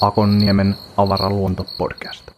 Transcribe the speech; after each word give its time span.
Akonniemen 0.00 0.76
avaraluontopodcast. 0.96 2.30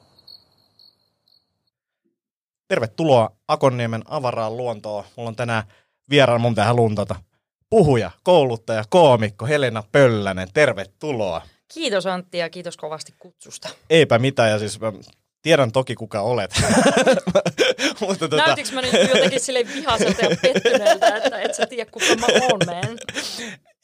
Tervetuloa 2.69 3.31
Akonniemen 3.49 4.03
avaraan 4.07 4.57
luontoon. 4.57 5.05
Mulla 5.17 5.29
on 5.29 5.37
tänään 5.37 5.63
vieraan 6.11 6.41
mun 6.41 6.55
tähän 6.55 6.77
luntata. 6.77 7.15
Puhuja, 7.71 8.11
kouluttaja, 8.23 8.85
koomikko 8.89 9.47
Helena 9.47 9.83
Pöllänen. 9.93 10.49
Tervetuloa. 10.55 11.43
Kiitos 11.75 12.07
Antti 12.07 12.39
ja 12.39 12.51
kiitos 12.51 12.77
kovasti 12.77 13.15
kutsusta. 13.19 13.69
Eipä 13.91 14.19
mitään 14.19 14.51
ja 14.51 14.59
siis 14.59 14.81
mä 14.81 14.93
tiedän 15.47 15.73
toki 15.73 15.95
kuka 15.95 16.21
olet. 16.21 16.51
Mutta 18.01 18.29
tota... 18.29 18.37
Näytinkö 18.37 18.75
mä 18.75 18.83
nyt 18.83 18.93
jotenkin 18.93 19.41
sille 19.41 19.67
vihaselta 19.75 20.25
ja 20.25 20.37
pettyneeltä, 20.43 21.17
että 21.17 21.41
et 21.41 21.55
sä 21.55 21.67
tiedä 21.67 21.91
kuka 21.91 22.07
mä 22.21 22.27
oon, 22.43 22.61
man? 22.67 22.99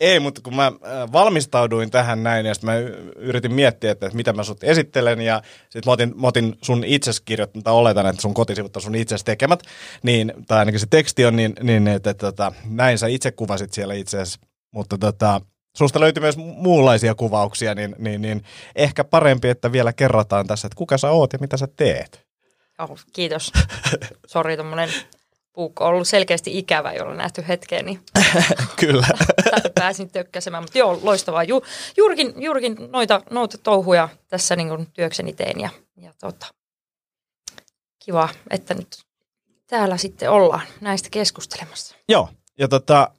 Ei, 0.00 0.20
mutta 0.20 0.40
kun 0.44 0.56
mä 0.56 0.66
äh, 0.66 1.12
valmistauduin 1.12 1.90
tähän 1.90 2.22
näin 2.22 2.46
ja 2.46 2.54
sitten 2.54 2.70
mä 2.70 2.78
yritin 3.16 3.54
miettiä, 3.54 3.90
että 3.90 4.10
mitä 4.14 4.32
mä 4.32 4.44
sut 4.44 4.64
esittelen 4.64 5.20
ja 5.20 5.42
sitten 5.62 5.82
mä 5.86 5.92
otin, 5.92 6.12
mä 6.20 6.26
otin 6.26 6.56
sun 6.62 6.84
itses 6.84 7.20
kirjoittanut, 7.20 7.64
tai 7.64 7.74
oletan, 7.74 8.06
että 8.06 8.22
sun 8.22 8.34
kotisivut 8.34 8.76
on 8.76 8.82
sun 8.82 8.94
itses 8.94 9.24
tekemät, 9.24 9.62
niin, 10.02 10.32
tai 10.48 10.58
ainakin 10.58 10.80
se 10.80 10.86
teksti 10.90 11.24
on, 11.24 11.36
niin, 11.36 11.54
niin 11.62 11.88
että, 11.88 12.10
että, 12.10 12.28
että 12.28 12.52
näin 12.64 12.98
sä 12.98 13.06
itse 13.06 13.32
kuvasit 13.32 13.72
siellä 13.72 13.94
itse 13.94 14.20
asiassa, 14.20 14.40
mutta 14.70 14.98
tota, 14.98 15.40
susta 15.76 16.00
löytyy 16.00 16.20
myös 16.20 16.36
muunlaisia 16.36 17.14
kuvauksia, 17.14 17.74
niin, 17.74 17.96
niin, 17.98 18.22
niin 18.22 18.44
ehkä 18.76 19.04
parempi, 19.04 19.48
että 19.48 19.72
vielä 19.72 19.92
kerrataan 19.92 20.46
tässä, 20.46 20.66
että 20.66 20.76
kuka 20.76 20.98
sä 20.98 21.10
oot 21.10 21.32
ja 21.32 21.38
mitä 21.38 21.56
sä 21.56 21.68
teet. 21.76 22.26
Oh, 22.78 22.98
kiitos. 23.12 23.52
Sori, 24.26 24.56
tuommoinen 24.56 24.88
puukko 25.52 25.84
on 25.84 25.90
ollut 25.90 26.08
selkeästi 26.08 26.58
ikävä, 26.58 26.92
jolla 26.92 27.14
nähty 27.14 27.44
hetkeen, 27.48 27.86
niin 27.86 28.00
Kyllä. 28.80 29.06
pääsin 29.74 30.10
tökkäsemään. 30.10 30.62
Mutta 30.62 30.78
joo, 30.78 31.00
loistavaa. 31.02 31.44
Ju, 31.44 31.62
juurikin, 31.96 32.34
juurikin 32.36 32.76
noita, 32.92 33.22
noita 33.30 33.58
touhuja 33.58 34.08
tässä 34.28 34.56
niin 34.56 34.86
työkseni 34.92 35.32
tein 35.32 35.60
ja, 35.60 35.70
ja 35.96 36.12
tota, 36.20 36.46
kiva, 38.04 38.28
että 38.50 38.74
nyt 38.74 38.88
täällä 39.66 39.96
sitten 39.96 40.30
ollaan 40.30 40.66
näistä 40.80 41.08
keskustelemassa. 41.10 41.96
Joo, 42.08 42.28
ja 42.58 42.68
tota, 42.68 43.10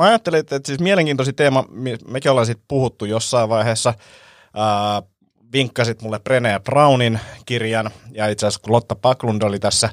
mä 0.00 0.06
ajattelin, 0.06 0.40
että 0.40 0.60
siis 0.64 0.80
mielenkiintoisi 0.80 1.32
teema, 1.32 1.64
mekin 2.08 2.30
ollaan 2.30 2.46
sitten 2.46 2.64
puhuttu 2.68 3.04
jossain 3.04 3.48
vaiheessa, 3.48 3.94
ää, 4.54 5.02
vinkkasit 5.52 6.02
mulle 6.02 6.18
Brené 6.18 6.60
Brownin 6.64 7.20
kirjan, 7.46 7.90
ja 8.12 8.28
itse 8.28 8.46
asiassa 8.46 8.60
kun 8.62 8.72
Lotta 8.72 8.96
Paklund 8.96 9.42
oli 9.42 9.58
tässä 9.58 9.90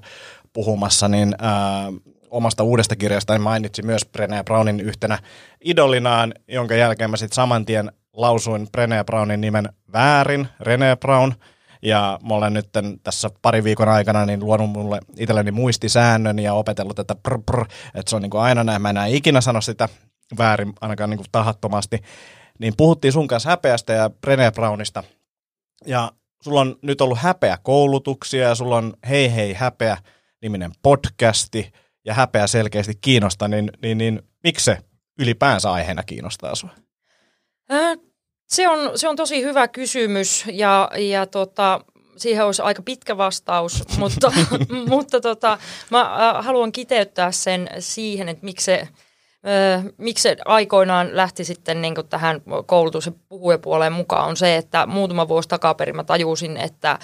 puhumassa, 0.54 1.08
niin 1.08 1.36
ää, 1.40 1.92
omasta 2.30 2.64
uudesta 2.64 2.96
kirjasta 2.96 3.40
mainitsi 3.40 3.82
myös 3.82 4.06
Brené 4.06 4.44
Brownin 4.46 4.80
yhtenä 4.80 5.20
idolinaan, 5.66 6.34
jonka 6.48 6.76
jälkeen 6.76 7.12
mä 7.12 7.18
sitten 7.18 7.36
saman 7.36 7.66
tien 7.66 7.92
lausuin 8.14 8.68
Brené 8.78 9.04
Brownin 9.06 9.42
nimen 9.42 9.70
väärin, 9.94 10.48
René 10.64 10.98
Brown, 11.00 11.34
ja 11.88 12.20
mä 12.24 12.34
olen 12.34 12.54
nyt 12.54 12.70
tässä 13.04 13.30
pari 13.42 13.64
viikon 13.64 13.90
aikana 13.90 14.26
niin 14.26 14.40
luonut 14.40 14.70
mulle 14.70 15.00
itselleni 15.18 15.52
muistisäännön 15.52 16.40
ja 16.40 16.54
opetellut, 16.54 17.00
että 17.00 17.16
prr, 17.16 17.40
prr, 17.46 17.66
että 17.96 18.10
se 18.10 18.16
on 18.16 18.22
niin 18.22 18.30
kuin 18.30 18.42
aina 18.42 18.64
näin, 18.64 18.82
mä 18.82 18.90
enää 18.90 19.06
ikinä 19.06 19.42
sano 19.42 19.62
sitä 19.62 19.90
väärin, 20.38 20.74
ainakaan 20.82 21.10
niin 21.10 21.18
kuin 21.18 21.28
tahattomasti. 21.32 22.00
Niin 22.60 22.74
puhuttiin 22.78 23.12
sun 23.12 23.28
kanssa 23.28 23.50
häpeästä 23.50 23.94
ja 23.94 24.08
Brené 24.08 24.52
Brownista. 24.56 25.04
Ja 25.86 26.12
sulla 26.44 26.62
on 26.62 26.76
nyt 26.82 27.02
ollut 27.02 27.18
häpeä 27.18 27.58
koulutuksia 27.64 28.48
ja 28.48 28.56
sulla 28.56 28.78
on 28.78 28.94
Hei 29.10 29.36
hei 29.36 29.54
häpeä 29.54 29.98
niminen 30.42 30.72
podcasti 30.82 31.72
ja 32.06 32.14
häpeä 32.14 32.48
selkeästi 32.48 32.94
kiinnostaa, 33.02 33.48
niin, 33.48 33.72
niin, 33.82 33.98
niin 33.98 34.22
miksi 34.44 34.66
se 34.66 34.78
ylipäänsä 35.20 35.72
aiheena 35.72 36.04
kiinnostaa 36.04 36.56
sinua? 36.56 36.76
Se 38.48 38.68
on, 38.68 38.92
se 38.96 39.08
on 39.08 39.16
tosi 39.16 39.42
hyvä 39.42 39.68
kysymys 39.68 40.46
ja, 40.52 40.90
ja 40.98 41.26
tota, 41.26 41.82
siihen 42.18 42.46
olisi 42.46 42.62
aika 42.62 42.82
pitkä 42.82 43.18
vastaus, 43.18 43.84
mutta, 44.00 44.32
mutta 44.88 45.22
tota, 45.22 45.58
mä 45.90 46.02
äh, 46.02 46.46
haluan 46.46 46.72
kiteyttää 46.72 47.32
sen 47.32 47.70
siihen, 47.80 48.30
että 48.30 48.46
miksi 48.46 48.66
se, 48.66 48.80
äh, 48.82 49.86
miksi 49.98 50.22
se 50.22 50.38
aikoinaan 50.46 51.10
lähti 51.12 51.44
sitten 51.44 51.82
niin 51.82 51.94
tähän 52.10 52.42
koulutus- 52.66 53.06
ja 53.06 53.12
puhujapuoleen 53.30 53.94
mukaan, 53.94 54.28
on 54.28 54.38
se, 54.38 54.56
että 54.56 54.86
muutama 54.86 55.28
vuosi 55.28 55.50
takaperin 55.50 55.96
mä 55.96 56.04
tajusin, 56.04 56.58
että 56.58 56.92
äh, 56.92 57.00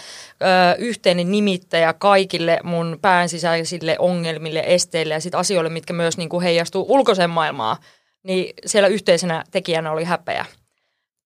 yhteinen 0.77 1.31
nimittäjä 1.31 1.93
kaikille 1.93 2.59
mun 2.63 2.99
päänsisäisille 3.01 3.95
ongelmille, 3.99 4.63
esteille 4.67 5.13
ja 5.13 5.21
sit 5.21 5.35
asioille, 5.35 5.69
mitkä 5.69 5.93
myös 5.93 6.17
niin 6.17 6.41
heijastuu 6.43 6.85
ulkoiseen 6.89 7.29
maailmaan, 7.29 7.77
niin 8.23 8.53
siellä 8.65 8.87
yhteisenä 8.87 9.43
tekijänä 9.51 9.91
oli 9.91 10.03
häpeä. 10.03 10.45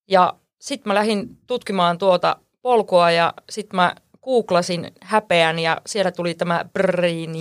Ja 0.08 0.34
sitten 0.60 0.90
mä 0.90 0.96
lähdin 0.96 1.38
tutkimaan 1.48 1.98
tuota 1.98 2.38
polkua 2.62 3.12
ja 3.12 3.34
sitten 3.50 3.76
mä 3.76 3.96
googlasin 4.24 4.92
häpeän 5.02 5.60
ja 5.60 5.82
siellä 5.86 6.12
tuli 6.12 6.34
tämä 6.34 6.66
Brenny, 6.74 7.40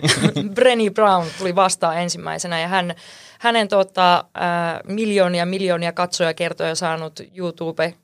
Brenny 0.54 0.90
Brown 0.90 1.26
tuli 1.38 1.54
vastaan 1.54 1.98
ensimmäisenä 1.98 2.60
ja 2.60 2.68
hän, 2.68 2.94
hänen 3.38 3.68
tota, 3.68 4.24
ää, 4.34 4.80
miljoonia 4.84 5.46
miljoonia 5.46 5.92
katsojakertoja 5.92 6.74
saanut 6.74 7.20
YouTube 7.36 7.94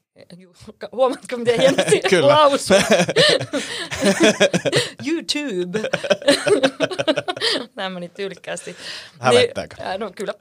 Huomaatko, 0.93 1.37
miten 1.37 1.61
hienosti 1.61 2.01
lausuu? 2.21 2.77
YouTube. 5.09 5.81
Tämä 7.75 7.91
meni 7.91 8.09
tyylikkäästi. 8.09 8.77
Hävettääkö? 9.19 9.77
Niin, 9.89 10.01
no 10.01 10.13
kyllä, 10.17 10.35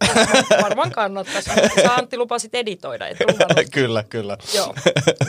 varmaan 0.61 0.91
kannattaisi. 0.91 1.49
Sä 1.81 1.95
Antti 1.95 2.17
lupasit 2.17 2.55
editoida, 2.55 3.07
et 3.07 3.17
Kyllä, 3.71 4.03
kyllä. 4.03 4.37
Joo, 4.55 4.75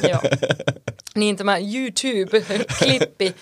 joo. 0.08 0.20
Niin 1.16 1.36
tämä 1.36 1.56
YouTube-klippi. 1.58 3.34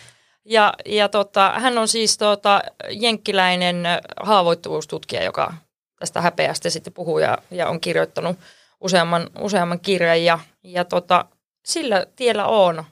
Ja, 0.44 0.74
ja 0.86 1.08
tota, 1.08 1.52
hän 1.56 1.78
on 1.78 1.88
siis 1.88 2.18
tota, 2.18 2.60
jenkkiläinen 2.90 3.84
haavoittuvuustutkija, 4.20 5.24
joka 5.24 5.54
tästä 5.98 6.20
häpeästä 6.20 6.70
sitten 6.70 6.92
puhuu 6.92 7.18
ja, 7.18 7.38
ja 7.50 7.68
on 7.68 7.80
kirjoittanut 7.80 8.38
useamman, 8.80 9.30
useamman 9.40 9.80
kirjan. 9.80 10.24
Ja, 10.24 10.38
ja 10.72 10.84
tota, 10.84 11.24
sillä 11.64 12.06
tiellä 12.16 12.46
on. 12.46 12.84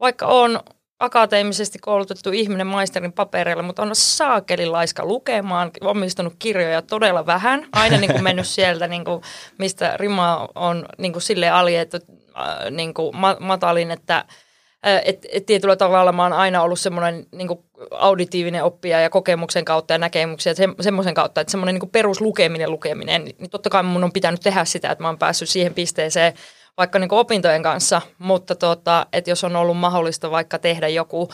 Vaikka 0.00 0.26
on 0.26 0.60
akateemisesti 0.98 1.78
koulutettu 1.78 2.30
ihminen 2.30 2.66
maisterin 2.66 3.12
papereilla, 3.12 3.62
mutta 3.62 3.82
on 3.82 3.90
saakeli 3.92 4.66
laiska 4.66 5.04
lukemaan, 5.04 5.70
omistunut 5.80 6.34
kirjoja 6.38 6.82
todella 6.82 7.26
vähän, 7.26 7.66
aina 7.72 7.96
niin 7.96 8.12
kuin 8.12 8.22
mennyt 8.22 8.46
sieltä, 8.56 8.86
niin 8.88 9.04
kuin, 9.04 9.22
mistä 9.58 9.96
rima 9.96 10.48
on 10.54 10.86
niin 10.98 11.12
kuin 11.12 11.22
silleen 11.22 11.54
aljettu 11.54 11.96
äh, 12.38 12.70
niin 12.70 12.94
kuin 12.94 13.16
matalin, 13.40 13.90
että 13.90 14.16
äh, 14.16 15.00
et, 15.04 15.26
et 15.32 15.46
tietyllä 15.46 15.76
tavalla 15.76 16.12
mä 16.12 16.22
oon 16.22 16.32
aina 16.32 16.62
ollut 16.62 16.80
semmoinen 16.80 17.26
niin 17.32 17.48
auditiivinen 17.90 18.64
oppija 18.64 19.00
ja 19.00 19.10
kokemuksen 19.10 19.64
kautta 19.64 19.94
ja 19.94 19.98
näkemyksiä, 19.98 20.54
se, 20.54 20.68
semmoisen 20.80 21.14
kautta, 21.14 21.40
että 21.40 21.50
semmoinen 21.50 21.74
niin 21.74 21.90
peruslukeminen 21.90 22.70
lukeminen, 22.70 23.24
niin 23.24 23.50
totta 23.50 23.70
kai 23.70 23.82
mun 23.82 24.04
on 24.04 24.12
pitänyt 24.12 24.40
tehdä 24.40 24.64
sitä, 24.64 24.90
että 24.90 25.02
mä 25.02 25.08
oon 25.08 25.18
päässyt 25.18 25.48
siihen 25.48 25.74
pisteeseen, 25.74 26.32
vaikka 26.76 26.98
niin 26.98 27.12
opintojen 27.14 27.62
kanssa, 27.62 28.02
mutta 28.18 28.54
tota, 28.54 29.06
että 29.12 29.30
jos 29.30 29.44
on 29.44 29.56
ollut 29.56 29.76
mahdollista 29.76 30.30
vaikka 30.30 30.58
tehdä 30.58 30.88
joku 30.88 31.28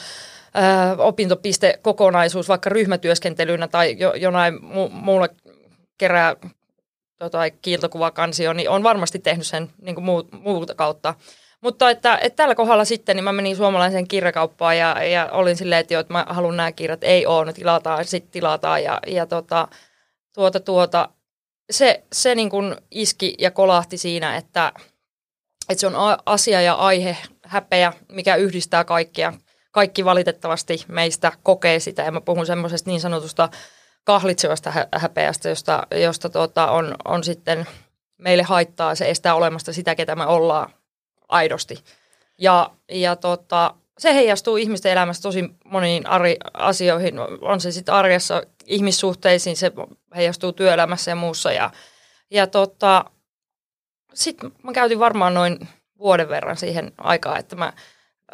ö, 0.56 1.03
opintopistekokonaisuus 1.03 2.48
vaikka 2.48 2.70
ryhmätyöskentelynä 2.70 3.69
tai 3.69 3.97
jo, 3.98 4.14
jonain 4.14 4.54
mu- 4.54 4.91
muulle 4.91 5.28
kerää 5.98 6.36
tota, 7.19 7.50
kiiltokuvakansio, 7.50 8.52
niin 8.52 8.70
on 8.70 8.82
varmasti 8.82 9.19
tehnyt 9.19 9.47
sen 9.47 9.70
niin 9.82 9.94
kuin 9.94 10.04
muu, 10.04 10.28
muuta 10.32 10.75
kautta. 10.75 11.14
Mutta 11.60 11.91
että, 11.91 12.19
että 12.22 12.36
tällä 12.36 12.54
kohdalla 12.54 12.84
sitten 12.84 13.16
niin 13.16 13.25
mä 13.25 13.32
menin 13.32 13.56
suomalaiseen 13.56 14.08
kirjakauppaan 14.08 14.78
ja, 14.78 15.05
ja 15.05 15.28
olin 15.32 15.56
silleen, 15.56 15.81
että, 15.81 15.94
jo, 15.94 16.00
että 16.00 16.12
mä 16.12 16.26
haluan 16.28 16.56
nämä 16.56 16.72
kirjat, 16.72 17.05
ei 17.05 17.26
ole, 17.26 17.44
ne 17.44 17.52
tilataan, 17.52 18.05
sitten 18.05 18.32
tilataan 18.32 18.82
ja, 18.82 19.00
ja 19.06 19.26
tota, 19.26 19.69
tuota, 20.34 20.61
tuota, 20.61 21.08
se, 21.70 22.02
se 22.12 22.34
niin 22.34 22.50
kuin 22.50 22.76
iski 22.90 23.34
ja 23.38 23.50
kolahti 23.50 23.99
siinä, 23.99 24.37
että, 24.37 24.72
että 25.69 25.81
se 25.81 25.87
on 25.87 25.94
asia 26.26 26.61
ja 26.61 26.75
aihe, 26.75 27.17
häpeä, 27.44 27.93
mikä 28.09 28.37
yhdistää 28.37 28.85
kaikkia. 28.85 29.32
Kaikki 29.70 30.05
valitettavasti 30.05 30.85
meistä 30.88 31.32
kokee 31.43 31.81
sitä 31.81 32.03
ja 32.03 32.12
mä 32.12 32.20
puhun 32.20 32.47
semmoisesta 32.47 32.91
niin 32.91 33.00
sanotusta 33.00 33.49
kahlitsevasta 34.05 34.73
häpeästä, 34.94 35.49
josta, 35.49 35.87
josta 35.91 36.29
tuota, 36.29 36.70
on, 36.70 36.94
on 37.05 37.25
sitten 37.25 37.67
meille 38.19 38.43
haittaa, 38.43 38.94
se 38.94 39.11
estää 39.11 39.35
olemasta 39.35 39.73
sitä, 39.73 39.94
ketä 39.94 40.17
me 40.17 40.26
ollaan 40.26 40.73
aidosti. 41.29 41.85
Ja, 42.38 42.70
ja 42.88 43.17
tota, 43.17 43.75
se 43.99 44.14
heijastuu 44.14 44.56
ihmisten 44.56 44.93
elämässä 44.93 45.23
tosi 45.23 45.44
moniin 45.64 46.06
ari, 46.06 46.37
asioihin, 46.55 47.14
on 47.41 47.61
se 47.61 47.73
sitten 47.73 47.94
arjessa 47.94 48.43
ihmissuhteisiin, 48.67 49.56
se 49.56 49.73
heijastuu 50.17 50.53
työelämässä 50.53 51.11
ja 51.11 51.17
muussa. 51.17 51.53
Ja, 51.53 51.70
ja 52.31 52.47
tota, 52.47 53.05
sitten 54.14 54.53
mä 54.62 54.73
käytin 54.73 54.99
varmaan 54.99 55.35
noin 55.35 55.69
vuoden 55.99 56.29
verran 56.29 56.56
siihen 56.56 56.93
aikaa, 56.99 57.38
että 57.38 57.56
mä 57.56 57.73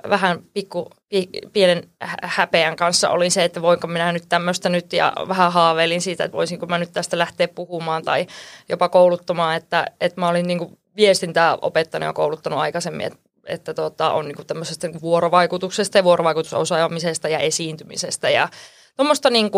vähän 0.08 0.42
pikku, 0.54 0.90
pi, 1.08 1.28
pienen 1.52 1.88
häpeän 2.22 2.76
kanssa 2.76 3.10
oli 3.10 3.30
se, 3.30 3.44
että 3.44 3.62
voinko 3.62 3.86
minä 3.86 4.12
nyt 4.12 4.24
tämmöistä 4.28 4.68
nyt 4.68 4.92
ja 4.92 5.12
vähän 5.28 5.52
haaveilin 5.52 6.00
siitä, 6.00 6.24
että 6.24 6.36
voisinko 6.36 6.66
mä 6.66 6.78
nyt 6.78 6.92
tästä 6.92 7.18
lähteä 7.18 7.48
puhumaan 7.48 8.02
tai 8.02 8.26
jopa 8.68 8.88
kouluttamaan, 8.88 9.56
että, 9.56 9.86
että 10.00 10.20
mä 10.20 10.28
olin 10.28 10.46
niin 10.46 10.78
viestintää 10.96 11.58
opettanut 11.62 12.06
ja 12.06 12.12
kouluttanut 12.12 12.58
aikaisemmin, 12.58 13.06
että, 13.06 13.18
että 13.46 13.74
tota, 13.74 14.12
on 14.12 14.28
niin 14.28 14.46
tämmöisestä 14.46 14.88
niin 14.88 15.00
vuorovaikutuksesta 15.00 15.98
ja 15.98 16.04
vuorovaikutusosaamisesta 16.04 17.28
ja 17.28 17.38
esiintymisestä 17.38 18.30
ja 18.30 18.48
tuommoista 18.96 19.30
niin 19.30 19.50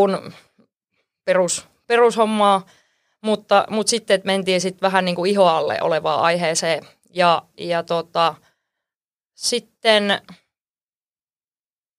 perus, 1.25 1.67
perushommaa, 1.87 2.67
mutta, 3.21 3.67
mutta 3.71 3.91
sitten 3.91 4.15
että 4.15 4.27
mentiin 4.27 4.61
sitten 4.61 4.81
vähän 4.81 5.05
niin 5.05 5.17
kuin 5.17 5.31
ihoalle 5.31 5.79
olevaan 5.81 6.21
aiheeseen 6.21 6.87
ja, 7.15 7.43
ja 7.59 7.83
tota, 7.83 8.35
sitten 9.35 10.21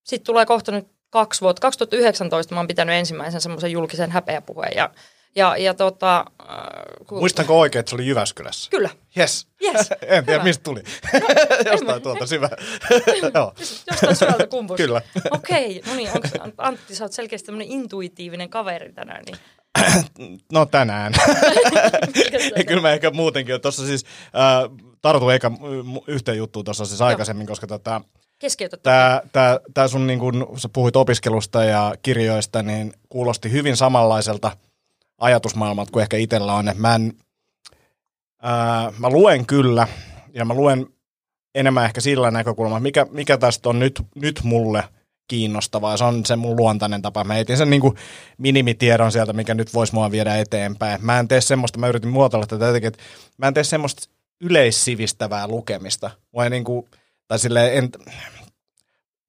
sit 0.04 0.24
tulee 0.24 0.46
kohta 0.46 0.72
nyt 0.72 0.88
kaksi 1.10 1.42
vuotta. 1.42 1.62
2019 1.62 2.56
mä 2.56 2.60
oon 2.60 2.68
pitänyt 2.68 2.96
ensimmäisen 2.96 3.42
semmoisen 3.42 3.72
julkisen 3.72 4.12
häpeäpuheen 4.12 4.76
ja 4.76 4.90
ja, 5.36 5.58
ja 5.58 5.74
tota, 5.74 6.26
äh, 6.42 6.58
kun... 7.08 7.20
Muistanko 7.20 7.60
oikein, 7.60 7.80
että 7.80 7.90
se 7.90 7.96
oli 7.96 8.08
Jyväskylässä? 8.08 8.70
Kyllä. 8.70 8.90
Yes. 9.18 9.48
yes. 9.64 9.90
en 10.02 10.26
tiedä, 10.26 10.44
mistä 10.44 10.64
tuli. 10.64 10.84
No, 11.14 11.28
Jostain 11.72 12.02
tuolta 12.02 12.26
syvä. 12.26 12.50
Jostain 13.88 14.16
syvältä 14.16 14.48
kumpusta. 14.48 14.84
Kyllä. 14.84 15.02
Okei, 15.32 15.80
okay, 15.80 15.92
no 15.92 15.98
niin, 15.98 16.10
onko, 16.10 16.28
Antti, 16.58 16.96
sä 16.96 17.04
oot 17.04 17.12
selkeästi 17.12 17.46
tämmöinen 17.46 17.72
intuitiivinen 17.72 18.50
kaveri 18.50 18.94
tänään. 18.94 19.24
Niin. 19.26 19.38
No 20.52 20.66
tänään. 20.66 21.14
Kyllä 22.68 22.82
mä 22.82 22.92
ehkä 22.92 23.12
muutenkin. 23.12 23.62
Tuossa 23.62 23.86
siis 23.86 24.06
äh, 24.26 24.88
tartu 25.02 25.30
eikä 25.30 25.52
yhteen 26.08 26.38
juttuun 26.38 26.66
tuossa 26.66 26.86
siis 26.86 27.02
aikaisemmin, 27.02 27.48
koska 27.48 27.68
tota, 27.68 28.02
Tämä, 28.84 29.22
tämä, 29.32 29.60
tämä 29.74 29.88
sun, 29.88 30.08
niin 30.08 30.20
kun 30.20 30.48
sä 30.58 30.70
puhuit 30.74 30.96
opiskelusta 30.96 31.64
ja 31.64 31.96
kirjoista, 32.02 32.64
niin 32.64 32.94
kuulosti 33.10 33.52
hyvin 33.52 33.78
samanlaiselta 33.78 34.58
ajatusmaailmalta 35.18 35.92
kuin 35.92 36.02
ehkä 36.02 36.18
itsellä 36.18 36.54
on. 36.54 36.72
Mä, 36.76 36.96
en, 36.96 37.14
ää, 38.42 38.94
mä 38.98 39.10
luen 39.10 39.46
kyllä, 39.46 39.88
ja 40.34 40.46
mä 40.46 40.54
luen 40.54 40.88
enemmän 41.56 41.86
ehkä 41.86 42.02
sillä 42.02 42.32
näkökulmalla, 42.32 42.80
mikä, 42.80 43.06
mikä 43.12 43.38
tästä 43.38 43.70
on 43.70 43.80
nyt, 43.80 44.02
nyt 44.16 44.40
mulle 44.44 44.84
kiinnostavaa. 45.31 45.98
Se 45.98 46.04
on 46.04 46.25
se 46.25 46.36
mun 46.36 46.57
luontainen 46.57 47.01
tapa. 47.01 47.24
Mä 47.24 47.38
etin 47.38 47.57
sen 47.57 47.69
niin 47.69 47.81
kuin 47.81 47.95
minimitiedon 48.38 49.12
sieltä, 49.12 49.33
mikä 49.33 49.54
nyt 49.54 49.74
voisi 49.74 49.94
mua 49.94 50.12
viedä 50.12 50.38
eteenpäin. 50.38 51.06
Mä 51.06 51.19
en 51.19 51.28
tee 51.28 51.42
semmoista, 51.42 51.80
mä 51.80 51.88
yritin 51.88 52.10
muotoilla 52.10 52.48
tätä 52.48 52.66
jotenkin, 52.66 52.88
että 52.88 53.04
mä 53.38 53.48
en 53.48 53.54
tee 53.54 53.63
semmoista 53.63 54.10
yleissivistävää 54.42 55.48
lukemista. 55.48 56.12
Vai 56.36 56.50
niin 56.50 56.63
kuin, 56.63 56.86
tai 57.28 57.39
silleen, 57.39 57.78
en, 57.78 57.89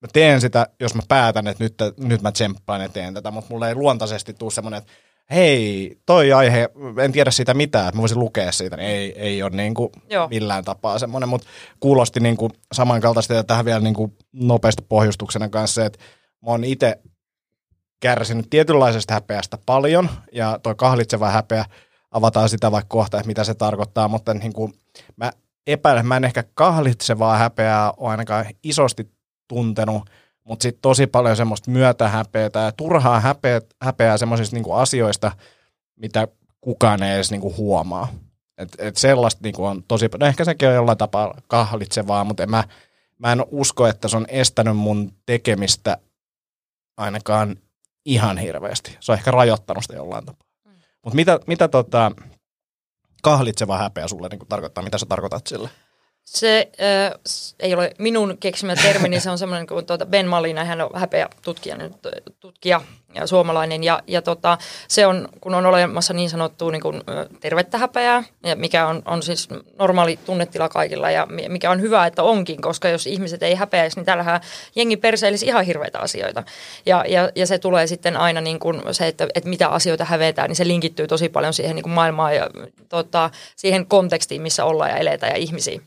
mä 0.01 0.09
teen 0.13 0.41
sitä, 0.41 0.67
jos 0.81 0.95
mä 0.95 1.03
päätän, 1.09 1.47
että 1.47 1.65
nyt, 1.65 1.75
nyt 1.97 2.23
mä 2.23 2.33
tsemppaan 2.33 2.81
ja 2.81 2.89
teen 2.89 3.15
tätä, 3.15 3.31
mutta 3.31 3.55
mulle 3.55 3.69
ei 3.69 3.75
luontaisesti 3.75 4.35
tule 4.35 4.51
semmoinen, 4.51 4.79
että 4.79 4.93
hei, 5.35 5.97
toi 6.07 6.33
aihe, 6.33 6.69
en 7.05 7.13
tiedä 7.13 7.31
siitä 7.31 7.55
mitään, 7.55 7.89
että 7.89 7.97
mä 7.97 8.01
voisin 8.01 8.19
lukea 8.19 8.53
siitä, 8.53 8.77
niin 8.77 8.89
ei, 8.89 9.21
ei 9.21 9.43
ole 9.43 9.51
niin 9.51 9.75
kuin 9.75 9.91
millään 10.31 10.65
tapaa 10.65 10.99
semmoinen, 10.99 11.29
mutta 11.29 11.49
kuulosti 11.81 12.21
niin 12.21 12.37
kuin 12.37 12.53
samankaltaista 12.73 13.35
ja 13.35 13.45
tähän 13.45 13.65
vielä 13.65 13.81
niin 13.81 13.95
kuin 13.95 14.17
nopeasti 14.33 14.83
pohjustuksena 14.89 15.49
kanssa 15.49 15.75
se, 15.75 15.87
että 15.87 15.99
mä 16.43 16.51
oon 16.51 16.65
itse 16.65 16.99
kärsinyt 18.01 18.51
tietynlaisesta 18.51 19.15
häpeästä 19.15 19.59
paljon 19.67 20.11
ja 20.33 20.59
toi 20.63 20.75
kahlitseva 20.75 21.31
häpeä, 21.31 21.65
avataan 22.11 22.49
sitä 22.49 22.73
vaikka 22.73 22.89
kohta, 22.89 23.17
että 23.17 23.27
mitä 23.27 23.45
se 23.45 23.55
tarkoittaa, 23.55 24.09
mutta 24.09 24.35
niin 24.35 24.53
kuin 24.53 24.75
mä 25.17 25.33
epäilen, 25.67 26.07
mä 26.07 26.17
en 26.17 26.25
ehkä 26.25 26.45
kahlitsevaa 26.55 27.37
häpeää 27.39 27.93
ole 27.97 28.11
ainakaan 28.11 28.47
isosti 28.63 29.11
tuntenut, 29.49 30.11
mutta 30.45 30.63
sitten 30.63 30.83
tosi 30.83 31.07
paljon 31.07 31.37
semmoista 31.37 31.71
myötähäpeätä 31.71 32.59
ja 32.59 32.73
turhaa 32.73 33.21
häpeä, 33.21 33.61
häpeää 33.83 34.19
semmoisista 34.19 34.57
niinku 34.57 34.73
asioista, 34.73 35.33
mitä 35.97 36.29
kukaan 36.61 37.03
ei 37.03 37.15
edes 37.15 37.31
niinku 37.31 37.55
huomaa. 37.57 38.09
Et, 38.59 38.69
et 38.79 38.97
sellaista 38.97 39.41
niinku 39.43 39.65
on 39.65 39.83
tosi 39.89 40.09
paljon. 40.09 40.27
No 40.27 40.29
ehkä 40.29 40.45
sekin 40.45 40.69
on 40.69 40.75
jollain 40.75 40.99
tapaa 40.99 41.35
kahlitsevaa, 41.47 42.25
mutta 42.25 42.43
en 42.43 42.51
mä, 42.51 42.65
mä 43.19 43.33
en 43.33 43.45
usko, 43.51 43.87
että 43.87 44.09
se 44.09 44.17
on 44.17 44.27
estänyt 44.29 44.77
mun 44.77 45.13
tekemistä 45.27 45.99
ainakaan 46.97 47.57
ihan 48.05 48.39
hirveästi. 48.39 48.97
Se 49.01 49.13
on 49.13 49.19
ehkä 49.19 49.31
rajoittanut 49.31 49.83
sitä 49.83 49.97
jollain 49.97 50.27
tapaa. 50.27 50.49
Mm. 50.65 50.73
Mutta 51.03 51.17
mitä, 51.17 51.41
mitä 51.47 51.69
tota, 51.69 52.13
kahlitseva 53.23 53.79
häpeä 53.79 54.09
sulle 54.09 54.29
niin 54.29 54.49
tarkoittaa? 54.49 54.85
Mitä 54.85 54.99
sä 54.99 55.07
tarkoitat 55.07 55.47
sille? 55.47 55.71
Se 56.25 56.71
äh, 56.81 57.21
ei 57.61 57.75
ole 57.75 57.95
minun 57.99 58.37
keksimä 58.41 58.77
termi, 58.77 59.09
niin 59.09 59.21
se 59.21 59.31
on 59.31 59.39
semmoinen 59.39 59.67
kuin 59.67 59.87
tuota 59.87 60.07
Ben 60.07 60.29
Malina, 60.29 60.65
hän 60.65 60.81
on 60.81 60.91
häpeä 60.95 61.29
tutkija, 61.43 61.77
tutkija 62.41 62.81
ja 63.15 63.27
suomalainen. 63.27 63.85
Ja, 63.85 64.03
ja 64.07 64.23
tota, 64.23 64.59
se 64.89 65.07
on, 65.07 65.29
kun 65.41 65.55
on 65.55 65.67
olemassa 65.67 66.15
niin 66.15 66.31
sanottu 66.31 66.71
niin 66.71 66.83
kuin, 66.83 67.01
tervettä 67.41 67.79
häpeää, 67.79 68.25
ja 68.47 68.57
mikä 68.57 68.87
on, 68.87 69.03
on 69.05 69.23
siis 69.23 69.49
normaali 69.79 70.19
tunnetila 70.27 70.69
kaikilla, 70.69 71.11
ja 71.11 71.27
mikä 71.49 71.71
on 71.71 71.81
hyvä, 71.81 72.07
että 72.07 72.23
onkin, 72.23 72.63
koska 72.63 72.89
jos 72.89 73.07
ihmiset 73.07 73.43
ei 73.43 73.55
häpeäisi, 73.55 73.97
niin 73.97 74.07
täällähän 74.07 74.41
jengi 74.77 74.97
perseilisi 74.97 75.47
ihan 75.47 75.65
hirveitä 75.65 75.99
asioita. 75.99 76.43
Ja, 76.87 77.05
ja, 77.09 77.31
ja 77.35 77.47
se 77.47 77.59
tulee 77.59 77.87
sitten 77.87 78.17
aina 78.17 78.41
niin 78.41 78.59
kuin 78.59 78.83
se, 78.93 79.07
että, 79.07 79.27
että 79.35 79.49
mitä 79.49 79.69
asioita 79.69 80.05
hävetään, 80.05 80.49
niin 80.49 80.57
se 80.57 80.67
linkittyy 80.67 81.07
tosi 81.07 81.29
paljon 81.29 81.53
siihen 81.53 81.77
niin 81.77 81.83
kuin 81.83 81.93
maailmaan 81.93 82.37
ja 82.37 82.51
tota, 82.89 83.31
siihen 83.57 83.87
kontekstiin, 83.87 84.43
missä 84.43 84.65
ollaan 84.65 84.91
ja 84.91 84.97
eletään 84.97 85.33
ja 85.33 85.39
ihmisiä 85.39 85.81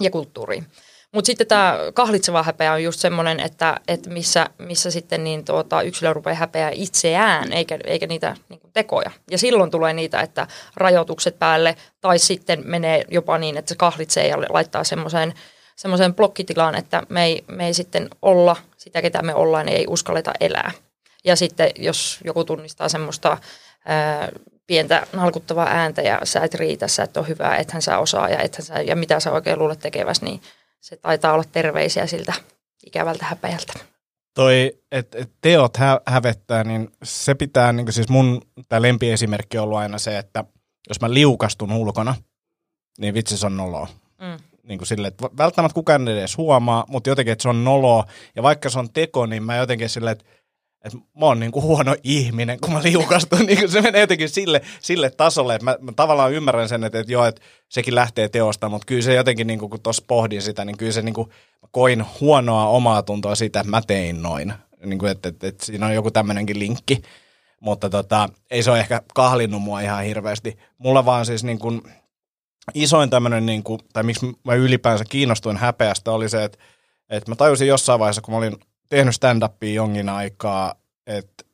ja 0.00 0.10
kulttuuriin. 0.10 0.66
Mutta 1.12 1.26
sitten 1.26 1.46
tämä 1.46 1.78
kahlitseva 1.94 2.42
häpeä 2.42 2.72
on 2.72 2.82
just 2.82 3.00
semmoinen, 3.00 3.40
että, 3.40 3.76
että 3.88 4.10
missä, 4.10 4.50
missä 4.58 4.90
sitten 4.90 5.24
niin 5.24 5.44
tuota, 5.44 5.82
yksilö 5.82 6.12
rupeaa 6.12 6.36
häpeää 6.36 6.70
itseään, 6.74 7.52
eikä, 7.52 7.78
eikä 7.84 8.06
niitä 8.06 8.36
niin 8.48 8.60
kuin 8.60 8.72
tekoja. 8.72 9.10
Ja 9.30 9.38
silloin 9.38 9.70
tulee 9.70 9.92
niitä, 9.92 10.20
että 10.20 10.46
rajoitukset 10.76 11.38
päälle, 11.38 11.76
tai 12.00 12.18
sitten 12.18 12.62
menee 12.64 13.04
jopa 13.10 13.38
niin, 13.38 13.56
että 13.56 13.68
se 13.68 13.74
kahlitsee 13.76 14.28
ja 14.28 14.36
laittaa 14.48 14.84
semmoiseen 14.84 15.34
semmoiseen 15.76 16.14
blokkitilaan, 16.14 16.74
että 16.74 17.02
me 17.08 17.24
ei, 17.24 17.44
me 17.48 17.66
ei 17.66 17.74
sitten 17.74 18.08
olla 18.22 18.56
sitä, 18.76 19.02
ketä 19.02 19.22
me 19.22 19.34
ollaan, 19.34 19.68
ei 19.68 19.86
uskalleta 19.88 20.32
elää. 20.40 20.72
Ja 21.24 21.36
sitten 21.36 21.70
jos 21.78 22.18
joku 22.24 22.44
tunnistaa 22.44 22.88
semmoista 22.88 23.38
ää, 23.84 24.28
pientä 24.66 25.06
nalkuttavaa 25.12 25.66
ääntä 25.68 26.02
ja 26.02 26.20
sä 26.24 26.40
et 26.40 26.54
riitä, 26.54 26.88
sä 26.88 27.02
et 27.02 27.16
ole 27.16 27.28
hyvä, 27.28 27.56
ethän 27.56 27.82
sä 27.82 27.98
osaa 27.98 28.28
ja, 28.28 28.38
ethän 28.38 28.64
sä, 28.64 28.82
ja 28.82 28.96
mitä 28.96 29.20
sä 29.20 29.32
oikein 29.32 29.58
luulet 29.58 29.78
tekeväsi, 29.78 30.24
niin 30.24 30.40
se 30.80 30.96
taitaa 30.96 31.32
olla 31.32 31.44
terveisiä 31.52 32.06
siltä 32.06 32.32
ikävältä 32.86 33.24
häpeältä. 33.24 33.72
Toi, 34.34 34.78
että 34.92 35.18
et 35.18 35.30
teot 35.40 35.76
hä- 35.76 36.00
hävettää, 36.06 36.64
niin 36.64 36.90
se 37.02 37.34
pitää, 37.34 37.72
niin 37.72 37.92
siis 37.92 38.08
mun 38.08 38.42
tämä 38.68 38.82
lempiesimerkki 38.82 39.58
on 39.58 39.64
ollut 39.64 39.78
aina 39.78 39.98
se, 39.98 40.18
että 40.18 40.44
jos 40.88 41.00
mä 41.00 41.14
liukastun 41.14 41.72
ulkona, 41.72 42.14
niin 42.98 43.14
vitsi 43.14 43.38
se 43.38 43.46
on 43.46 43.56
noloa. 43.56 43.88
Mm. 44.20 44.36
Niin 44.62 44.78
kuin 44.78 44.88
sille, 44.88 45.08
että 45.08 45.28
välttämättä 45.38 45.74
kukaan 45.74 46.08
ei 46.08 46.18
edes 46.18 46.36
huomaa, 46.36 46.84
mutta 46.88 47.10
jotenkin, 47.10 47.32
että 47.32 47.42
se 47.42 47.48
on 47.48 47.64
noloa. 47.64 48.04
Ja 48.36 48.42
vaikka 48.42 48.70
se 48.70 48.78
on 48.78 48.92
teko, 48.92 49.26
niin 49.26 49.42
mä 49.42 49.56
jotenkin 49.56 49.88
silleen, 49.88 50.12
että 50.12 50.24
että 50.86 50.98
mä 50.98 51.26
oon 51.26 51.40
niinku 51.40 51.62
huono 51.62 51.96
ihminen, 52.02 52.60
kun 52.60 52.72
mä 52.72 52.82
liukastun. 52.82 53.38
Niin 53.46 53.70
se 53.70 53.80
menee 53.80 54.00
jotenkin 54.00 54.28
sille, 54.28 54.60
sille 54.80 55.10
tasolle, 55.10 55.54
että 55.54 55.64
mä, 55.64 55.76
mä 55.80 55.92
tavallaan 55.92 56.32
ymmärrän 56.32 56.68
sen, 56.68 56.84
että, 56.84 57.00
että 57.00 57.12
joo, 57.12 57.24
että 57.24 57.42
sekin 57.68 57.94
lähtee 57.94 58.28
teosta, 58.28 58.68
mutta 58.68 58.86
kyllä 58.86 59.02
se 59.02 59.14
jotenkin, 59.14 59.46
niinku, 59.46 59.68
kun 59.68 59.80
tuossa 59.80 60.04
pohdin 60.06 60.42
sitä, 60.42 60.64
niin 60.64 60.76
kyllä 60.76 60.92
se 60.92 61.02
niinku, 61.02 61.24
mä 61.62 61.68
koin 61.70 62.04
huonoa 62.20 62.68
omaa 62.68 63.02
tuntoa 63.02 63.34
siitä, 63.34 63.60
että 63.60 63.70
mä 63.70 63.82
tein 63.86 64.22
noin. 64.22 64.54
Niin 64.84 64.98
kuin, 64.98 65.12
että, 65.12 65.28
että, 65.28 65.46
että 65.46 65.66
siinä 65.66 65.86
on 65.86 65.94
joku 65.94 66.10
tämmöinenkin 66.10 66.58
linkki. 66.58 67.02
Mutta 67.60 67.90
tota, 67.90 68.28
ei 68.50 68.62
se 68.62 68.70
ole 68.70 68.80
ehkä 68.80 69.02
kahlinnut 69.14 69.62
mua 69.62 69.80
ihan 69.80 70.04
hirveästi. 70.04 70.58
Mulla 70.78 71.04
vaan 71.04 71.26
siis 71.26 71.44
niin 71.44 71.58
kuin, 71.58 71.82
isoin 72.74 73.10
tämmöinen, 73.10 73.46
niin 73.46 73.62
kuin, 73.62 73.80
tai 73.92 74.02
miksi 74.02 74.32
mä 74.44 74.54
ylipäänsä 74.54 75.04
kiinnostuin 75.08 75.56
häpeästä, 75.56 76.12
oli 76.12 76.28
se, 76.28 76.44
että, 76.44 76.58
että 77.10 77.30
mä 77.30 77.36
tajusin 77.36 77.68
jossain 77.68 78.00
vaiheessa, 78.00 78.22
kun 78.22 78.34
mä 78.34 78.38
olin 78.38 78.56
tehnyt 78.88 79.14
stand-upia 79.14 79.74
jonkin 79.74 80.08
aikaa, 80.08 80.74
että 81.06 81.44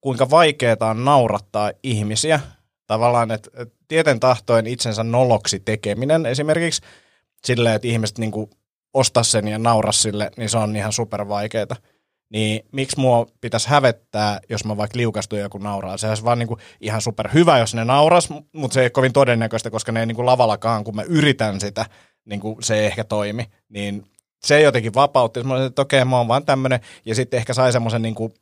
kuinka 0.00 0.30
vaikeaa 0.30 0.76
on 0.80 1.04
naurattaa 1.04 1.72
ihmisiä. 1.82 2.40
Tavallaan, 2.86 3.30
että, 3.30 3.50
että 3.54 3.74
tieten 3.88 4.20
tahtoen 4.20 4.66
itsensä 4.66 5.04
noloksi 5.04 5.60
tekeminen 5.60 6.26
esimerkiksi 6.26 6.82
silleen, 7.44 7.76
että 7.76 7.88
ihmiset 7.88 8.18
niin 8.18 8.30
kuin 8.30 8.50
ostaa 8.94 9.22
sen 9.22 9.48
ja 9.48 9.58
nauraa 9.58 9.92
sille, 9.92 10.30
niin 10.36 10.48
se 10.48 10.58
on 10.58 10.76
ihan 10.76 10.92
super 10.92 11.28
vaikeaa. 11.28 11.76
Niin 12.32 12.66
miksi 12.72 13.00
mua 13.00 13.26
pitäisi 13.40 13.68
hävettää, 13.68 14.40
jos 14.48 14.64
mä 14.64 14.76
vaikka 14.76 14.96
liukastun 14.96 15.38
joku 15.38 15.58
nauraa? 15.58 15.96
Se 15.96 16.08
olisi 16.08 16.24
vaan 16.24 16.38
niin 16.38 16.48
kuin 16.48 16.60
ihan 16.80 17.00
super 17.00 17.28
hyvä, 17.34 17.58
jos 17.58 17.74
ne 17.74 17.84
nauras, 17.84 18.28
mutta 18.52 18.74
se 18.74 18.80
ei 18.80 18.84
ole 18.84 18.90
kovin 18.90 19.12
todennäköistä, 19.12 19.70
koska 19.70 19.92
ne 19.92 20.00
ei 20.00 20.06
niin 20.06 20.16
kuin 20.16 20.26
lavallakaan, 20.26 20.84
kun 20.84 20.96
mä 20.96 21.02
yritän 21.02 21.60
sitä, 21.60 21.86
niin 22.24 22.40
kuin 22.40 22.62
se 22.62 22.78
ei 22.78 22.86
ehkä 22.86 23.04
toimi. 23.04 23.50
Niin 23.68 24.04
se 24.42 24.60
jotenkin 24.60 24.94
vapautti. 24.94 25.42
Mä 25.42 25.54
olin, 25.54 25.66
että 25.66 25.82
okei, 25.82 26.04
mä 26.04 26.16
oon 26.16 26.28
vaan 26.28 26.44
tämmönen. 26.44 26.80
Ja 27.04 27.14
sitten 27.14 27.38
ehkä 27.38 27.54
sai 27.54 27.72
semmoisen 27.72 28.02
niin 28.02 28.14
kuin 28.14 28.34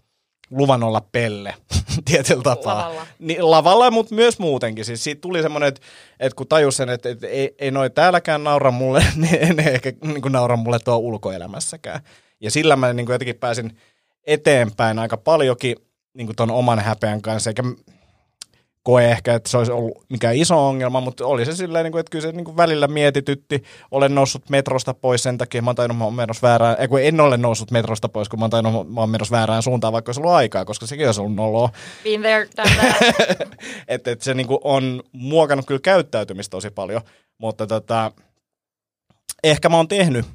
luvan 0.51 0.83
olla 0.83 1.03
pelle 1.13 1.55
tietyllä 2.05 2.43
tapaa. 2.43 2.79
Lavalla. 2.79 3.07
Niin, 3.19 3.51
lavalla, 3.51 3.91
mutta 3.91 4.15
myös 4.15 4.39
muutenkin. 4.39 4.85
Siis 4.85 5.05
siitä 5.05 5.21
tuli 5.21 5.43
semmoinen, 5.43 5.69
että, 5.69 5.81
että 6.21 6.37
kun 6.37 6.49
tajus 6.49 6.77
sen, 6.77 6.89
että, 6.89 7.09
että 7.09 7.27
ei, 7.27 7.55
ei 7.59 7.71
noi 7.71 7.91
täälläkään 7.91 8.45
naura 8.45 8.71
mulle, 8.71 9.05
niin 9.17 9.57
ne 9.57 9.63
ehkä 9.63 9.93
niin 10.05 10.23
kuin 10.23 10.33
naura 10.33 10.57
mulle 10.57 10.79
tuo 10.79 10.97
ulkoelämässäkään. 10.97 12.01
Ja 12.41 12.51
sillä 12.51 12.77
mä 12.77 12.93
niin 12.93 13.07
kuin 13.07 13.15
jotenkin 13.15 13.37
pääsin 13.37 13.79
eteenpäin 14.27 14.99
aika 14.99 15.17
paljonkin 15.17 15.77
niin 16.15 16.27
kuin 16.27 16.37
ton 16.37 16.51
oman 16.51 16.79
häpeän 16.79 17.23
kanssa, 17.23 17.51
eikä 17.51 17.63
koe 18.83 19.11
ehkä, 19.11 19.35
että 19.35 19.51
se 19.51 19.59
olisi 19.59 19.73
ollut 19.73 20.05
mikään 20.09 20.37
iso 20.37 20.69
ongelma, 20.69 21.01
mutta 21.01 21.27
oli 21.27 21.45
se 21.45 21.53
silleen, 21.53 21.85
niin 21.85 21.93
kuin, 21.93 22.01
että 22.01 22.11
kyllä 22.11 22.23
se 22.23 22.33
niin 22.33 22.45
kuin 22.45 22.57
välillä 22.57 22.89
mietitytti. 22.89 23.65
Olen 23.91 24.15
noussut 24.15 24.51
metrosta 24.51 24.95
pois 24.95 25.23
sen 25.23 25.39
takia, 25.39 25.63
mä 25.63 25.69
oon 25.69 25.77
tainnut, 25.77 25.99
mä 25.99 26.05
oon 26.05 26.15
menossa 26.15 26.49
väärään, 26.49 26.77
ei, 26.79 26.89
kun 26.89 27.03
en 27.03 27.21
ole 27.21 27.37
noussut 27.37 27.71
metrosta 27.71 28.09
pois, 28.09 28.29
kun 28.29 28.39
mä 28.39 28.45
oon 28.45 28.51
tainnut, 28.51 28.95
mä 28.95 29.01
oon 29.01 29.11
menossa 29.11 29.37
väärään 29.37 29.63
suuntaan, 29.63 29.93
vaikka 29.93 30.09
olisi 30.09 30.21
ollut 30.21 30.33
aikaa, 30.33 30.65
koska 30.65 30.87
sekin 30.87 31.07
olisi 31.07 31.21
ollut 31.21 31.35
noloa. 31.35 31.69
Been 32.05 32.21
there, 32.21 32.49
done 32.57 32.71
that. 32.71 33.49
että 33.89 34.11
et 34.11 34.23
se 34.23 34.35
niin 34.35 34.47
kuin 34.47 34.61
on 34.65 35.03
muokannut 35.13 35.67
kyllä 35.67 35.81
käyttäytymistä 35.81 36.51
tosi 36.51 36.71
paljon, 36.71 37.03
mutta 37.39 37.67
tota, 37.67 38.13
ehkä 39.45 39.69
mä 39.69 39.77
oon 39.77 39.89
tehnyt 39.89 40.27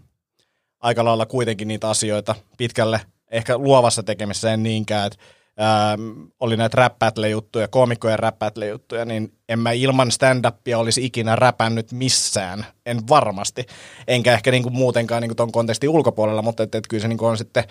aika 0.82 1.06
lailla 1.06 1.26
kuitenkin 1.26 1.68
niitä 1.68 1.90
asioita 1.90 2.36
pitkälle, 2.58 3.02
ehkä 3.32 3.58
luovassa 3.58 4.04
tekemisessä 4.04 4.54
en 4.54 4.64
niinkään, 4.64 5.08
että 5.08 5.20
ähm, 5.62 6.22
oli 6.40 6.58
näitä 6.58 6.76
rap 6.78 6.96
juttuja 7.30 7.68
koomikkojen 7.68 8.20
rap 8.20 8.42
juttuja 8.70 9.06
niin 9.06 9.34
en 9.50 9.60
mä 9.60 9.72
ilman 9.72 10.12
stand-upia 10.12 10.78
olisi 10.78 11.06
ikinä 11.06 11.36
räpännyt 11.36 11.92
missään, 11.92 12.66
en 12.86 13.08
varmasti. 13.10 13.66
Enkä 14.08 14.34
ehkä 14.34 14.52
niinku 14.52 14.70
muutenkaan 14.70 15.22
niinku 15.22 15.36
ton 15.36 15.52
kontekstin 15.52 15.90
ulkopuolella, 15.90 16.42
mutta 16.42 16.64
et, 16.64 16.76
et 16.76 16.88
kyllä 16.88 17.02
se 17.02 17.08
niinku 17.08 17.26
on 17.26 17.38
sitten 17.38 17.64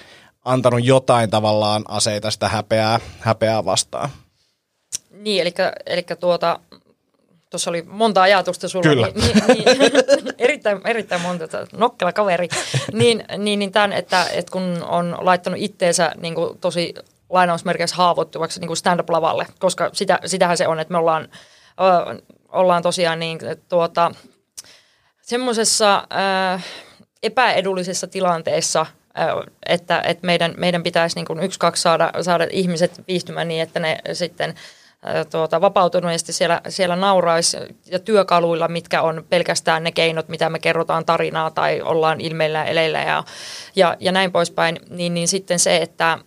antanut 0.45 0.85
jotain 0.85 1.31
tavallaan 1.31 1.85
aseita 1.89 2.31
sitä 2.31 2.49
häpeää, 2.49 3.01
häpeää 3.21 3.65
vastaan. 3.65 4.11
Niin, 5.11 5.43
eli, 5.43 5.55
eli 5.87 6.05
tuota, 6.21 6.61
tuossa 7.51 7.71
oli 7.71 7.83
monta 7.83 8.23
ajatusta 8.23 8.69
sulla. 8.69 8.83
Kyllä. 8.83 9.09
Niin, 9.15 9.37
niin, 9.47 9.79
niin, 10.25 10.35
erittäin, 10.39 10.81
erittäin 10.85 11.21
monta, 11.21 11.45
nokkela 11.73 12.13
kaveri. 12.13 12.49
Niin, 12.93 13.25
niin, 13.39 13.59
niin 13.59 13.73
tämän, 13.73 13.93
että, 13.93 14.27
että 14.33 14.53
kun 14.53 14.85
on 14.89 15.17
laittanut 15.21 15.61
itteensä 15.63 16.13
niin 16.21 16.35
kuin 16.35 16.59
tosi 16.59 16.95
lainausmerkeissä 17.33 17.97
haavoittuvaksi 17.97 18.61
niin 18.61 18.67
kuin 18.67 18.77
stand-up-lavalle, 18.77 19.47
koska 19.59 19.91
sitä, 19.93 20.19
sitähän 20.27 20.57
se 20.57 20.69
on, 20.69 20.81
että 20.81 20.93
me 20.93 20.99
ollaan, 20.99 21.29
ö, 21.81 22.23
ollaan 22.49 22.83
tosiaan 22.83 23.19
niin, 23.19 23.39
tuota, 23.69 24.13
semmoisessa 25.23 26.09
epäedullisessa 27.23 28.07
tilanteessa, 28.07 28.87
että, 29.67 30.01
että 30.01 30.27
meidän, 30.27 30.55
meidän 30.57 30.83
pitäisi 30.83 31.17
niin 31.17 31.27
kuin 31.27 31.41
yksi, 31.41 31.59
kaksi 31.59 31.83
saada, 31.83 32.13
saada 32.23 32.47
ihmiset 32.51 33.03
viihtymään 33.09 33.49
niin, 33.49 33.63
että 33.63 33.81
ne 33.81 33.99
sitten 34.13 34.55
tuota, 35.31 35.61
vapautuneesti 35.61 36.33
siellä, 36.33 36.61
siellä 36.69 36.97
nauraisi 36.97 37.57
ja 37.87 37.99
työkaluilla, 37.99 38.69
mitkä 38.69 39.03
on 39.03 39.25
pelkästään 39.31 39.85
ne 39.85 39.93
keinot, 39.93 40.29
mitä 40.29 40.51
me 40.51 40.59
kerrotaan 40.59 41.05
tarinaa 41.05 41.51
tai 41.51 41.83
ollaan 41.83 42.21
ilmeillä 42.21 42.65
eleillä 42.65 43.01
ja, 43.01 43.25
ja, 43.77 43.97
ja 44.01 44.13
näin 44.13 44.33
poispäin, 44.33 44.79
niin, 44.91 45.15
niin 45.15 45.29
sitten 45.29 45.59
se, 45.59 45.77
että, 45.77 46.19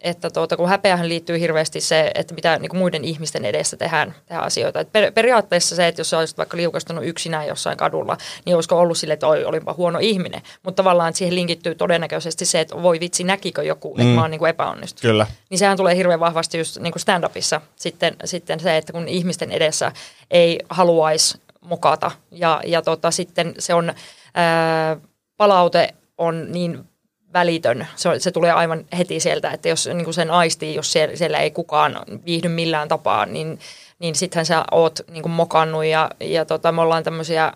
että 0.00 0.30
tuota, 0.30 0.56
kun 0.56 0.68
häpeähän 0.68 1.08
liittyy 1.08 1.40
hirveästi 1.40 1.80
se, 1.80 2.10
että 2.14 2.34
mitä 2.34 2.58
niin 2.58 2.68
kuin 2.68 2.78
muiden 2.78 3.04
ihmisten 3.04 3.44
edessä 3.44 3.76
tehdään, 3.76 4.14
tehdään 4.26 4.46
asioita. 4.46 4.80
Et 4.80 4.92
per, 4.92 5.12
periaatteessa 5.12 5.76
se, 5.76 5.88
että 5.88 6.00
jos 6.00 6.14
olisit 6.14 6.38
vaikka 6.38 6.56
liukastunut 6.56 7.06
yksinään 7.06 7.46
jossain 7.46 7.76
kadulla, 7.76 8.16
niin 8.44 8.56
olisiko 8.56 8.78
ollut 8.78 8.98
sille, 8.98 9.14
että 9.14 9.26
oi, 9.26 9.44
olinpa 9.44 9.74
huono 9.74 9.98
ihminen. 9.98 10.42
Mutta 10.62 10.82
tavallaan 10.82 11.14
siihen 11.14 11.34
linkittyy 11.34 11.74
todennäköisesti 11.74 12.46
se, 12.46 12.60
että 12.60 12.82
voi 12.82 13.00
vitsi, 13.00 13.24
näkikö 13.24 13.62
joku, 13.62 13.90
että 13.90 14.02
mm. 14.02 14.08
mä 14.08 14.20
oon 14.20 14.30
niin 14.30 14.38
kuin 14.38 14.50
epäonnistunut. 14.50 15.12
Kyllä. 15.12 15.26
Niin 15.50 15.58
sehän 15.58 15.76
tulee 15.76 15.96
hirveän 15.96 16.20
vahvasti 16.20 16.58
just 16.58 16.78
niin 16.78 16.92
kuin 16.92 17.02
stand-upissa 17.02 17.60
sitten, 17.76 18.16
sitten 18.24 18.60
se, 18.60 18.76
että 18.76 18.92
kun 18.92 19.08
ihmisten 19.08 19.50
edessä 19.50 19.92
ei 20.30 20.58
haluaisi 20.70 21.40
mokata 21.60 22.10
ja, 22.30 22.60
ja 22.66 22.82
tota, 22.82 23.10
sitten 23.10 23.54
se 23.58 23.74
on, 23.74 23.92
ää, 24.34 24.96
palaute 25.36 25.94
on 26.18 26.52
niin 26.52 26.87
välitön. 27.32 27.86
Se, 27.96 28.18
se 28.18 28.30
tulee 28.30 28.52
aivan 28.52 28.84
heti 28.98 29.20
sieltä, 29.20 29.50
että 29.50 29.68
jos 29.68 29.86
niin 29.86 30.04
kuin 30.04 30.14
sen 30.14 30.30
aistii, 30.30 30.74
jos 30.74 30.92
siellä, 30.92 31.16
siellä 31.16 31.38
ei 31.38 31.50
kukaan 31.50 32.00
viihdy 32.26 32.48
millään 32.48 32.88
tapaa, 32.88 33.26
niin, 33.26 33.58
niin 33.98 34.14
sittenhän 34.14 34.46
sä 34.46 34.64
oot 34.70 35.00
niin 35.10 35.22
kuin 35.22 35.32
mokannut 35.32 35.84
ja, 35.84 36.10
ja 36.20 36.44
tota, 36.44 36.72
me 36.72 36.80
ollaan 36.80 37.04
tämmöisiä 37.04 37.52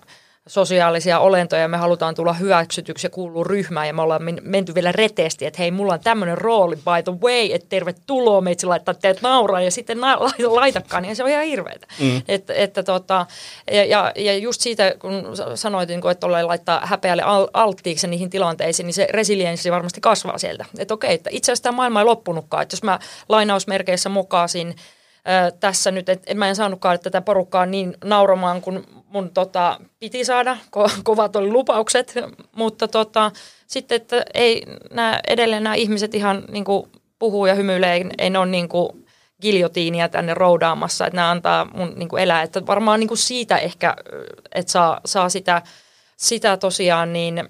sosiaalisia 0.47 1.21
olentoja, 1.21 1.69
me 1.69 1.77
halutaan 1.77 2.15
tulla 2.15 2.33
hyväksytyksi 2.33 3.07
ja 3.07 3.11
kuulua 3.11 3.45
ryhmään 3.45 3.87
ja 3.87 3.95
me 3.95 4.03
ollaan 4.03 4.23
menty 4.43 4.75
vielä 4.75 4.93
reteesti, 4.93 5.47
että 5.47 5.59
hei, 5.59 5.71
mulla 5.71 5.93
on 5.93 6.01
tämmöinen 6.01 6.39
rooli 6.39 6.77
by 6.77 7.03
the 7.05 7.21
way, 7.23 7.53
että 7.53 7.67
tervetuloa 7.69 8.41
meitsi 8.41 8.67
laittaa 8.67 8.95
teet 8.95 9.23
nauraa 9.23 9.61
ja 9.61 9.71
sitten 9.71 10.01
na- 10.01 10.19
laitakaan, 10.61 11.03
niin 11.03 11.17
se 11.17 11.25
on 11.25 11.31
ihan 11.31 11.45
hirveetä. 11.45 11.87
Mm. 12.01 12.23
Et, 12.29 12.51
että 12.51 12.83
tota, 12.83 13.27
ja, 13.73 13.85
ja, 13.85 14.13
ja 14.17 14.37
just 14.37 14.61
siitä, 14.61 14.95
kun 14.99 15.25
sanoit, 15.55 15.89
niin 15.89 16.11
että 16.11 16.27
ollaan 16.27 16.49
laittaa 16.49 16.87
häpeälle 16.87 17.23
al- 17.23 17.49
alttiiksi 17.55 18.07
niihin 18.07 18.31
tilanteisiin, 18.31 18.87
niin 18.87 18.95
se 18.95 19.07
resilienssi 19.11 19.71
varmasti 19.71 20.01
kasvaa 20.01 20.39
sieltä. 20.39 20.65
Että 20.79 20.95
okei, 20.95 21.15
että 21.15 21.31
itse 21.33 21.53
asiassa 21.53 21.63
tämä 21.63 21.77
maailma 21.77 22.01
ei 22.01 22.05
loppunutkaan, 22.05 22.63
että 22.63 22.75
jos 22.75 22.83
mä 22.83 22.99
lainausmerkeissä 23.29 24.09
mukaisin 25.23 25.61
tässä 25.61 25.91
nyt, 25.91 26.09
että 26.09 26.35
mä 26.35 26.49
en 26.49 26.57
saanutkaan 26.57 27.01
tätä 27.01 27.21
porukkaa 27.21 27.67
niin 27.67 27.97
nauramaan 28.05 28.61
kuin 28.61 28.85
mun 29.07 29.31
tota, 29.31 29.81
piti 29.99 30.25
saada, 30.25 30.57
ko- 30.77 31.01
kovat 31.05 31.37
oli 31.37 31.51
lupaukset, 31.51 32.15
mutta 32.57 32.89
tota, 32.89 33.31
sitten, 33.67 33.97
että 33.97 34.25
ei 34.35 34.63
nää, 34.91 35.21
edelleen 35.29 35.63
nämä 35.63 35.75
ihmiset 35.75 36.15
ihan 36.15 36.45
niin 36.51 36.65
kuin, 36.65 36.91
puhuu 37.19 37.47
ja 37.47 37.55
hymyilee, 37.55 37.95
ei, 37.95 38.05
ei 38.19 38.37
ole 38.37 38.47
niin 38.47 38.69
kuin, 38.69 39.07
giljotiinia 39.43 40.09
tänne 40.09 40.35
roudaamassa, 40.35 41.07
että 41.07 41.17
nämä 41.17 41.31
antaa 41.31 41.65
mun 41.65 41.93
niin 41.97 42.09
kuin 42.09 42.23
elää. 42.23 42.43
Että 42.43 42.67
varmaan 42.67 43.01
niin 43.01 43.09
kuin 43.09 43.19
siitä 43.19 43.59
ehkä, 43.59 43.97
että 44.55 44.73
saa, 44.73 45.01
saa 45.05 45.29
sitä, 45.29 45.63
sitä 46.17 46.57
tosiaan 46.57 47.13
niin 47.13 47.49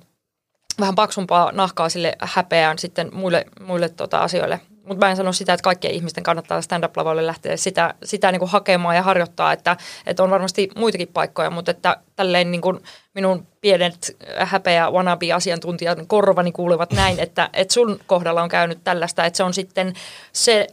vähän 0.81 0.95
paksumpaa 0.95 1.52
nahkaa 1.52 1.88
sille 1.88 2.17
häpeään 2.21 2.79
sitten 2.79 3.11
muille, 3.12 3.45
muille 3.61 3.88
tota 3.88 4.19
asioille 4.19 4.61
mutta 4.87 5.07
mä 5.07 5.11
en 5.11 5.17
sano 5.17 5.33
sitä, 5.33 5.53
että 5.53 5.65
kaikkien 5.65 5.95
ihmisten 5.95 6.25
kannattaa 6.25 6.62
stand-up-lavalle 6.62 7.27
lähteä 7.27 7.57
sitä, 7.57 7.95
sitä 8.05 8.33
niin 8.33 8.39
kuin 8.39 8.51
hakemaan 8.51 8.97
ja 8.97 9.03
harjoittaa, 9.03 9.53
että, 9.53 9.77
että 10.07 10.23
on 10.23 10.31
varmasti 10.31 10.69
muitakin 10.77 11.09
paikkoja, 11.09 11.51
mutta 11.51 11.71
että 11.71 11.97
tälleen 12.17 12.51
niin 12.51 12.61
kuin 12.61 12.81
minun 13.15 13.47
pienet 13.61 14.17
häpeä 14.39 14.91
wannabe-asiantuntijat 14.91 15.99
korvani 16.07 16.53
kuulevat 16.53 16.93
näin, 16.93 17.21
että, 17.21 17.51
että 17.53 17.75
sun 17.75 18.01
kohdalla 18.07 18.43
on 18.43 18.49
käynyt 18.49 18.79
tällaista, 18.85 19.25
että 19.25 19.37
se 19.37 19.43
on 19.43 19.55
sitten 19.55 19.95
se 20.33 20.67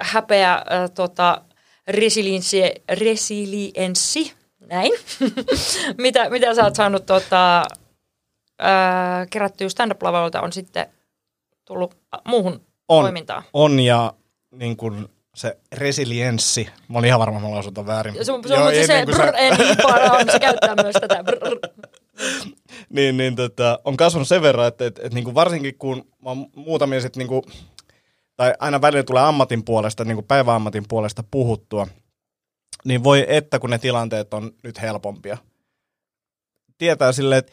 häpeä 0.00 0.54
äh, 0.54 0.62
tota, 0.94 1.42
resilienssi, 1.88 2.62
resilienssi 2.88 4.32
näin, 4.60 4.92
mitä, 5.98 6.30
mitä 6.30 6.54
sä 6.54 6.64
oot 6.64 6.74
saanut 6.74 7.06
tota, 7.06 7.58
äh, 8.62 9.26
kerättyä 9.30 9.68
stand-up-lavalta 9.68 10.40
on 10.40 10.52
sitten 10.52 10.86
tullut 11.64 11.96
muuhun 12.24 12.67
on, 12.88 13.04
toimintaa. 13.04 13.42
On 13.52 13.80
ja 13.80 14.14
niin 14.50 14.76
kuin 14.76 15.08
se 15.34 15.58
resilienssi, 15.72 16.68
mä 16.88 16.98
olin 16.98 17.08
ihan 17.08 17.20
varma, 17.20 17.36
että 17.36 17.48
mä 17.48 17.54
lausun 17.54 17.86
väärin. 17.86 18.14
Ja 18.14 18.24
sun, 18.24 18.42
sun 18.42 18.56
Joo, 18.56 18.70
se, 18.70 18.86
se 18.86 19.06
brr, 19.06 19.16
sä... 19.16 19.32
niin 19.32 20.10
on, 20.12 20.30
se 20.32 20.38
käyttää 20.40 20.74
myös 20.82 20.96
tätä 21.00 21.24
brr. 21.24 21.58
niin, 22.94 23.16
niin 23.16 23.36
tota, 23.36 23.78
on 23.84 23.96
kasvanut 23.96 24.28
sen 24.28 24.42
verran, 24.42 24.68
että, 24.68 24.86
että, 24.86 25.02
että 25.02 25.14
niin 25.14 25.24
kuin 25.24 25.34
varsinkin 25.34 25.78
kun 25.78 26.04
mä 26.24 26.30
muutamia 26.56 27.00
sit 27.00 27.16
niin 27.16 27.28
kuin, 27.28 27.42
tai 28.36 28.54
aina 28.58 28.80
välillä 28.80 29.02
tulee 29.02 29.22
ammatin 29.22 29.64
puolesta, 29.64 30.04
niin 30.04 30.16
kuin 30.16 30.26
päiväammatin 30.26 30.84
puolesta 30.88 31.24
puhuttua, 31.30 31.86
niin 32.84 33.04
voi 33.04 33.26
että 33.28 33.58
kun 33.58 33.70
ne 33.70 33.78
tilanteet 33.78 34.34
on 34.34 34.52
nyt 34.62 34.80
helpompia. 34.80 35.38
Tietää 36.78 37.12
silleen, 37.12 37.38
että, 37.38 37.52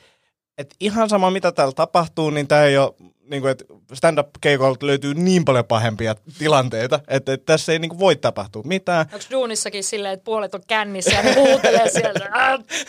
että 0.58 0.76
ihan 0.80 1.10
sama 1.10 1.32
mitä 1.32 1.52
täällä 1.52 1.74
tapahtuu, 1.74 2.30
niin 2.30 2.48
tämä 2.48 2.64
ei 2.64 2.78
ole 2.78 2.94
niin 3.30 3.42
kuin, 3.42 3.52
että 3.52 3.66
stand-up-keikoilta 3.94 4.86
löytyy 4.86 5.14
niin 5.14 5.46
paljon 5.46 5.66
pahempia 5.66 6.16
tilanteita, 6.40 7.00
että, 7.08 7.34
että 7.34 7.46
tässä 7.46 7.72
ei 7.72 7.80
niin 7.80 7.90
kuin, 7.90 8.00
voi 8.00 8.16
tapahtua 8.16 8.64
mitään. 8.66 9.06
Onko 9.14 9.26
duunissakin 9.32 9.84
silleen, 9.84 10.14
että 10.14 10.24
puolet 10.24 10.56
on 10.56 10.62
kännissä 10.68 11.12
ja 11.12 11.24
ne 11.24 11.34
huutelee 11.34 11.90
sieltä, 11.90 12.30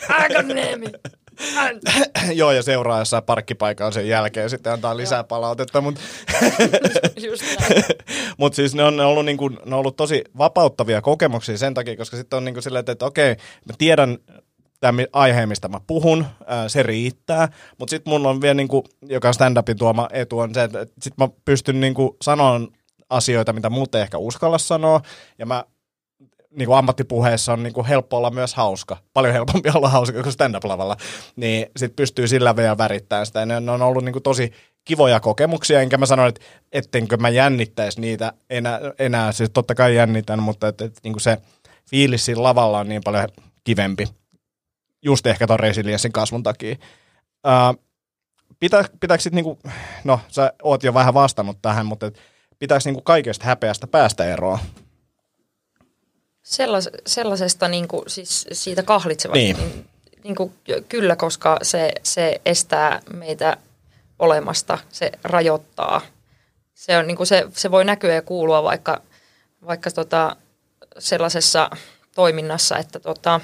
Aakonniemi! 0.09 0.87
Joo, 2.33 2.51
ja 2.51 2.63
seuraa 2.63 2.99
jossain 2.99 3.23
parkkipaikan 3.23 3.93
sen 3.93 4.07
jälkeen 4.07 4.49
sitten 4.49 4.73
antaa 4.73 4.97
lisää 4.97 5.17
Joo. 5.17 5.23
palautetta. 5.23 5.81
Mutta 5.81 6.01
Mut 8.37 8.53
siis 8.53 8.75
ne 8.75 8.83
on, 8.83 8.97
ne, 8.97 9.05
ollut 9.05 9.25
niin 9.25 9.37
kuin, 9.37 9.53
ne 9.53 9.75
on 9.75 9.79
ollut 9.79 9.95
tosi 9.95 10.23
vapauttavia 10.37 11.01
kokemuksia 11.01 11.57
sen 11.57 11.73
takia, 11.73 11.97
koska 11.97 12.17
sitten 12.17 12.37
on 12.37 12.45
niin 12.45 12.55
kuin 12.55 12.63
silleen, 12.63 12.79
että, 12.79 12.91
että 12.91 13.05
okei, 13.05 13.29
mä 13.65 13.73
tiedän 13.77 14.17
tämä 14.79 15.03
aihe, 15.13 15.45
mistä 15.45 15.67
mä 15.67 15.81
puhun, 15.87 16.25
se 16.67 16.83
riittää. 16.83 17.49
Mutta 17.79 17.89
sitten 17.89 18.13
mun 18.13 18.25
on 18.25 18.41
vielä, 18.41 18.53
niin 18.53 18.67
kuin, 18.67 18.83
joka 19.01 19.33
stand-upin 19.33 19.77
tuoma 19.77 20.07
etu 20.11 20.39
on 20.39 20.53
se, 20.53 20.63
että 20.63 20.85
sitten 21.01 21.27
mä 21.27 21.29
pystyn 21.45 21.79
niin 21.79 21.93
kuin, 21.93 22.09
sanomaan 22.21 22.67
asioita, 23.09 23.53
mitä 23.53 23.69
muut 23.69 23.95
ei 23.95 24.01
ehkä 24.01 24.17
uskalla 24.17 24.57
sanoa. 24.57 25.01
Ja 25.39 25.45
mä 25.45 25.63
niin 26.57 26.67
kuin 26.67 26.77
ammattipuheessa 26.77 27.53
on 27.53 27.63
niin 27.63 27.73
kuin 27.73 27.87
helppo 27.87 28.17
olla 28.17 28.29
myös 28.29 28.55
hauska. 28.55 28.97
Paljon 29.13 29.33
helpompi 29.33 29.69
olla 29.75 29.89
hauska 29.89 30.23
kuin 30.23 30.33
stand-up-lavalla. 30.33 30.97
Niin 31.35 31.67
sit 31.77 31.95
pystyy 31.95 32.27
sillä 32.27 32.55
vielä 32.55 32.77
värittämään 32.77 33.25
sitä. 33.25 33.39
Ja 33.39 33.45
ne 33.45 33.71
on 33.71 33.81
ollut 33.81 34.03
niin 34.03 34.13
kuin 34.13 34.23
tosi 34.23 34.51
kivoja 34.85 35.19
kokemuksia, 35.19 35.81
enkä 35.81 35.97
mä 35.97 36.05
sano, 36.05 36.25
että 36.25 36.41
ettenkö 36.71 37.17
mä 37.17 37.29
jännittäisi 37.29 38.01
niitä 38.01 38.33
enää, 38.49 38.79
enää. 38.99 39.31
siis 39.31 39.49
totta 39.49 39.75
kai 39.75 39.95
jännitän, 39.95 40.43
mutta 40.43 40.67
että, 40.67 40.85
että 40.85 40.99
niin 41.03 41.19
se 41.19 41.37
fiilis 41.89 42.25
siinä 42.25 42.43
lavalla 42.43 42.79
on 42.79 42.89
niin 42.89 43.01
paljon 43.05 43.27
kivempi, 43.63 44.07
just 45.07 45.25
ehkä 45.27 45.47
ton 45.47 45.59
resilienssin 45.59 46.11
kasvun 46.11 46.43
takia. 46.43 46.75
Uh, 47.47 47.83
pitä, 48.59 48.85
pitääkö 48.99 49.23
sitten, 49.23 49.35
niinku, 49.35 49.59
no 50.03 50.19
sä 50.27 50.53
oot 50.63 50.83
jo 50.83 50.93
vähän 50.93 51.13
vastannut 51.13 51.57
tähän, 51.61 51.85
mutta 51.85 52.11
pitääkö 52.59 52.81
niinku 52.85 53.01
kaikesta 53.01 53.45
häpeästä 53.45 53.87
päästä 53.87 54.25
eroon? 54.25 54.59
Sellas, 56.43 56.89
sellaisesta 57.07 57.67
niin 57.67 57.87
kuin, 57.87 58.03
siis 58.07 58.47
siitä 58.51 58.83
kahlitsevasta, 58.83 59.37
Niin. 59.37 59.57
niin, 59.57 59.89
niin 60.23 60.35
kuin, 60.35 60.53
kyllä, 60.89 61.15
koska 61.15 61.57
se, 61.61 61.91
se 62.03 62.41
estää 62.45 62.99
meitä 63.13 63.57
olemasta, 64.19 64.77
se 64.89 65.11
rajoittaa. 65.23 66.01
Se, 66.73 66.97
on, 66.97 67.07
niin 67.07 67.17
kuin 67.17 67.27
se, 67.27 67.45
se 67.53 67.71
voi 67.71 67.85
näkyä 67.85 68.13
ja 68.13 68.21
kuulua 68.21 68.63
vaikka, 68.63 69.01
vaikka 69.67 69.91
tota, 69.91 70.35
sellaisessa 70.99 71.69
toiminnassa, 72.15 72.77
että, 72.77 72.99
tota, 72.99 73.41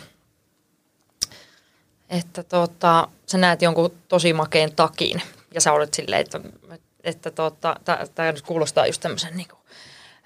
että 2.20 2.44
tota, 2.44 3.08
sä 3.26 3.38
näet 3.38 3.62
jonkun 3.62 3.92
tosi 4.08 4.34
makeen 4.34 4.76
takin 4.76 5.22
ja 5.54 5.62
sä 5.62 5.74
olet 5.74 5.94
silleen, 5.94 6.22
että, 6.22 6.40
että 7.04 7.32
tota, 7.32 7.76
tämä 8.16 8.32
nyt 8.32 8.42
kuulostaa 8.42 8.88
just 8.88 9.02
tämmöisen 9.02 9.38
niin 9.38 9.48
kuin, 9.48 9.60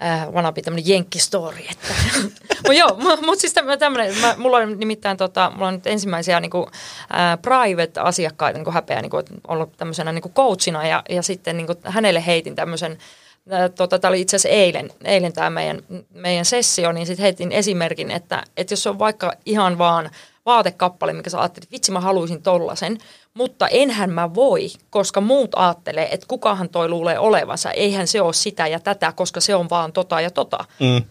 äh, 0.04 0.34
wannabe 0.34 0.62
tämmöinen 0.62 0.90
jenkkistory. 0.90 1.60
Että. 1.72 1.94
Mutta 2.58 2.74
joo, 2.74 2.98
mutta 3.26 3.42
siis 3.42 3.54
tämmöinen, 3.80 4.16
mulla 4.38 4.58
on 4.58 4.80
nimittäin 4.80 5.18
tota, 5.18 5.52
mulla 5.56 5.68
on 5.68 5.74
nyt 5.74 5.88
ensimmäisiä 5.88 6.40
niinku, 6.40 6.70
äh, 6.72 7.42
private-asiakkaita 7.42 8.58
niinku 8.58 8.72
häpeä 8.72 9.02
niinku, 9.02 9.18
ollut 9.48 9.78
tämmöisenä 9.78 10.12
niinku 10.12 10.30
coachina 10.30 10.88
ja, 10.88 11.04
ja 11.10 11.22
sitten 11.22 11.58
niinku, 11.58 11.74
hänelle 11.84 12.26
heitin 12.26 12.56
tämmöisen 12.56 12.92
äh, 12.92 13.72
Tota, 13.76 14.00
tämä 14.00 14.10
oli 14.10 14.22
itse 14.22 14.36
asiassa 14.36 14.58
eilen, 14.58 14.92
eilen 15.04 15.34
tämä 15.34 15.50
meidän, 15.50 15.82
meidän 16.14 16.46
sessio, 16.46 16.92
niin 16.92 17.08
sitten 17.08 17.24
heitin 17.24 17.52
esimerkin, 17.52 18.12
että, 18.12 18.44
että 18.58 18.74
jos 18.74 18.88
on 18.88 19.00
vaikka 19.00 19.34
ihan 19.46 19.78
vaan 19.78 20.10
vaatekappale, 20.48 21.14
mikä 21.14 21.30
sä 21.30 21.40
ajattelit, 21.40 21.72
vitsi 21.72 21.92
mä 21.92 22.00
haluaisin 22.00 22.42
tollasen, 22.42 22.98
mutta 23.34 23.68
enhän 23.68 24.10
mä 24.10 24.34
voi, 24.34 24.68
koska 24.90 25.22
muut 25.22 25.52
ajattelee, 25.56 26.08
että 26.14 26.26
kukahan 26.28 26.70
toi 26.70 26.90
luulee 26.90 27.20
olevansa, 27.20 27.72
eihän 27.72 28.08
se 28.08 28.22
ole 28.22 28.34
sitä 28.34 28.68
ja 28.68 28.80
tätä, 28.80 29.12
koska 29.12 29.42
se 29.42 29.56
on 29.56 29.70
vaan 29.70 29.94
tota 29.94 30.22
ja 30.22 30.32
tota. 30.32 30.58
Mm. 30.80 31.04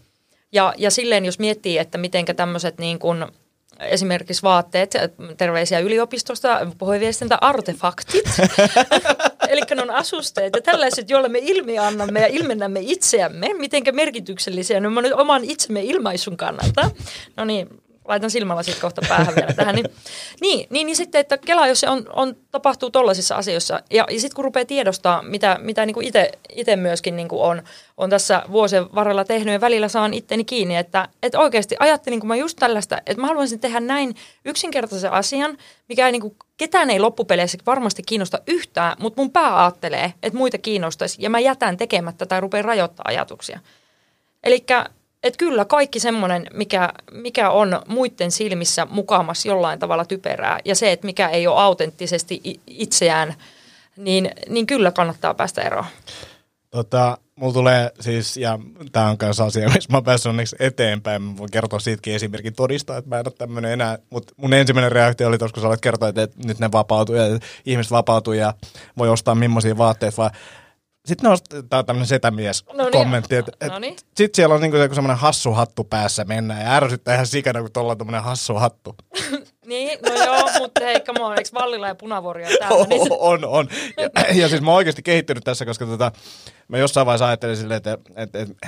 Ja, 0.51 0.73
ja 0.77 0.91
silleen, 0.91 1.25
jos 1.25 1.39
miettii, 1.39 1.77
että 1.77 1.97
miten 1.97 2.25
tämmöiset 2.35 2.77
niin 2.77 2.99
kuin, 2.99 3.25
esimerkiksi 3.79 4.43
vaatteet, 4.43 4.93
terveisiä 5.37 5.79
yliopistosta, 5.79 6.67
puheviestintä, 6.77 7.37
artefaktit, 7.41 8.25
eli 9.49 9.61
ne 9.75 9.81
on 9.81 9.91
asusteet 9.91 10.53
ja 10.55 10.61
tällaiset, 10.61 11.09
joilla 11.09 11.29
me 11.29 11.39
ilmiannamme 11.41 12.19
ja 12.19 12.27
ilmennämme 12.27 12.79
itseämme, 12.83 13.53
mitenkä 13.53 13.91
merkityksellisiä 13.91 14.79
ne 14.79 14.87
on 14.87 15.03
nyt 15.03 15.13
oman 15.13 15.43
itsemme 15.43 15.81
ilmaisun 15.83 16.37
kannalta. 16.37 16.91
No 17.37 17.45
niin, 17.45 17.67
laitan 18.07 18.31
silmälasit 18.31 18.79
kohta 18.79 19.01
päähän 19.09 19.35
vielä 19.35 19.53
tähän. 19.53 19.75
Niin, 19.75 19.85
niin, 20.41 20.67
niin, 20.69 20.85
niin 20.85 20.95
sitten, 20.95 21.21
että 21.21 21.37
Kela, 21.37 21.67
jos 21.67 21.79
se 21.79 21.89
on, 21.89 22.05
on, 22.13 22.35
tapahtuu 22.51 22.89
tollaisissa 22.89 23.35
asioissa, 23.35 23.83
ja, 23.91 24.05
ja 24.11 24.19
sitten 24.19 24.35
kun 24.35 24.45
rupeaa 24.45 24.65
tiedostaa, 24.65 25.21
mitä, 25.21 25.57
mitä 25.61 25.85
niin 25.85 26.13
itse 26.49 26.75
myöskin 26.75 27.15
niin 27.15 27.27
kuin 27.27 27.41
on, 27.41 27.63
on 27.97 28.09
tässä 28.09 28.43
vuosien 28.51 28.95
varrella 28.95 29.25
tehnyt, 29.25 29.53
ja 29.53 29.61
välillä 29.61 29.87
saan 29.87 30.13
itteni 30.13 30.45
kiinni, 30.45 30.77
että, 30.77 31.07
että 31.23 31.39
oikeasti 31.39 31.75
ajattelin, 31.79 32.19
kun 32.19 32.27
mä 32.27 32.35
just 32.35 32.57
tällaista, 32.59 32.97
että 32.97 33.21
mä 33.21 33.27
haluaisin 33.27 33.59
tehdä 33.59 33.79
näin 33.79 34.15
yksinkertaisen 34.45 35.11
asian, 35.11 35.57
mikä 35.89 36.05
ei 36.05 36.11
niin 36.11 36.21
kuin, 36.21 36.35
ketään 36.57 36.89
ei 36.89 36.99
loppupeleissä 36.99 37.57
varmasti 37.65 38.03
kiinnosta 38.03 38.39
yhtään, 38.47 38.97
mutta 38.99 39.21
mun 39.21 39.31
pää 39.31 39.63
ajattelee, 39.63 40.13
että 40.23 40.37
muita 40.37 40.57
kiinnostaisi, 40.57 41.17
ja 41.21 41.29
mä 41.29 41.39
jätän 41.39 41.77
tekemättä 41.77 42.25
tai 42.25 42.41
rupean 42.41 42.65
rajoittaa 42.65 43.05
ajatuksia. 43.07 43.59
Eli 44.43 44.65
että 45.23 45.37
kyllä 45.37 45.65
kaikki 45.65 45.99
semmoinen, 45.99 46.47
mikä, 46.53 46.93
mikä 47.11 47.49
on 47.49 47.81
muiden 47.87 48.31
silmissä 48.31 48.87
mukaamassa 48.89 49.47
jollain 49.47 49.79
tavalla 49.79 50.05
typerää 50.05 50.59
ja 50.65 50.75
se, 50.75 50.91
että 50.91 51.05
mikä 51.05 51.29
ei 51.29 51.47
ole 51.47 51.61
autenttisesti 51.61 52.41
itseään, 52.67 53.33
niin, 53.97 54.31
niin 54.49 54.67
kyllä 54.67 54.91
kannattaa 54.91 55.33
päästä 55.33 55.61
eroon. 55.61 55.85
Tota, 56.69 57.17
mulla 57.35 57.53
tulee 57.53 57.91
siis, 57.99 58.37
ja 58.37 58.59
tämä 58.91 59.09
on 59.09 59.17
myös 59.21 59.39
asia, 59.39 59.69
missä 59.75 59.93
mä 59.93 60.01
päässyt 60.01 60.29
onneksi 60.29 60.55
eteenpäin. 60.59 61.21
Mä 61.21 61.37
voin 61.37 61.51
kertoa 61.51 61.79
siitäkin 61.79 62.15
esimerkin 62.15 62.55
todistaa, 62.55 62.97
että 62.97 63.09
mä 63.09 63.19
en 63.19 63.27
ole 63.27 63.33
tämmöinen 63.37 63.71
enää. 63.71 63.97
Mutta 64.09 64.33
mun 64.37 64.53
ensimmäinen 64.53 64.91
reaktio 64.91 65.27
oli 65.27 65.37
tuossa, 65.37 65.53
kun 65.53 65.61
sä 65.61 65.67
olet 65.67 65.81
kertoa, 65.81 66.09
että, 66.09 66.27
nyt 66.45 66.59
ne 66.59 66.71
vapautuu 66.71 67.15
ja 67.15 67.23
ihmiset 67.65 67.91
vapautuu 67.91 68.33
ja 68.33 68.53
voi 68.97 69.09
ostaa 69.09 69.35
millaisia 69.35 69.77
vaatteet, 69.77 70.17
vaan 70.17 70.31
sitten 71.07 71.31
on 71.31 71.37
tämmöinen 71.85 72.07
setämies 72.07 72.65
Noniin. 72.73 72.91
kommentti, 72.91 73.35
että 73.35 73.51
et, 73.61 73.71
Noniin. 73.71 73.95
sitten 73.95 74.35
siellä 74.35 74.55
on 74.55 74.61
niinku 74.61 74.77
joku 74.77 74.95
semmoinen 74.95 75.17
hassu 75.17 75.51
hattu 75.51 75.83
päässä 75.83 76.23
mennään 76.23 76.61
ja 76.61 76.75
ärsyttää 76.75 77.13
ihan 77.13 77.27
sikana, 77.27 77.61
kun 77.61 77.71
tuolla 77.71 77.91
on 77.91 77.97
tämmöinen 77.97 78.23
hassu 78.23 78.53
hattu. 78.53 78.95
Niin, 79.67 79.99
no 80.05 80.23
joo, 80.25 80.49
mutta 80.59 80.81
hei, 80.83 80.99
come 80.99 81.23
on, 81.25 81.37
eikö 81.37 81.49
Vallila 81.53 81.87
ja 81.87 81.95
Punavuori 81.95 82.45
ole 82.45 82.57
täällä? 82.59 82.85
Niin 82.85 83.01
on, 83.19 83.45
on. 83.45 83.67
Ja, 83.97 84.33
ja 84.33 84.49
siis 84.49 84.61
mä 84.61 84.71
oon 84.71 84.77
oikeasti 84.77 85.03
kehittynyt 85.03 85.43
tässä, 85.43 85.65
koska 85.65 85.85
tota, 85.85 86.11
mä 86.67 86.77
jossain 86.77 87.05
vaiheessa 87.05 87.27
ajattelin 87.27 87.57
silleen, 87.57 87.77
että, 87.77 87.97
että, 88.15 88.39
että 88.39 88.67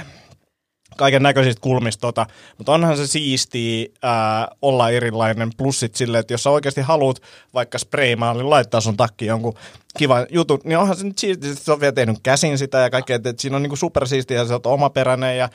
kaiken 0.97 1.23
näköisistä 1.23 1.62
kulmista, 1.62 2.02
tota, 2.02 2.25
mutta 2.58 2.73
onhan 2.73 2.97
se 2.97 3.08
siistiä 3.08 3.88
ää, 4.02 4.47
olla 4.62 4.89
erilainen. 4.89 5.52
Plussit 5.58 5.95
silleen, 5.95 6.19
että 6.19 6.34
jos 6.34 6.43
sä 6.43 6.49
oikeasti 6.49 6.82
haluat 6.82 7.21
vaikka 7.54 7.78
spraymaalin 7.78 8.49
laittaa 8.49 8.82
sun 8.82 8.97
takki 8.97 9.25
jonkun 9.25 9.54
kivan 9.97 10.25
jutun, 10.30 10.60
niin 10.63 10.78
onhan 10.78 10.97
se 10.97 11.04
nyt 11.04 11.17
siistiä, 11.17 11.52
että 11.52 11.63
sä 11.63 11.71
oot 11.71 11.82
vielä 11.82 11.91
tehnyt 11.91 12.19
käsin 12.23 12.58
sitä 12.58 12.78
ja 12.78 12.89
kaikkea, 12.89 13.15
että, 13.15 13.34
siinä 13.38 13.56
on 13.56 13.63
niinku 13.63 13.75
supersiistiä 13.75 14.38
ja 14.38 14.45
sä 14.45 14.54
oot 14.54 14.65
omaperäinen 14.65 15.38
ja 15.38 15.49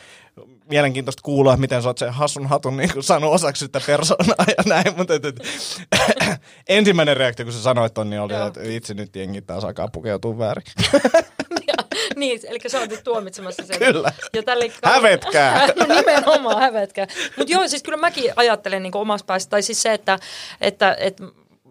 mielenkiintoista 0.71 1.23
kuulla, 1.23 1.57
miten 1.57 1.83
sä 1.83 1.89
oot 1.89 1.99
sen 1.99 2.13
hassun 2.13 2.47
hatun 2.47 2.77
niin 2.77 2.91
saanut 3.01 3.33
osaksi 3.33 3.65
sitä 3.65 3.81
persoonaa 3.87 4.45
ja 4.49 4.65
näin, 4.67 4.97
mutta 4.97 5.15
et, 5.15 5.25
et, 5.25 5.41
ensimmäinen 6.69 7.17
reaktio, 7.17 7.45
kun 7.45 7.53
sä 7.53 7.63
sanoit 7.63 7.95
ton, 7.95 8.11
niin 8.11 8.21
oli, 8.21 8.35
että 8.47 8.61
itse 8.63 8.95
nyt 8.95 9.17
jengi 9.17 9.43
taas 9.43 9.65
alkaa 9.65 9.89
pukeutua 9.89 10.39
väärin. 10.39 10.65
niin, 12.21 12.41
eli 12.45 12.59
sä 12.67 12.81
oot 12.81 12.91
nyt 12.91 13.05
tuomitsemassa 13.05 13.67
sen. 13.67 13.79
Kyllä. 13.79 14.13
Ja 14.33 14.43
tälle 14.43 14.73
Hävetkää. 14.85 15.67
no 15.77 15.95
nimenomaan 15.95 16.61
hävetkää. 16.61 17.07
Mutta 17.37 17.53
joo, 17.53 17.69
siis 17.69 17.83
kyllä 17.83 17.99
mäkin 17.99 18.33
ajattelen 18.37 18.83
niin 18.83 18.97
omassa 18.97 19.27
päässä, 19.27 19.51
tai 19.51 19.63
siis 19.63 19.83
se, 19.83 19.93
että, 19.93 20.19
että, 20.61 20.97
että 21.01 21.25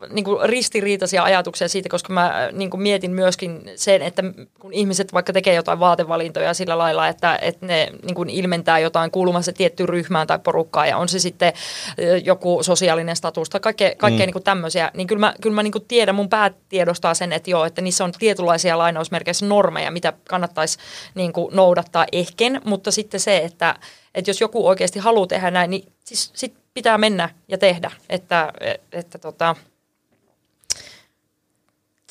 niin 0.10 0.26
kuin 0.26 0.50
ristiriitaisia 0.50 1.24
ajatuksia 1.24 1.68
siitä, 1.68 1.90
koska 1.90 2.14
mä 2.14 2.50
niin 2.52 2.70
kuin 2.70 2.82
mietin 2.82 3.12
myöskin 3.12 3.72
sen, 3.76 4.02
että 4.02 4.24
kun 4.60 4.74
ihmiset 4.74 5.14
vaikka 5.14 5.34
tekee 5.34 5.54
jotain 5.54 5.80
vaatevalintoja 5.80 6.54
sillä 6.54 6.78
lailla, 6.78 7.08
että, 7.08 7.40
että 7.42 7.66
ne 7.66 7.92
niin 8.04 8.16
kuin 8.16 8.30
ilmentää 8.30 8.80
jotain 8.80 9.12
kuulumassa 9.12 9.54
tiettyyn 9.54 9.90
ryhmään 9.90 10.28
tai 10.28 10.40
porukkaan 10.40 10.88
ja 10.88 10.98
on 10.98 11.10
se 11.10 11.20
sitten 11.20 11.54
ö, 12.00 12.18
joku 12.18 12.64
sosiaalinen 12.64 13.16
status 13.16 13.50
tai 13.50 13.60
kaikkea, 13.60 13.92
kaikkea 13.98 14.26
mm. 14.26 14.28
niin 14.28 14.34
kuin 14.34 14.44
tämmöisiä, 14.44 14.92
niin 14.94 15.08
kyllä 15.08 15.20
mä, 15.20 15.34
kyllä 15.42 15.56
mä 15.56 15.64
niin 15.64 15.72
kuin 15.72 15.86
tiedän, 15.88 16.16
mun 16.16 16.30
pää 16.30 16.52
tiedostaa 16.70 17.14
sen, 17.14 17.34
että 17.34 17.50
joo, 17.50 17.66
että 17.66 17.82
niissä 17.82 18.04
on 18.04 18.12
tietynlaisia 18.20 18.78
lainausmerkeissä 18.78 19.46
normeja, 19.46 19.92
mitä 19.92 20.14
kannattaisi 20.30 20.78
niin 21.16 21.34
kuin 21.34 21.56
noudattaa 21.56 22.06
ehken, 22.12 22.62
mutta 22.66 22.92
sitten 22.92 23.20
se, 23.20 23.38
että, 23.38 23.76
että 24.16 24.30
jos 24.30 24.42
joku 24.42 24.68
oikeasti 24.68 25.00
haluaa 25.00 25.28
tehdä 25.28 25.52
näin, 25.52 25.70
niin 25.70 25.94
siis 26.06 26.32
sit 26.34 26.54
pitää 26.74 26.98
mennä 26.98 27.30
ja 27.48 27.58
tehdä, 27.58 27.92
että, 28.10 28.54
että 28.92 29.18
tota, 29.18 29.56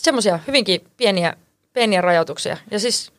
semmoisia 0.02 0.38
hyvinkin 0.46 0.80
pieniä, 0.96 1.36
pieniä 1.72 2.00
rajoituksia. 2.00 2.56
Ja 2.70 2.78
siis 2.78 3.12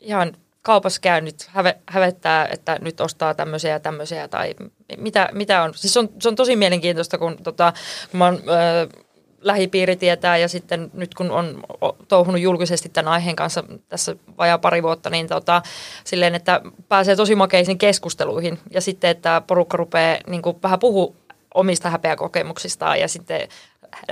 ihan 0.00 0.36
kaupassa 0.62 1.00
käy 1.00 1.20
nyt 1.20 1.46
häve, 1.48 1.76
hävettää, 1.86 2.48
että 2.52 2.78
nyt 2.80 3.00
ostaa 3.00 3.34
tämmöisiä 3.34 3.70
ja 3.70 3.80
tämmöisiä 3.80 4.28
tai 4.28 4.54
mitä, 4.96 5.28
mitä 5.32 5.62
on. 5.62 5.74
Siis 5.74 5.96
on, 5.96 6.08
se 6.20 6.28
on 6.28 6.36
tosi 6.36 6.56
mielenkiintoista, 6.56 7.18
kun, 7.18 7.36
tota, 7.42 7.72
kun 8.10 8.18
mä 8.18 8.24
oon, 8.24 8.34
ö, 8.34 8.88
lähipiiri 9.40 9.96
tietää 9.96 10.36
ja 10.36 10.48
sitten 10.48 10.90
nyt 10.94 11.14
kun 11.14 11.30
on 11.30 11.62
touhunut 12.08 12.40
julkisesti 12.40 12.88
tämän 12.88 13.12
aiheen 13.12 13.36
kanssa 13.36 13.64
tässä 13.88 14.16
vajaa 14.38 14.58
pari 14.58 14.82
vuotta, 14.82 15.10
niin 15.10 15.28
tota, 15.28 15.62
silleen, 16.04 16.34
että 16.34 16.60
pääsee 16.88 17.16
tosi 17.16 17.34
makeisiin 17.34 17.78
keskusteluihin 17.78 18.58
ja 18.70 18.80
sitten, 18.80 19.10
että 19.10 19.42
porukka 19.46 19.76
rupeaa 19.76 20.18
niin 20.26 20.42
kuin 20.42 20.56
vähän 20.62 20.78
puhu 20.78 21.16
omista 21.54 21.90
häpeäkokemuksistaan 21.90 23.00
ja 23.00 23.08
sitten 23.08 23.48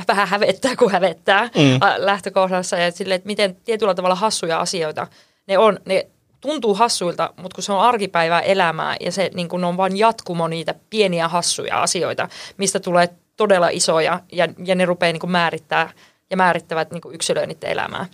vähän 0.08 0.28
hävettää, 0.28 0.76
kun 0.76 0.92
hävettää 0.92 1.42
mm. 1.42 1.80
lähtökohdassa 1.96 2.76
ja 2.76 2.90
silleen, 2.90 3.16
että 3.16 3.26
miten 3.26 3.56
tietyllä 3.64 3.94
tavalla 3.94 4.14
hassuja 4.14 4.60
asioita 4.60 5.06
ne 5.46 5.58
on, 5.58 5.78
ne 5.84 6.06
tuntuu 6.40 6.74
hassuilta, 6.74 7.34
mutta 7.36 7.54
kun 7.54 7.64
se 7.64 7.72
on 7.72 7.80
arkipäivää 7.80 8.40
elämää 8.40 8.96
ja 9.00 9.12
se 9.12 9.30
niin 9.34 9.48
kun 9.48 9.64
on 9.64 9.76
vain 9.76 9.96
jatkumo 9.96 10.48
niitä 10.48 10.74
pieniä 10.90 11.28
hassuja 11.28 11.82
asioita, 11.82 12.28
mistä 12.56 12.80
tulee 12.80 13.08
todella 13.36 13.68
isoja 13.68 14.20
ja, 14.32 14.48
ja 14.64 14.74
ne 14.74 14.84
rupeaa 14.84 15.12
niin 15.12 15.20
kuin 15.20 15.30
määrittää 15.30 15.92
ja 16.30 16.36
määrittävät 16.36 16.90
niin 16.90 17.00
kuin 17.00 17.14
yksilöä 17.14 17.46
niiden 17.46 17.70
elämää. 17.70 18.06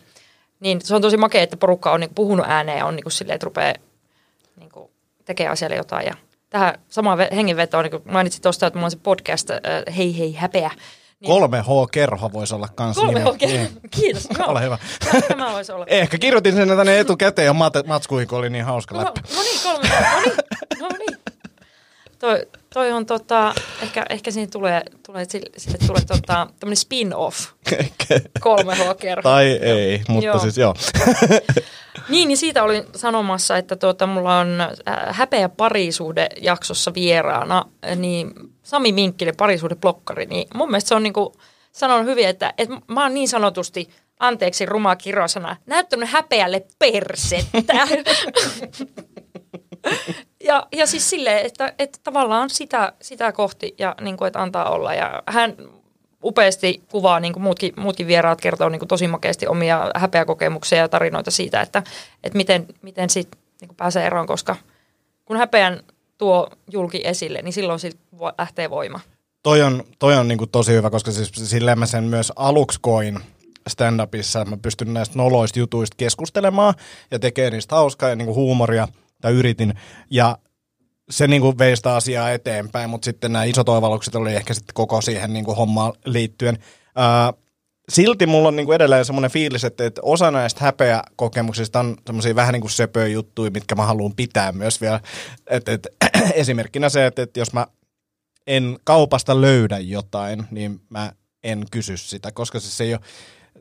Niin 0.60 0.80
se 0.80 0.94
on 0.94 1.02
tosi 1.02 1.16
makea, 1.16 1.42
että 1.42 1.56
porukka 1.56 1.92
on 1.92 2.00
niin 2.00 2.08
kuin 2.08 2.14
puhunut 2.14 2.46
ääneen 2.48 2.78
ja 2.78 2.86
on 2.86 2.96
niin 2.96 3.04
kuin 3.04 3.12
silleen, 3.12 3.34
että 3.34 3.44
rupeaa 3.44 3.74
niin 4.56 4.70
kuin 4.70 4.90
tekemään 5.24 5.52
asialle 5.52 5.76
jotain. 5.76 6.06
Ja 6.06 6.14
tähän 6.50 6.78
samaan 6.88 7.18
ve- 7.18 7.34
hengenvetoon, 7.34 7.84
niin 7.84 7.90
kuin 7.90 8.02
mainitsit 8.12 8.42
tuosta, 8.42 8.66
että 8.66 8.78
mulla 8.78 8.86
on 8.86 8.90
se 8.90 8.98
podcast 9.02 9.50
Hei 9.96 10.18
hei 10.18 10.32
häpeä, 10.32 10.70
niin 11.26 11.40
Kolme 11.40 11.60
H-kerho 11.62 12.32
voisi 12.32 12.54
olla 12.54 12.68
kans 12.74 12.96
Kolme 12.96 13.12
nimi. 13.18 13.30
oikein. 13.30 13.50
Niin. 13.50 13.68
Kiitos. 13.90 14.28
Joo. 14.38 14.48
Ole 14.48 14.62
hyvä. 14.62 14.78
Tämä 15.28 15.52
voisi 15.52 15.72
olla. 15.72 15.84
Ehkä 15.88 16.18
kirjoitin 16.18 16.54
sen 16.54 16.68
tänne 16.68 17.00
etukäteen 17.00 17.46
ja 17.46 17.52
mat- 17.52 17.86
matskuihin, 17.86 18.28
kun 18.28 18.38
oli 18.38 18.50
niin 18.50 18.64
hauska 18.64 18.94
No, 18.94 19.04
läppä. 19.04 19.20
no 19.36 19.42
niin, 19.42 19.60
kolme. 19.62 19.88
No 19.88 20.18
niin, 20.20 20.36
no 20.80 20.88
niin. 20.98 21.18
Toi, 22.18 22.46
toi 22.74 22.92
on 22.92 23.06
tota, 23.06 23.54
ehkä, 23.82 24.06
ehkä 24.10 24.30
siinä 24.30 24.50
tulee, 24.52 24.82
tulee 25.06 25.24
sille, 25.28 25.50
sille 25.56 25.78
tulee 25.86 26.02
tota, 26.06 26.46
tämmönen 26.60 26.76
spin-off, 26.76 27.38
kolme 28.40 28.74
H-kerho. 28.74 29.22
tai 29.22 29.46
ei, 29.46 30.02
mutta 30.08 30.26
Joo. 30.26 30.38
siis 30.38 30.58
joo. 30.58 30.74
Niin, 32.08 32.28
niin 32.28 32.36
siitä 32.38 32.62
olin 32.62 32.84
sanomassa, 32.96 33.56
että 33.56 33.76
tuota, 33.76 34.06
mulla 34.06 34.38
on 34.38 34.60
äh, 34.60 34.68
häpeä 35.10 35.48
parisuhde 35.48 36.28
jaksossa 36.42 36.94
vieraana, 36.94 37.64
niin 37.96 38.32
Sami 38.66 38.92
Minkkinen, 38.92 39.36
parisuhdeblokkari, 39.36 40.26
niin 40.26 40.48
mun 40.54 40.70
mielestä 40.70 40.88
se 40.88 40.94
on 40.94 41.02
niinku, 41.02 41.36
sanon 41.72 42.06
hyvin, 42.06 42.28
että, 42.28 42.54
että 42.58 42.76
mä 42.88 43.02
oon 43.02 43.14
niin 43.14 43.28
sanotusti, 43.28 43.90
anteeksi 44.20 44.66
ruma 44.66 44.96
kirosana, 44.96 45.56
näyttänyt 45.66 46.08
häpeälle 46.08 46.66
persettä. 46.78 47.74
ja, 50.48 50.66
ja 50.72 50.86
siis 50.86 51.10
silleen, 51.10 51.46
että, 51.46 51.72
että 51.78 51.98
tavallaan 52.04 52.50
sitä, 52.50 52.92
sitä 53.02 53.32
kohti 53.32 53.74
ja 53.78 53.94
niin 54.00 54.16
kuin, 54.16 54.26
että 54.26 54.42
antaa 54.42 54.70
olla. 54.70 54.94
Ja 54.94 55.22
hän 55.26 55.56
upeasti 56.24 56.82
kuvaa, 56.90 57.20
niin 57.20 57.32
kuin 57.32 57.42
muutkin, 57.42 57.72
muutkin 57.76 58.06
vieraat 58.06 58.40
kertoo 58.40 58.68
niin 58.68 58.80
kuin 58.80 58.88
tosi 58.88 59.08
makeasti 59.08 59.46
omia 59.46 59.90
häpeäkokemuksia 59.94 60.78
ja 60.78 60.88
tarinoita 60.88 61.30
siitä, 61.30 61.60
että, 61.60 61.82
että 62.24 62.36
miten, 62.36 62.66
miten 62.82 63.10
sit 63.10 63.28
niin 63.60 63.68
kuin 63.68 63.76
pääsee 63.76 64.06
eroon, 64.06 64.26
koska 64.26 64.56
kun 65.24 65.36
häpeän 65.36 65.82
tuo 66.18 66.50
julki 66.72 67.00
esille, 67.04 67.42
niin 67.42 67.52
silloin 67.52 67.80
vo- 68.16 68.34
lähtee 68.38 68.70
voima. 68.70 69.00
Toi 69.42 69.62
on, 69.62 69.84
toi 69.98 70.16
on 70.16 70.28
niin 70.28 70.50
tosi 70.52 70.72
hyvä, 70.72 70.90
koska 70.90 71.12
siis 71.12 71.30
silleen 71.34 71.78
mä 71.78 71.86
sen 71.86 72.04
myös 72.04 72.32
aluksi 72.36 72.78
koin 72.82 73.18
stand-upissa. 73.70 74.44
Mä 74.44 74.56
pystyn 74.56 74.94
näistä 74.94 75.18
noloista 75.18 75.58
jutuista 75.58 75.94
keskustelemaan 75.96 76.74
ja 77.10 77.18
tekemään 77.18 77.52
niistä 77.52 77.74
hauskaa 77.74 78.08
ja 78.08 78.16
niin 78.16 78.34
huumoria, 78.34 78.88
tai 79.20 79.32
yritin. 79.32 79.74
Ja 80.10 80.38
se 81.10 81.26
niin 81.26 81.42
kuin 81.42 81.58
vei 81.58 81.76
sitä 81.76 81.96
asiaa 81.96 82.30
eteenpäin, 82.30 82.90
mutta 82.90 83.04
sitten 83.04 83.32
nämä 83.32 83.44
isot 83.44 83.68
oivallukset 83.68 84.14
oli 84.14 84.34
ehkä 84.34 84.54
sitten 84.54 84.74
koko 84.74 85.00
siihen 85.00 85.32
niin 85.32 85.44
kuin 85.44 85.56
hommaan 85.56 85.92
liittyen. 86.04 86.58
Ää, 86.96 87.32
silti 87.88 88.26
mulla 88.26 88.48
on 88.48 88.56
niin 88.56 88.66
kuin 88.66 88.76
edelleen 88.76 89.04
semmoinen 89.04 89.30
fiilis, 89.30 89.64
että, 89.64 89.86
että 89.86 90.00
osa 90.04 90.30
näistä 90.30 90.64
häpeäkokemuksista 90.64 91.80
on 91.80 91.96
semmoisia 92.06 92.34
vähän 92.34 92.52
niin 92.52 92.60
kuin 92.60 92.70
söpöjä 92.70 93.06
juttuja, 93.06 93.50
mitkä 93.50 93.74
mä 93.74 93.86
haluan 93.86 94.14
pitää 94.16 94.52
myös 94.52 94.80
vielä. 94.80 95.00
Et, 95.46 95.68
et, 95.68 95.86
esimerkkinä 96.34 96.88
se, 96.88 97.06
että, 97.06 97.22
että 97.22 97.40
jos 97.40 97.52
mä 97.52 97.66
en 98.46 98.78
kaupasta 98.84 99.40
löydä 99.40 99.78
jotain, 99.78 100.46
niin 100.50 100.80
mä 100.88 101.12
en 101.44 101.64
kysy 101.70 101.96
sitä, 101.96 102.32
koska 102.32 102.60
siis 102.60 102.76
se 102.76 102.84
ei 102.84 102.94
ole, 102.94 103.00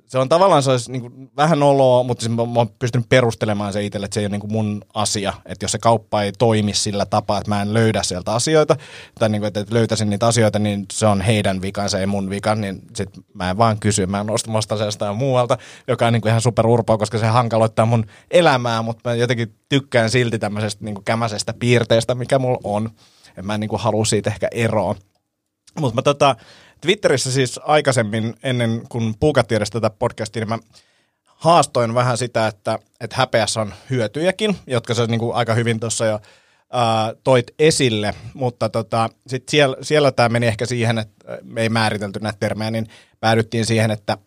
se 0.05 0.17
on 0.17 0.29
tavallaan 0.29 0.63
se 0.63 0.71
olisi 0.71 0.91
niin 0.91 1.01
kuin 1.01 1.31
vähän 1.37 1.63
oloa, 1.63 2.03
mutta 2.03 2.21
siis 2.21 2.35
mä, 2.35 2.45
mä 2.45 2.59
oon 2.59 2.69
pystynyt 2.79 3.09
perustelemaan 3.09 3.73
se 3.73 3.83
itselle, 3.83 4.05
että 4.05 4.13
se 4.13 4.19
ei 4.19 4.25
ole 4.25 4.31
niin 4.31 4.41
kuin 4.41 4.51
mun 4.51 4.81
asia. 4.93 5.33
Että 5.45 5.63
jos 5.63 5.71
se 5.71 5.77
kauppa 5.77 6.23
ei 6.23 6.31
toimi 6.31 6.73
sillä 6.73 7.05
tapaa, 7.05 7.37
että 7.37 7.49
mä 7.49 7.61
en 7.61 7.73
löydä 7.73 8.03
sieltä 8.03 8.33
asioita, 8.33 8.75
tai 9.19 9.29
niin 9.29 9.41
kuin, 9.41 9.47
että 9.47 9.65
löytäisin 9.69 10.09
niitä 10.09 10.27
asioita, 10.27 10.59
niin 10.59 10.85
se 10.93 11.05
on 11.05 11.21
heidän 11.21 11.61
vikansa, 11.61 11.99
ei 11.99 12.05
mun 12.05 12.29
vika, 12.29 12.55
niin 12.55 12.81
sit 12.95 13.09
mä 13.33 13.49
en 13.49 13.57
vaan 13.57 13.79
kysy. 13.79 14.05
Mä 14.05 14.19
en 14.19 14.29
ostamasta 14.29 14.77
se 14.77 14.85
jostain 14.85 15.17
muualta, 15.17 15.57
joka 15.87 16.07
on 16.07 16.13
niin 16.13 16.21
kuin 16.21 16.29
ihan 16.29 16.41
super 16.41 16.67
urpoa, 16.67 16.97
koska 16.97 17.17
se 17.17 17.27
hankaloittaa 17.27 17.85
mun 17.85 18.05
elämää, 18.31 18.81
mutta 18.81 19.09
mä 19.09 19.15
jotenkin 19.15 19.55
tykkään 19.69 20.09
silti 20.09 20.39
tämmöisestä 20.39 20.85
niin 20.85 20.95
kuin 20.95 21.05
kämäisestä 21.05 21.53
piirteestä, 21.53 22.15
mikä 22.15 22.39
mulla 22.39 22.59
on. 22.63 22.89
että 23.27 23.43
mä 23.43 23.57
niin 23.57 23.69
kuin 23.69 23.81
halua 23.81 24.05
siitä 24.05 24.29
ehkä 24.29 24.47
eroon. 24.51 24.95
Mutta 25.79 25.95
mä 25.95 26.01
tota, 26.01 26.35
Twitterissä 26.85 27.31
siis 27.31 27.59
aikaisemmin, 27.63 28.33
ennen 28.43 28.81
kuin 28.89 29.15
puukattiin 29.19 29.57
edes 29.57 29.69
tätä 29.69 29.89
podcastia, 29.89 30.39
niin 30.39 30.49
mä 30.49 30.59
haastoin 31.25 31.93
vähän 31.93 32.17
sitä, 32.17 32.47
että, 32.47 32.79
että 33.01 33.15
häpeässä 33.15 33.61
on 33.61 33.73
hyötyjäkin, 33.89 34.57
jotka 34.67 34.93
sä 34.93 35.05
niin 35.05 35.19
kuin 35.19 35.35
aika 35.35 35.53
hyvin 35.53 35.79
tuossa 35.79 36.05
jo 36.05 36.19
ää, 36.71 37.13
toit 37.23 37.47
esille, 37.59 38.13
mutta 38.33 38.69
tota, 38.69 39.09
sit 39.27 39.49
siellä, 39.49 39.77
siellä 39.81 40.11
tämä 40.11 40.29
meni 40.29 40.47
ehkä 40.47 40.65
siihen, 40.65 40.97
että 40.97 41.37
me 41.43 41.61
ei 41.61 41.69
määritelty 41.69 42.19
näitä 42.19 42.39
termejä, 42.39 42.71
niin 42.71 42.87
päädyttiin 43.19 43.65
siihen, 43.65 43.91
että 43.91 44.17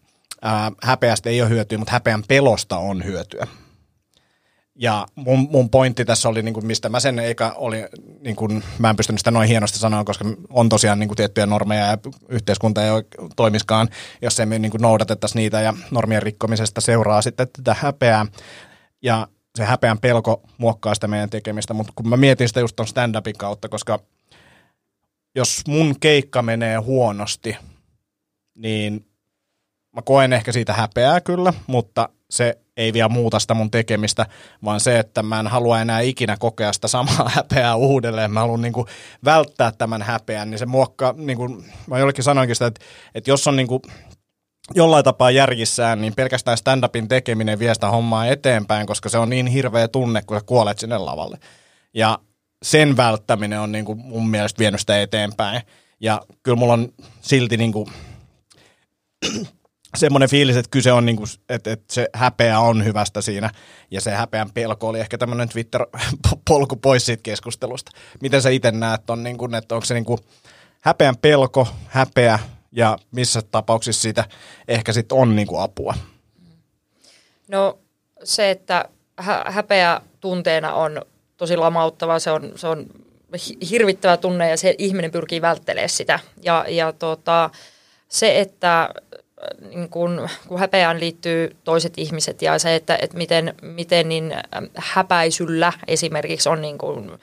ää, 0.43 0.73
häpeästä 0.83 1.31
ei 1.31 1.43
ole 1.43 1.51
hyötyä, 1.51 1.79
mutta 1.79 1.93
häpeän 1.93 2.23
pelosta 2.29 2.79
on 2.79 3.05
hyötyä. 3.05 3.47
Ja 4.81 5.07
mun, 5.15 5.49
mun 5.51 5.71
pointti 5.71 6.05
tässä 6.05 6.29
oli, 6.29 6.43
niin 6.43 6.55
kuin, 6.55 6.67
mistä 6.67 6.89
mä 6.89 7.01
sen 7.01 7.19
eikä 7.19 7.53
oli, 7.57 7.85
niin 8.21 8.37
kuin, 8.37 8.63
mä 8.79 8.91
en 8.91 8.97
pystynyt 8.97 9.19
sitä 9.21 9.31
noin 9.31 9.49
hienosti 9.49 9.79
sanoa, 9.79 10.05
koska 10.05 10.25
on 10.51 10.69
tosiaan 10.69 10.99
niin 10.99 11.09
kuin, 11.09 11.17
tiettyjä 11.17 11.47
normeja 11.47 11.87
ja 11.87 11.99
yhteiskunta 12.29 12.85
ei 12.85 12.91
toimiskaan, 13.37 13.89
jos 14.23 14.41
emme 14.41 14.59
niin 14.59 14.71
kuin, 14.71 14.83
noudatettaisi 14.83 15.39
niitä 15.39 15.61
ja 15.61 15.75
normien 15.91 16.23
rikkomisesta 16.23 16.81
seuraa 16.81 17.23
sitten 17.23 17.49
tätä 17.53 17.77
häpeää. 17.81 18.27
Ja 19.03 19.29
se 19.57 19.65
häpeän 19.65 19.99
pelko 19.99 20.43
muokkaa 20.59 20.95
sitä 20.95 21.09
meidän 21.09 21.31
tekemistä, 21.31 21.75
mutta 21.75 21.93
kun 21.97 22.09
mä 22.09 22.17
mietin 22.17 22.49
sitä 22.49 22.61
just 22.61 22.77
ton 22.77 22.87
stand-upin 22.87 23.39
kautta, 23.39 23.69
koska 23.69 23.99
jos 25.35 25.63
mun 25.69 26.01
keikka 26.01 26.43
menee 26.43 26.77
huonosti, 26.77 27.57
niin 28.55 29.07
mä 29.95 30.03
koen 30.03 30.33
ehkä 30.33 30.53
siitä 30.53 30.73
häpeää 30.73 31.21
kyllä, 31.21 31.53
mutta 31.67 32.09
se 32.31 32.59
ei 32.77 32.93
vielä 32.93 33.09
muuta 33.09 33.39
sitä 33.39 33.55
mun 33.55 33.71
tekemistä, 33.71 34.27
vaan 34.65 34.81
se, 34.81 34.99
että 34.99 35.23
mä 35.23 35.41
en 35.41 35.47
halua 35.47 35.81
enää 35.81 36.01
ikinä 36.01 36.37
kokea 36.37 36.73
sitä 36.73 36.89
samaa 36.89 37.31
häpeää 37.35 37.77
uudelleen. 37.77 38.31
Mä 38.31 38.41
haluan 38.41 38.63
niin 38.63 38.73
kuin 38.73 38.87
välttää 39.25 39.73
tämän 39.73 40.03
häpeän, 40.03 40.51
niin 40.51 40.59
se 40.59 40.67
muokkaa, 40.67 41.15
niin 41.17 41.39
kuin, 41.39 41.65
mä 41.87 41.99
jollekin 41.99 42.25
sanoinkin 42.25 42.57
sitä, 42.57 42.67
että, 42.67 42.85
että 43.15 43.31
jos 43.31 43.47
on 43.47 43.57
niin 43.57 43.69
kuin 43.69 43.83
jollain 44.75 45.05
tapaa 45.05 45.31
järjissään, 45.31 46.01
niin 46.01 46.15
pelkästään 46.15 46.59
stand-upin 46.59 47.09
tekeminen 47.09 47.59
vie 47.59 47.75
sitä 47.75 47.89
hommaa 47.91 48.27
eteenpäin, 48.27 48.87
koska 48.87 49.09
se 49.09 49.19
on 49.19 49.31
niin 49.31 49.47
hirveä 49.47 49.89
tunne, 49.89 50.23
kun 50.23 50.37
sä 50.37 50.43
kuolet 50.47 50.79
sinne 50.79 50.99
lavalle. 50.99 51.39
Ja 51.95 52.19
sen 52.63 52.97
välttäminen 52.97 53.61
on 53.61 53.73
niin 53.73 53.85
kuin 53.85 53.99
mun 53.99 54.31
mielestä 54.31 54.59
vienyt 54.59 54.81
sitä 54.81 55.03
eteenpäin. 55.03 55.63
Ja 56.01 56.21
kyllä 56.43 56.57
mulla 56.57 56.73
on 56.73 56.89
silti 57.21 57.57
niin 57.57 57.73
kuin 57.73 57.89
semmoinen 59.97 60.29
fiilis, 60.29 60.57
että 60.57 60.71
kyse 60.71 60.93
on, 60.93 61.07
niinku, 61.07 61.25
että, 61.49 61.73
että 61.73 61.95
se 61.95 62.09
häpeä 62.15 62.61
on 62.61 62.85
hyvästä 62.85 63.21
siinä, 63.21 63.51
ja 63.91 64.01
se 64.01 64.11
häpeän 64.11 64.51
pelko 64.51 64.89
oli 64.89 65.01
ehkä 65.01 65.19
tämmöinen 65.19 65.49
Twitter-polku 65.49 66.77
pois 66.77 67.07
siitä 67.07 67.23
keskustelusta. 67.23 67.91
Miten 68.21 68.43
sä 68.43 68.51
itse 68.51 68.71
näet 68.71 69.07
ton, 69.07 69.23
niinku, 69.23 69.49
että 69.57 69.75
onko 69.75 69.85
se 69.85 69.95
niinku 69.95 70.19
häpeän 70.81 71.17
pelko, 71.17 71.69
häpeä, 71.87 72.39
ja 72.73 72.99
missä 73.11 73.43
tapauksissa 73.43 74.03
siitä 74.03 74.25
ehkä 74.69 74.93
sitten 74.93 75.19
on 75.19 75.37
niinku 75.37 75.59
apua? 75.59 75.95
No 77.49 77.79
se, 78.25 78.51
että 78.51 78.89
hä- 79.17 79.45
häpeä 79.49 80.01
tunteena 80.21 80.75
on 80.75 81.03
tosi 81.37 81.57
lamauttava, 81.57 82.19
se 82.19 82.31
on, 82.31 82.53
se 82.57 82.67
on 82.67 82.87
hi- 83.47 83.71
hirvittävä 83.71 84.17
tunne 84.17 84.51
ja 84.51 84.57
se 84.57 84.75
ihminen 84.79 85.11
pyrkii 85.11 85.43
välttelemään 85.43 85.89
sitä. 85.89 86.19
Ja, 86.43 86.65
ja 86.69 86.93
tota, 86.93 87.51
se, 88.09 88.41
että 88.41 88.89
niin 89.71 89.89
kun, 89.89 90.29
kun 90.49 90.59
häpeään 90.59 91.01
liittyy 91.01 91.57
toiset 91.65 91.93
ihmiset 91.97 92.43
ja 92.43 92.59
se, 92.59 92.75
että, 92.75 92.99
että 93.03 93.17
miten, 93.17 93.55
miten 93.63 94.09
niin 94.09 94.35
häpäisyllä 94.75 95.73
esimerkiksi 95.89 96.49
on, 96.49 96.61
niin 96.61 96.79
kun, 96.79 97.19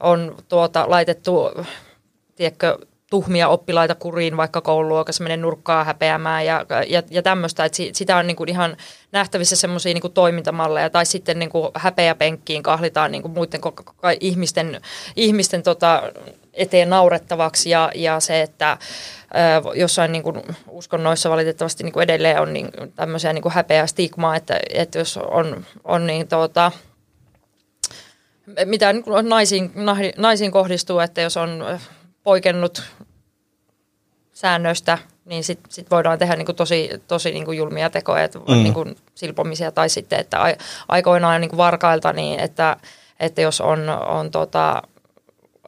on 0.00 0.36
tuota, 0.48 0.84
laitettu, 0.90 1.50
tiedätkö, 2.36 2.78
tuhmia 3.10 3.48
oppilaita 3.48 3.94
kuriin 3.94 4.36
vaikka 4.36 4.60
kouluokassa 4.60 5.22
menee 5.22 5.36
nurkkaa 5.36 5.84
häpeämään 5.84 6.46
ja, 6.46 6.66
ja, 6.88 7.02
ja 7.10 7.22
tämmöistä, 7.22 7.64
että 7.64 7.76
si, 7.76 7.90
sitä 7.92 8.16
on 8.16 8.26
niin 8.26 8.36
kuin 8.36 8.48
ihan 8.48 8.76
nähtävissä 9.12 9.56
semmoisia 9.56 9.94
niin 9.94 10.12
toimintamalleja 10.12 10.90
tai 10.90 11.06
sitten 11.06 11.38
niin 11.38 11.50
kuin 11.50 11.68
häpeäpenkkiin 11.74 12.62
kahlitaan 12.62 13.12
niin 13.12 13.22
kuin 13.22 13.32
muiden 13.32 13.60
ihmisten, 14.20 14.80
ihmisten 15.16 15.62
tota, 15.62 16.02
eteen 16.58 16.90
naurettavaksi 16.90 17.70
ja, 17.70 17.90
ja 17.94 18.20
se, 18.20 18.42
että 18.42 18.78
jossain 19.74 20.12
niin 20.12 20.22
kuin 20.22 20.42
uskonnoissa 20.68 21.30
valitettavasti 21.30 21.84
niin 21.84 21.92
kuin 21.92 22.04
edelleen 22.04 22.40
on 22.40 22.52
niin, 22.52 22.68
tämmöisiä 22.94 23.32
niin 23.32 23.42
kuin 23.42 23.52
häpeä 23.52 23.86
stigmaa, 23.86 24.36
että, 24.36 24.60
että 24.74 24.98
jos 24.98 25.16
on, 25.16 25.64
on 25.84 26.06
niin 26.06 26.28
tuota, 26.28 26.72
mitä 28.64 28.92
niin 28.92 29.02
kuin 29.02 29.28
naisiin, 29.28 29.72
naisiin 30.16 30.50
kohdistuu, 30.50 30.98
että 30.98 31.20
jos 31.20 31.36
on 31.36 31.64
poikennut 32.22 32.82
säännöistä, 34.32 34.98
niin 35.24 35.44
sitten 35.44 35.72
sit 35.72 35.90
voidaan 35.90 36.18
tehdä 36.18 36.36
niinku 36.36 36.52
tosi, 36.52 36.90
tosi 37.08 37.30
niinku 37.30 37.52
julmia 37.52 37.90
tekoja, 37.90 38.24
että 38.24 38.38
mm. 38.38 38.54
niinku 38.54 38.84
silpomisia 39.14 39.72
tai 39.72 39.88
sitten, 39.88 40.20
että 40.20 40.38
aikoinaan 40.88 41.40
niinku 41.40 41.56
varkailta, 41.56 42.12
niin 42.12 42.40
että, 42.40 42.76
että 43.20 43.40
jos 43.40 43.60
on, 43.60 43.88
on 43.88 44.30
tota, 44.30 44.82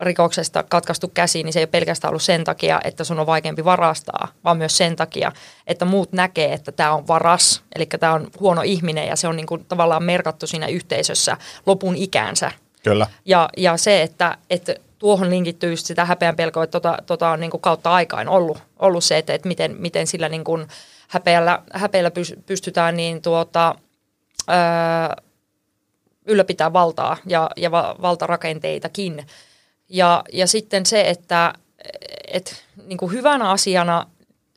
rikoksesta 0.01 0.63
katkaistu 0.63 1.09
käsi, 1.09 1.43
niin 1.43 1.53
se 1.53 1.59
ei 1.59 1.63
ole 1.63 1.71
pelkästään 1.71 2.11
ollut 2.11 2.23
sen 2.23 2.45
takia, 2.45 2.81
että 2.85 3.05
sun 3.05 3.19
on 3.21 3.27
vaikeampi 3.27 3.65
varastaa, 3.65 4.29
vaan 4.45 4.57
myös 4.57 4.77
sen 4.77 4.97
takia, 4.97 5.33
että 5.67 5.85
muut 5.85 6.13
näkee, 6.13 6.53
että 6.53 6.73
tämä 6.73 6.95
on 6.95 7.09
varas, 7.09 7.63
eli 7.75 7.87
tämä 7.87 8.13
on 8.13 8.29
huono 8.41 8.63
ihminen 8.63 9.07
ja 9.07 9.17
se 9.17 9.29
on 9.29 9.37
niinku 9.37 9.59
tavallaan 9.59 10.03
merkattu 10.03 10.47
siinä 10.47 10.67
yhteisössä 10.67 11.37
lopun 11.67 11.97
ikäänsä. 11.97 12.53
Kyllä. 12.85 13.07
Ja, 13.25 13.49
ja 13.57 13.77
se, 13.77 14.03
että, 14.03 14.39
että 14.51 14.75
tuohon 14.99 15.31
linkittyy 15.31 15.71
just 15.71 15.87
sitä 15.87 16.05
häpeän 16.05 16.37
pelkoa, 16.37 16.65
että 16.65 16.81
tota, 16.81 16.99
tota 17.07 17.31
on 17.31 17.41
niin 17.41 17.51
kuin 17.51 17.61
kautta 17.61 17.91
aikaan 17.91 18.29
ollut, 18.29 18.59
ollut 18.79 19.05
se, 19.05 19.19
että, 19.19 19.35
että 19.35 19.49
miten, 19.49 19.77
miten 19.79 20.07
sillä 20.07 20.29
niin 20.29 20.45
kuin 20.45 20.67
häpeällä, 21.09 21.63
häpeällä 21.73 22.11
pystytään 22.47 22.97
niin 22.97 23.23
tuota, 23.23 23.75
öö, 24.51 25.25
ylläpitää 26.27 26.73
valtaa 26.73 27.17
ja, 27.27 27.51
ja 27.57 27.71
valtarakenteitakin. 27.73 29.27
Ja, 29.91 30.25
ja 30.33 30.47
sitten 30.47 30.87
se, 30.87 31.01
että 31.01 31.53
et, 32.29 32.65
niin 32.87 32.99
kuin 32.99 33.13
hyvänä 33.13 33.51
asiana 33.51 34.07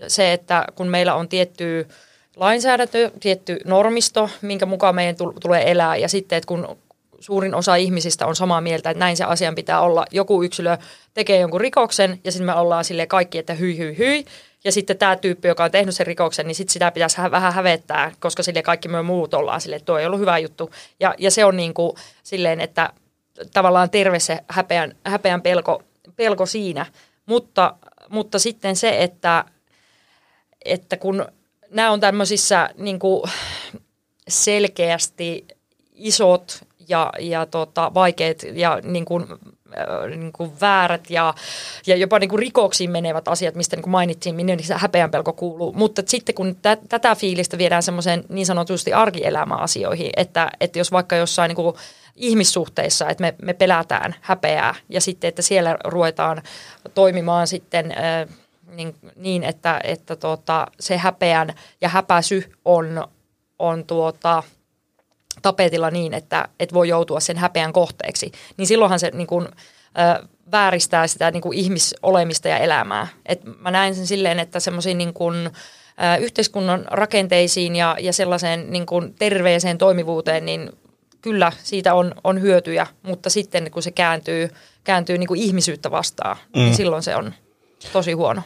se, 0.07 0.33
että 0.33 0.65
kun 0.75 0.87
meillä 0.87 1.15
on 1.15 1.29
tietty 1.29 1.87
lainsäädäntö, 2.35 3.11
tietty 3.19 3.59
normisto, 3.65 4.29
minkä 4.41 4.65
mukaan 4.65 4.95
meidän 4.95 5.15
tulee 5.41 5.71
elää, 5.71 5.95
ja 5.95 6.07
sitten, 6.07 6.37
että 6.37 6.47
kun 6.47 6.77
suurin 7.19 7.55
osa 7.55 7.75
ihmisistä 7.75 8.25
on 8.25 8.35
samaa 8.35 8.61
mieltä, 8.61 8.89
että 8.89 8.99
näin 8.99 9.17
se 9.17 9.23
asian 9.23 9.55
pitää 9.55 9.81
olla. 9.81 10.05
Joku 10.11 10.43
yksilö 10.43 10.77
tekee 11.13 11.39
jonkun 11.39 11.61
rikoksen 11.61 12.19
ja 12.23 12.31
sitten 12.31 12.45
me 12.45 12.53
ollaan 12.53 12.85
sille 12.85 13.07
kaikki, 13.07 13.37
että 13.37 13.53
hyi 13.53 13.77
hyi 13.77 13.97
hyi. 13.97 14.25
Ja 14.63 14.71
sitten 14.71 14.97
tämä 14.97 15.15
tyyppi, 15.15 15.47
joka 15.47 15.63
on 15.63 15.71
tehnyt 15.71 15.95
sen 15.95 16.07
rikoksen, 16.07 16.47
niin 16.47 16.55
sitten 16.55 16.73
sitä 16.73 16.91
pitäisi 16.91 17.21
vähän 17.31 17.53
hävettää, 17.53 18.11
koska 18.19 18.43
sille 18.43 18.61
kaikki 18.61 18.87
me 18.87 19.01
muut 19.01 19.33
ollaan 19.33 19.61
sille, 19.61 19.75
että 19.75 19.85
tuo 19.85 19.97
ei 19.97 20.05
ollut 20.05 20.19
hyvä 20.19 20.37
juttu. 20.37 20.71
Ja, 20.99 21.15
ja 21.17 21.31
se 21.31 21.45
on 21.45 21.57
niin 21.57 21.73
kuin 21.73 21.97
silleen, 22.23 22.61
että 22.61 22.89
tavallaan 23.53 23.89
terve 23.89 24.19
se 24.19 24.39
häpeän, 24.47 24.95
häpeän 25.05 25.41
pelko, 25.41 25.83
pelko 26.15 26.45
siinä. 26.45 26.85
Mutta, 27.25 27.75
mutta 28.09 28.39
sitten 28.39 28.75
se, 28.75 29.03
että, 29.03 29.45
että 30.65 30.97
kun 30.97 31.25
nämä 31.69 31.91
on 31.91 31.99
tämmöisissä 31.99 32.69
niin 32.77 32.99
kuin 32.99 33.23
selkeästi 34.27 35.47
isot 35.93 36.65
ja, 36.87 37.13
ja 37.19 37.45
tota, 37.45 37.91
vaikeat 37.93 38.37
ja 38.53 38.79
niin 38.83 39.05
kuin, 39.05 39.25
niin 40.09 40.31
kuin 40.33 40.51
väärät 40.61 41.09
ja, 41.09 41.33
ja 41.87 41.95
jopa 41.95 42.19
niin 42.19 42.29
kuin 42.29 42.39
rikoksiin 42.39 42.91
menevät 42.91 43.27
asiat, 43.27 43.55
mistä 43.55 43.75
niin 43.75 43.83
kuin 43.83 43.91
mainittiin, 43.91 44.35
minne 44.35 44.57
se 44.61 44.73
häpeän 44.77 45.11
pelko 45.11 45.33
kuuluu. 45.33 45.73
Mutta 45.73 46.01
sitten 46.05 46.35
kun 46.35 46.55
tä, 46.61 46.77
tätä 46.89 47.15
fiilistä 47.15 47.57
viedään 47.57 47.83
semmoiseen 47.83 48.23
niin 48.29 48.45
sanotusti 48.45 48.93
arkielämäasioihin, 48.93 50.11
että, 50.17 50.51
että 50.59 50.79
jos 50.79 50.91
vaikka 50.91 51.15
jossain 51.15 51.49
niin 51.49 51.55
kuin 51.55 51.75
ihmissuhteissa, 52.15 53.09
että 53.09 53.21
me, 53.21 53.35
me 53.41 53.53
pelätään 53.53 54.15
häpeää 54.21 54.75
ja 54.89 55.01
sitten, 55.01 55.27
että 55.27 55.41
siellä 55.41 55.77
ruvetaan 55.83 56.41
toimimaan 56.93 57.47
sitten 57.47 57.91
äh, 57.91 58.37
niin, 58.75 58.95
niin 59.15 59.43
että, 59.43 59.81
että 59.83 60.15
tuota, 60.15 60.67
se 60.79 60.97
häpeän 60.97 61.53
ja 61.81 61.89
häpäsy 61.89 62.51
on, 62.65 63.07
on 63.59 63.85
tuota, 63.85 64.43
tapetilla 65.41 65.91
niin, 65.91 66.13
että, 66.13 66.47
että 66.59 66.73
voi 66.73 66.89
joutua 66.89 67.19
sen 67.19 67.37
häpeän 67.37 67.73
kohteeksi, 67.73 68.31
niin 68.57 68.67
silloinhan 68.67 68.99
se 68.99 69.11
niin 69.13 69.27
kuin, 69.27 69.47
ö, 69.47 70.27
vääristää 70.51 71.07
sitä 71.07 71.31
niin 71.31 71.41
kuin 71.41 71.57
ihmisolemista 71.57 72.47
ja 72.47 72.57
elämää. 72.57 73.07
Et 73.25 73.41
mä 73.59 73.71
näen 73.71 73.95
sen 73.95 74.07
silleen, 74.07 74.39
että 74.39 74.59
semmoisiin 74.59 74.97
niin 74.97 75.13
kuin, 75.13 75.35
ö, 75.45 75.51
yhteiskunnan 76.19 76.85
rakenteisiin 76.91 77.75
ja, 77.75 77.95
ja 77.99 78.13
sellaiseen 78.13 78.71
niin 78.71 78.85
kuin 78.85 79.13
terveeseen 79.13 79.77
toimivuuteen, 79.77 80.45
niin 80.45 80.71
kyllä 81.21 81.51
siitä 81.63 81.93
on, 81.93 82.15
on 82.23 82.41
hyötyjä, 82.41 82.87
mutta 83.01 83.29
sitten 83.29 83.71
kun 83.71 83.83
se 83.83 83.91
kääntyy, 83.91 84.49
kääntyy 84.83 85.17
niin 85.17 85.27
kuin 85.27 85.39
ihmisyyttä 85.39 85.91
vastaan, 85.91 86.37
niin 86.37 86.49
mm. 86.53 86.65
niin 86.65 86.75
silloin 86.75 87.03
se 87.03 87.15
on 87.15 87.33
tosi 87.93 88.11
huono 88.11 88.41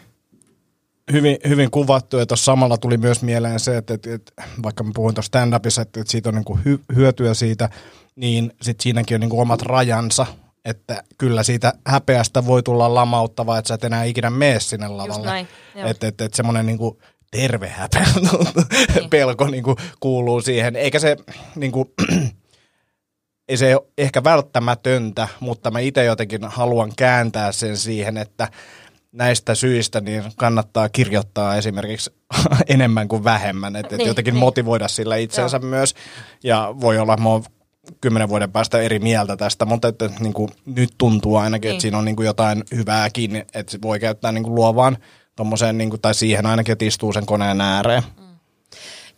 hyvin, 1.12 1.38
hyvin 1.48 1.72
kuvattu 1.72 2.18
ja 2.18 2.26
tuossa 2.26 2.46
samalla 2.46 2.78
tuli 2.78 2.98
myös 2.98 3.22
mieleen 3.22 3.60
se, 3.60 3.78
että, 3.78 3.94
että, 3.94 4.14
että 4.14 4.44
vaikka 4.64 4.84
mä 4.84 4.92
puhuin 4.96 5.16
tuossa 5.16 5.40
stand-upissa, 5.40 5.82
että, 5.82 6.00
että 6.00 6.12
siitä 6.12 6.30
on 6.30 6.36
niin 6.36 6.46
kuin 6.46 6.60
hy, 6.66 6.80
hyötyä 6.96 7.34
siitä, 7.34 7.70
niin 8.16 8.52
sit 8.62 8.80
siinäkin 8.80 9.16
on 9.16 9.22
niin 9.22 9.30
kuin 9.30 9.42
omat 9.42 9.62
rajansa, 9.62 10.26
että 10.66 11.04
kyllä 11.18 11.44
siitä 11.44 11.74
häpeästä 11.86 12.46
voi 12.46 12.64
tulla 12.64 12.94
lamauttavaa, 12.94 13.58
että 13.58 13.68
sä 13.68 13.74
et 13.74 13.84
enää 13.84 14.04
ikinä 14.04 14.30
mene 14.30 14.60
sinne 14.60 14.88
lavalle. 14.88 15.40
Että 15.76 15.90
et, 15.90 16.04
et, 16.04 16.22
et 16.22 16.34
semmoinen 16.34 16.66
niin 16.66 16.78
kuin 16.78 16.98
terve 17.32 17.68
häpeä 17.68 18.06
niin. 18.96 19.10
pelko 19.10 19.48
niin 19.48 19.64
kuin 19.64 19.78
kuuluu 20.00 20.42
siihen, 20.42 20.76
eikä 20.76 21.00
se 21.00 21.18
niin 21.56 21.72
kuin, 21.72 21.90
ei 23.50 23.58
se 23.58 23.76
ole 23.76 23.88
ehkä 23.98 24.24
välttämätöntä, 24.24 25.28
mutta 25.40 25.72
mä 25.72 25.80
itse 25.80 26.04
jotenkin 26.04 26.44
haluan 26.44 26.92
kääntää 26.98 27.52
sen 27.52 27.78
siihen, 27.78 28.18
että 28.18 28.48
näistä 29.12 29.56
syistä 29.56 30.02
niin 30.02 30.24
kannattaa 30.36 30.90
kirjoittaa 30.90 31.56
esimerkiksi 31.56 32.14
enemmän 32.68 33.08
kuin 33.08 33.24
vähemmän, 33.24 33.76
että 33.76 33.98
niin, 33.98 34.08
jotenkin 34.08 34.34
niin. 34.34 34.40
motivoida 34.40 34.88
sillä 34.88 35.16
itsensä 35.16 35.58
Joo. 35.58 35.70
myös. 35.70 35.96
Ja 36.44 36.76
voi 36.82 37.00
olla, 37.00 37.14
että 37.14 37.52
kymmenen 38.02 38.30
vuoden 38.30 38.52
päästä 38.52 38.80
eri 38.80 39.00
mieltä 39.00 39.38
tästä, 39.38 39.66
mutta 39.66 39.88
että, 39.88 40.10
niin 40.20 40.34
kuin, 40.34 40.50
nyt 40.66 40.90
tuntuu 40.98 41.36
ainakin, 41.36 41.70
niin. 41.70 41.76
että 41.76 41.82
siinä 41.82 41.98
on 41.98 42.06
niin 42.06 42.16
kuin 42.16 42.26
jotain 42.26 42.64
hyvääkin, 42.76 43.36
että 43.36 43.72
se 43.72 43.80
voi 43.82 44.00
käyttää 44.00 44.32
niin 44.32 44.44
kuin 44.44 44.56
luovaan 44.56 44.98
tommoseen, 45.36 45.78
niin 45.78 45.90
kuin, 45.90 46.02
tai 46.02 46.14
siihen 46.14 46.46
ainakin, 46.46 46.74
että 46.74 46.86
istuu 46.86 47.14
sen 47.14 47.26
koneen 47.26 47.62
ääreen. 47.62 48.04
Mm. 48.18 48.28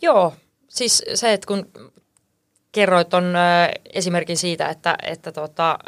Joo, 0.02 0.34
siis 0.68 1.04
se, 1.14 1.34
että 1.34 1.48
kun 1.48 1.68
kerroit 2.72 3.14
on 3.14 3.36
äh, 3.36 3.70
esimerkin 3.94 4.38
siitä, 4.38 4.70
että, 4.70 4.96
että 5.04 5.32
tota, 5.32 5.80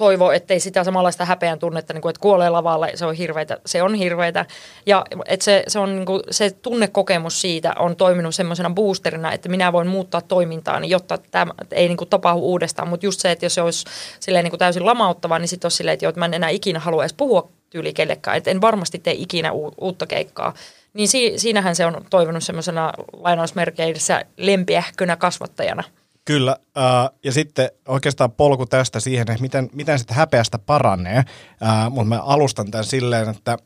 toivo, 0.00 0.32
ettei 0.32 0.60
sitä 0.60 0.84
samanlaista 0.84 1.24
häpeän 1.24 1.58
tunnetta, 1.58 1.92
niin 1.92 2.02
kuin, 2.02 2.10
että 2.10 2.20
kuolee 2.20 2.50
lavalle, 2.50 2.92
se 2.94 3.06
on 3.06 3.14
hirveitä. 3.14 3.58
Se 3.66 3.82
on 3.82 3.94
hirveitä. 3.94 4.46
Ja 4.86 5.04
että 5.26 5.44
se, 5.44 5.64
se, 5.68 5.78
on, 5.78 5.96
niin 5.96 6.06
kuin, 6.06 6.22
se 6.30 6.50
tunnekokemus 6.50 7.40
siitä 7.40 7.72
on 7.78 7.96
toiminut 7.96 8.34
semmoisena 8.34 8.70
boosterina, 8.70 9.32
että 9.32 9.48
minä 9.48 9.72
voin 9.72 9.88
muuttaa 9.88 10.20
toimintaa, 10.20 10.80
niin 10.80 10.90
jotta 10.90 11.18
tämä 11.30 11.52
ei 11.72 11.88
niin 11.88 11.96
kuin, 11.96 12.10
tapahdu 12.10 12.40
uudestaan. 12.40 12.88
Mutta 12.88 13.06
just 13.06 13.20
se, 13.20 13.30
että 13.30 13.46
jos 13.46 13.54
se 13.54 13.62
olisi 13.62 13.84
silleen, 14.20 14.44
niin 14.44 14.50
kuin, 14.50 14.58
täysin 14.58 14.86
lamauttava, 14.86 15.38
niin 15.38 15.48
sitten 15.48 15.66
olisi 15.66 15.76
silleen, 15.76 15.94
että, 15.94 16.04
jo, 16.04 16.08
että 16.08 16.18
mä 16.18 16.24
en 16.24 16.34
enää 16.34 16.50
ikinä 16.50 16.78
halua 16.78 17.02
edes 17.02 17.12
puhua 17.12 17.48
tyyli 17.70 17.92
kellekään. 17.92 18.36
Että 18.36 18.50
en 18.50 18.60
varmasti 18.60 18.98
tee 18.98 19.14
ikinä 19.16 19.52
u- 19.52 19.74
uutta 19.80 20.06
keikkaa. 20.06 20.54
Niin 20.94 21.08
si- 21.08 21.34
siinähän 21.36 21.76
se 21.76 21.86
on 21.86 22.04
toivonut 22.10 22.44
semmoisena 22.44 22.92
lainausmerkeissä 23.12 24.24
lempiähkönä 24.36 25.16
kasvattajana– 25.16 25.82
Kyllä, 26.30 26.56
uh, 26.60 27.18
ja 27.24 27.32
sitten 27.32 27.70
oikeastaan 27.88 28.32
polku 28.32 28.66
tästä 28.66 29.00
siihen, 29.00 29.30
että 29.30 29.42
miten, 29.42 29.70
miten 29.72 29.98
sitten 29.98 30.16
häpeästä 30.16 30.58
paranee. 30.58 31.18
Uh, 31.18 31.92
mutta 31.92 32.08
mä 32.08 32.20
alustan 32.22 32.70
tämän 32.70 32.84
silleen, 32.84 33.28
että 33.28 33.58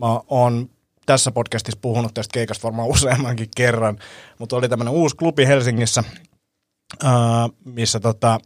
mä 0.00 0.20
oon 0.28 0.70
tässä 1.06 1.30
podcastissa 1.30 1.78
puhunut 1.82 2.14
tästä 2.14 2.32
keikasta 2.32 2.62
varmaan 2.62 2.88
useammankin 2.94 3.48
kerran, 3.56 3.98
mutta 4.38 4.56
oli 4.56 4.68
tämmöinen 4.68 4.94
uusi 4.94 5.16
klubi 5.16 5.46
Helsingissä, 5.46 6.04
uh, 7.04 7.54
missä 7.64 8.00
tota, 8.00 8.38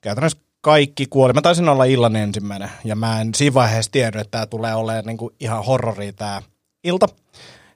käytännössä 0.00 0.38
kaikki 0.60 1.06
kuoli. 1.06 1.32
Mä 1.32 1.42
taisin 1.42 1.68
olla 1.68 1.84
illan 1.84 2.16
ensimmäinen, 2.16 2.70
ja 2.84 2.96
mä 2.96 3.20
en 3.20 3.34
siinä 3.34 3.54
vaiheessa 3.54 3.92
tiennyt, 3.92 4.20
että 4.20 4.30
tämä 4.30 4.46
tulee 4.46 4.74
olemaan 4.74 5.04
niinku 5.04 5.32
ihan 5.40 5.64
horrori 5.64 6.12
tämä 6.12 6.42
ilta. 6.84 7.06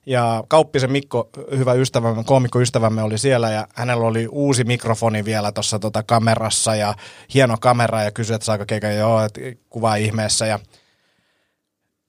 Ja 0.07 0.43
Kauppisen 0.47 0.91
Mikko, 0.91 1.29
hyvä 1.57 1.73
ystävämme, 1.73 2.23
ystävämme 2.61 3.01
oli 3.01 3.17
siellä 3.17 3.51
ja 3.51 3.67
hänellä 3.75 4.05
oli 4.05 4.27
uusi 4.31 4.63
mikrofoni 4.63 5.25
vielä 5.25 5.51
tuossa 5.51 5.79
tota 5.79 6.03
kamerassa 6.03 6.75
ja 6.75 6.95
hieno 7.33 7.57
kamera 7.61 8.03
ja 8.03 8.11
kysyi, 8.11 8.35
että 8.35 8.45
saako 8.45 8.65
keikan, 8.67 8.95
joo, 8.95 9.23
että 9.23 9.41
kuvaa 9.69 9.95
ihmeessä 9.95 10.45
ja 10.45 10.59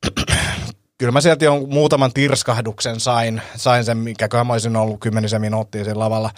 kyllä 0.98 1.12
mä 1.12 1.20
sieltä 1.20 1.44
jo 1.44 1.66
muutaman 1.66 2.12
tirskahduksen 2.12 3.00
sain, 3.00 3.42
sain 3.56 3.84
sen, 3.84 3.96
mikä 3.96 4.28
mä 4.44 4.52
olisin 4.52 4.76
ollut 4.76 5.00
kymmenisen 5.00 5.40
minuuttia 5.40 5.84
siinä 5.84 5.98
lavalla. 5.98 6.30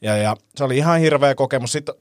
Ja, 0.00 0.16
ja 0.16 0.36
se 0.56 0.64
oli 0.64 0.76
ihan 0.76 1.00
hirveä 1.00 1.34
kokemus. 1.34 1.72
Sitten 1.72 1.94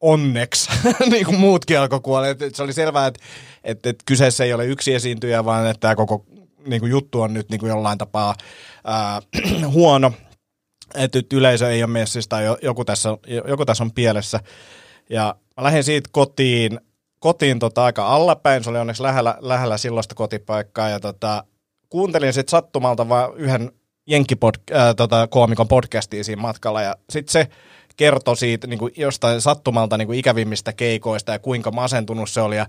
onneksi, 0.00 0.70
niin 1.10 1.24
kuin 1.24 1.40
muutkin 1.40 1.78
alkoi 1.80 2.00
kuolla. 2.00 2.26
Se 2.52 2.62
oli 2.62 2.72
selvää, 2.72 3.06
että, 3.06 3.20
että, 3.64 3.90
että 3.90 4.02
kyseessä 4.06 4.44
ei 4.44 4.52
ole 4.52 4.66
yksi 4.66 4.94
esiintyjä, 4.94 5.44
vaan 5.44 5.66
että 5.66 5.80
tämä 5.80 5.96
koko 5.96 6.24
niin 6.68 6.80
kuin 6.80 6.90
juttu 6.90 7.20
on 7.20 7.34
nyt 7.34 7.50
niin 7.50 7.60
kuin 7.60 7.70
jollain 7.70 7.98
tapaa 7.98 8.34
ää, 8.84 9.20
huono, 9.72 10.12
että 10.94 11.18
yleisö 11.32 11.70
ei 11.70 11.82
ole 11.82 11.90
messissä 11.90 12.28
tai 12.28 12.44
joku 12.62 12.84
tässä, 12.84 13.08
joku 13.48 13.64
tässä 13.64 13.84
on 13.84 13.92
pielessä. 13.92 14.40
Ja 15.10 15.34
mä 15.56 15.64
lähdin 15.64 15.84
siitä 15.84 16.08
kotiin, 16.12 16.80
kotiin 17.20 17.58
tota 17.58 17.84
aika 17.84 18.06
allapäin, 18.06 18.64
se 18.64 18.70
oli 18.70 18.78
onneksi 18.78 19.02
lähellä, 19.02 19.36
lähellä 19.40 19.78
silloista 19.78 20.14
kotipaikkaa 20.14 20.88
ja 20.88 21.00
tota, 21.00 21.44
kuuntelin 21.88 22.32
sitten 22.32 22.50
sattumalta 22.50 23.08
vaan 23.08 23.36
yhden 23.36 23.72
jenkkipod, 24.06 24.54
äh, 24.74 24.94
tota, 24.96 25.26
koomikon 25.26 25.68
siinä 26.22 26.42
matkalla 26.42 26.82
ja 26.82 26.96
sitten 27.10 27.32
se 27.32 27.48
kertoi 27.96 28.36
siitä 28.36 28.66
niin 28.66 28.78
kuin 28.78 28.92
jostain 28.96 29.40
sattumalta 29.40 29.96
niin 29.96 30.06
kuin 30.06 30.18
ikävimmistä 30.18 30.72
keikoista 30.72 31.32
ja 31.32 31.38
kuinka 31.38 31.70
masentunut 31.70 32.30
se 32.30 32.40
oli. 32.40 32.56
Ja 32.56 32.66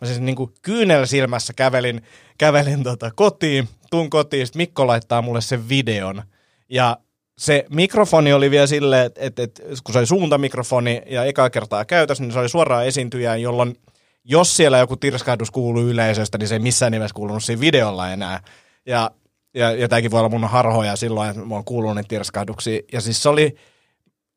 mä 0.00 0.06
siis 0.06 0.20
niin 0.20 0.36
kuin 0.36 0.50
kyynel 0.62 1.06
silmässä 1.06 1.52
kävelin, 1.52 2.02
kävelin 2.38 2.82
tota 2.82 3.10
kotiin, 3.14 3.68
tuun 3.90 4.10
kotiin, 4.10 4.46
sitten 4.46 4.60
Mikko 4.60 4.86
laittaa 4.86 5.22
mulle 5.22 5.40
sen 5.40 5.68
videon. 5.68 6.22
Ja 6.68 6.96
se 7.38 7.66
mikrofoni 7.70 8.32
oli 8.32 8.50
vielä 8.50 8.66
silleen, 8.66 9.06
että, 9.06 9.20
että, 9.24 9.42
että 9.42 9.62
kun 9.84 9.92
se 9.92 9.98
oli 9.98 10.06
suuntamikrofoni 10.06 11.02
ja 11.06 11.24
eka 11.24 11.50
kertaa 11.50 11.84
käytössä, 11.84 12.24
niin 12.24 12.32
se 12.32 12.38
oli 12.38 12.48
suoraan 12.48 12.86
esiintyjään, 12.86 13.42
jolloin 13.42 13.76
jos 14.24 14.56
siellä 14.56 14.78
joku 14.78 14.96
tirskahdus 14.96 15.50
kuuluu 15.50 15.82
yleisöstä, 15.82 16.38
niin 16.38 16.48
se 16.48 16.54
ei 16.54 16.58
missään 16.58 16.92
nimessä 16.92 17.14
kuulunut 17.14 17.44
siinä 17.44 17.60
videolla 17.60 18.10
enää. 18.10 18.42
Ja, 18.86 19.10
ja, 19.54 19.72
ja 19.72 19.88
tämäkin 19.88 20.10
voi 20.10 20.20
olla 20.20 20.28
mun 20.28 20.48
harhoja 20.48 20.96
silloin, 20.96 21.30
että 21.30 21.42
mä 21.42 21.54
oon 21.54 21.64
kuullut 21.64 21.94
niitä 21.94 22.08
tirskahduksia. 22.08 22.80
Ja 22.92 23.00
siis 23.00 23.22
se 23.22 23.28
oli, 23.28 23.56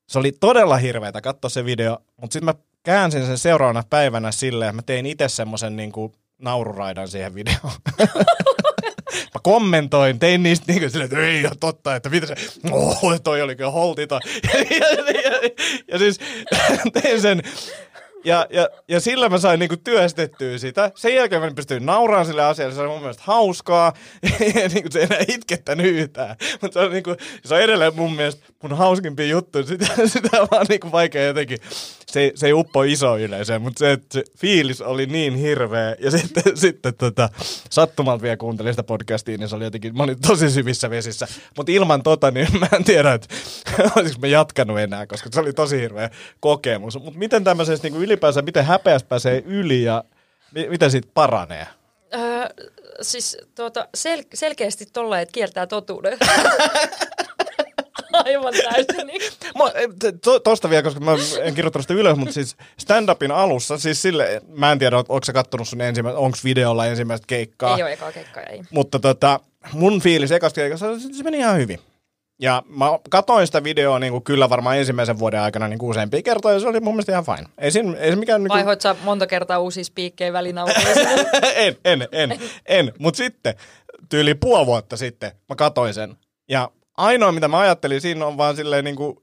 se 0.07 0.19
oli 0.19 0.31
todella 0.31 0.77
hirveätä 0.77 1.21
katsoa 1.21 1.49
se 1.49 1.65
video, 1.65 1.97
mutta 2.21 2.33
sitten 2.33 2.45
mä 2.45 2.53
käänsin 2.83 3.25
sen 3.25 3.37
seuraavana 3.37 3.83
päivänä 3.89 4.31
silleen, 4.31 4.69
että 4.69 4.75
mä 4.75 4.81
tein 4.81 5.05
itse 5.05 5.27
semmoisen 5.27 5.75
niin 5.75 5.91
kuin 5.91 6.13
naururaidan 6.37 7.07
siihen 7.07 7.35
videoon. 7.35 7.73
mä 9.33 9.39
kommentoin, 9.43 10.19
tein 10.19 10.43
niistä 10.43 10.65
niin 10.67 10.79
kuin 10.79 10.91
silleen, 10.91 11.11
että 11.11 11.27
ei 11.27 11.45
ole 11.45 11.55
totta, 11.59 11.95
että 11.95 12.09
mitä 12.09 12.27
se, 12.27 12.35
oh, 12.71 13.21
toi 13.23 13.41
oli 13.41 13.55
kyllä 13.55 13.71
holtito. 13.71 14.19
ja, 14.43 14.59
ja, 14.79 15.21
ja, 15.21 15.49
ja, 15.87 15.97
siis 15.97 16.19
tein 17.01 17.21
sen 17.21 17.41
ja, 18.23 18.47
ja, 18.49 18.69
ja 18.87 18.99
sillä 18.99 19.29
mä 19.29 19.37
sain 19.37 19.59
niinku 19.59 19.77
työstettyä 19.77 20.57
sitä. 20.57 20.91
Sen 20.95 21.15
jälkeen 21.15 21.41
mä 21.41 21.51
pystyin 21.55 21.85
nauraamaan 21.85 22.25
sille 22.25 22.43
asialle, 22.43 22.75
se 22.75 22.81
oli 22.81 22.89
mun 22.89 22.99
mielestä 22.99 23.23
hauskaa. 23.25 23.93
ja 24.61 24.69
niinku 24.69 24.89
se 24.91 24.99
ei 24.99 25.05
enää 25.05 25.19
itkettänyt 25.27 25.85
yhtään. 25.85 26.35
Mutta 26.61 26.83
se, 26.83 26.89
niinku, 26.89 27.15
se 27.45 27.55
on 27.55 27.61
edelleen 27.61 27.95
mun 27.95 28.15
mielestä 28.15 28.45
mun 28.63 28.77
hauskimpia 28.77 29.25
juttu. 29.25 29.63
Sitä, 29.63 29.87
sitä 30.13 30.41
on 30.41 30.47
vaan 30.51 30.65
niinku 30.69 30.91
vaikea 30.91 31.23
jotenkin. 31.23 31.57
Se, 32.07 32.31
se 32.35 32.47
ei 32.47 32.53
uppo 32.53 32.83
iso 32.83 33.17
yleisöön, 33.17 33.61
mutta 33.61 33.79
se, 33.79 33.97
se 34.11 34.23
fiilis 34.37 34.81
oli 34.81 35.05
niin 35.05 35.35
hirveä. 35.35 35.95
Ja 35.99 36.11
sitten, 36.11 36.43
sitten 36.57 36.93
tota, 36.93 37.29
sattumalta 37.69 38.21
vielä 38.21 38.37
kuuntelin 38.37 38.73
sitä 38.73 38.83
podcastia, 38.83 39.37
niin 39.37 39.49
se 39.49 39.55
oli 39.55 39.63
jotenkin, 39.63 39.97
mä 39.97 40.03
olin 40.03 40.21
tosi 40.27 40.49
syvissä 40.49 40.89
vesissä. 40.89 41.27
Mutta 41.57 41.71
ilman 41.71 42.03
tota, 42.03 42.31
niin 42.31 42.47
mä 42.59 42.67
en 42.71 42.83
tiedä, 42.83 43.13
että 43.13 43.35
olisiko 43.95 44.21
mä 44.21 44.27
jatkanut 44.27 44.79
enää, 44.79 45.07
koska 45.07 45.29
se 45.33 45.39
oli 45.39 45.53
tosi 45.53 45.81
hirveä 45.81 46.09
kokemus. 46.39 46.99
Mutta 46.99 47.19
miten 47.19 47.43
tämmöisessä 47.43 47.83
niinku 47.83 48.01
ylipäänsä, 48.13 48.41
miten 48.41 48.65
häpeästä 48.65 49.09
pääsee 49.09 49.43
yli 49.45 49.83
ja 49.83 50.03
mi- 50.51 50.69
miten 50.69 50.91
siitä 50.91 51.07
paranee? 51.13 51.67
Öö, 52.13 52.47
siis 53.01 53.37
tuota, 53.55 53.87
sel- 53.97 54.27
selkeästi 54.33 54.85
tolla, 54.85 55.19
että 55.19 55.31
kieltää 55.33 55.67
totuuden. 55.67 56.17
Aivan 58.25 58.53
täysin. 58.53 59.07
Mä, 59.57 59.63
to, 60.23 60.39
tosta 60.39 60.69
vielä, 60.69 60.83
koska 60.83 60.99
mä 60.99 61.11
en 61.43 61.55
kirjoittanut 61.55 61.83
sitä 61.83 61.93
ylös, 61.93 62.17
mutta 62.17 62.33
siis 62.33 62.55
stand-upin 62.77 63.31
alussa, 63.31 63.77
siis 63.77 64.01
sille, 64.01 64.41
mä 64.47 64.71
en 64.71 64.79
tiedä, 64.79 64.97
onko 64.97 65.19
sä 65.25 65.33
kattonut 65.33 65.67
sun 65.67 65.81
ensimmäistä, 65.81 66.19
onko 66.19 66.37
videolla 66.43 66.85
ensimmäistä 66.85 67.27
keikkaa. 67.27 67.77
Ei 67.77 67.83
ole 67.83 67.93
ekaa 67.93 68.11
keikkaa, 68.11 68.43
ei. 68.43 68.61
Mutta 68.71 68.99
tota, 68.99 69.39
mun 69.71 70.01
fiilis 70.01 70.31
ekasta 70.31 70.55
keikassa, 70.61 70.85
se 71.17 71.23
meni 71.23 71.37
ihan 71.37 71.57
hyvin. 71.57 71.79
Ja 72.43 72.63
mä 72.67 72.85
katoin 73.09 73.45
sitä 73.47 73.63
videoa 73.63 73.99
niin 73.99 74.11
kuin 74.11 74.23
kyllä 74.23 74.49
varmaan 74.49 74.77
ensimmäisen 74.77 75.19
vuoden 75.19 75.39
aikana 75.39 75.67
niin 75.67 75.79
kuin 75.79 75.89
useampia 75.89 76.21
kertoja, 76.21 76.53
ja 76.53 76.59
se 76.59 76.67
oli 76.67 76.79
mun 76.79 76.93
mielestä 76.93 77.11
ihan 77.11 77.25
fine. 77.25 77.49
Ei 77.57 77.71
siinä, 77.71 77.97
ei 77.97 78.09
se 78.09 78.15
mikään... 78.15 78.41
Niin 78.41 78.49
kuin... 78.49 78.55
Vaihoit 78.55 78.81
sä 78.81 78.95
monta 79.03 79.27
kertaa 79.27 79.59
uusia 79.59 79.83
spiikkejä 79.83 80.33
välinauhoja? 80.33 80.77
en, 81.55 81.77
en, 81.85 82.07
en, 82.11 82.39
en. 82.65 82.93
Mutta 82.99 83.17
sitten, 83.17 83.55
tyyli 84.09 84.35
puoli 84.35 84.65
vuotta 84.65 84.97
sitten, 84.97 85.31
mä 85.49 85.55
katoin 85.55 85.93
sen. 85.93 86.15
Ja 86.49 86.71
ainoa, 86.97 87.31
mitä 87.31 87.47
mä 87.47 87.59
ajattelin 87.59 88.01
siinä 88.01 88.25
on 88.25 88.37
vaan 88.37 88.55
silleen 88.55 88.83
niin 88.83 88.95
kuin, 88.95 89.17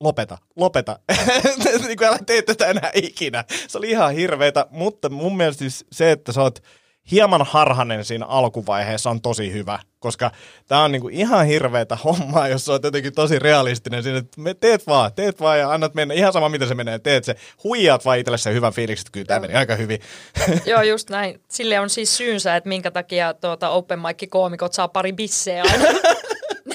lopeta, 0.00 0.38
lopeta. 0.56 0.98
niin 1.86 1.98
kuin 1.98 2.08
älä 2.08 2.18
tee 2.26 2.42
tätä 2.42 2.66
enää 2.66 2.90
ikinä. 2.94 3.44
Se 3.68 3.78
oli 3.78 3.90
ihan 3.90 4.14
hirveetä, 4.14 4.66
mutta 4.70 5.08
mun 5.08 5.36
mielestä 5.36 5.58
siis 5.58 5.86
se, 5.92 6.10
että 6.10 6.32
sä 6.32 6.42
oot 6.42 6.62
hieman 7.10 7.46
harhanen 7.46 8.04
siinä 8.04 8.26
alkuvaiheessa 8.26 9.10
on 9.10 9.20
tosi 9.20 9.52
hyvä, 9.52 9.78
koska 9.98 10.30
tämä 10.68 10.84
on 10.84 10.92
niinku 10.92 11.08
ihan 11.08 11.46
hirveätä 11.46 11.98
hommaa, 12.04 12.48
jos 12.48 12.68
oot 12.68 12.84
jotenkin 12.84 13.14
tosi 13.14 13.38
realistinen 13.38 14.02
siinä, 14.02 14.18
että 14.18 14.40
me 14.40 14.54
teet 14.54 14.86
vaan, 14.86 15.12
teet 15.12 15.40
vaan 15.40 15.58
ja 15.58 15.72
annat 15.72 15.94
mennä, 15.94 16.14
ihan 16.14 16.32
sama 16.32 16.48
mitä 16.48 16.66
se 16.66 16.74
menee, 16.74 16.98
teet 16.98 17.24
se, 17.24 17.34
huijaat 17.64 18.04
vaan 18.04 18.18
itselle 18.18 18.38
sen 18.38 18.54
hyvän 18.54 18.72
fiiliksen, 18.72 19.02
että 19.02 19.12
kyllä 19.12 19.26
tämä 19.26 19.40
meni 19.40 19.54
aika 19.54 19.74
hyvin. 19.74 20.00
Joo, 20.66 20.82
just 20.82 21.10
näin. 21.10 21.40
Sille 21.50 21.80
on 21.80 21.90
siis 21.90 22.16
syynsä, 22.16 22.56
että 22.56 22.68
minkä 22.68 22.90
takia 22.90 23.34
tuota 23.34 23.68
open 23.68 23.98
mic 23.98 24.30
koomikot 24.30 24.72
saa 24.72 24.88
pari 24.88 25.12
bisseä 25.12 25.62
aina. 25.62 25.84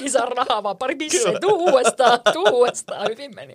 niin 0.00 0.10
saa 0.10 0.26
rahaa 0.26 0.62
vaan 0.62 0.76
pari 0.76 0.94
bisseä, 0.94 1.38
tuu 1.40 1.64
uudestaan, 1.64 2.20
tuu 2.32 2.48
uudestaan, 2.52 3.08
hyvin 3.08 3.34
meni. 3.34 3.52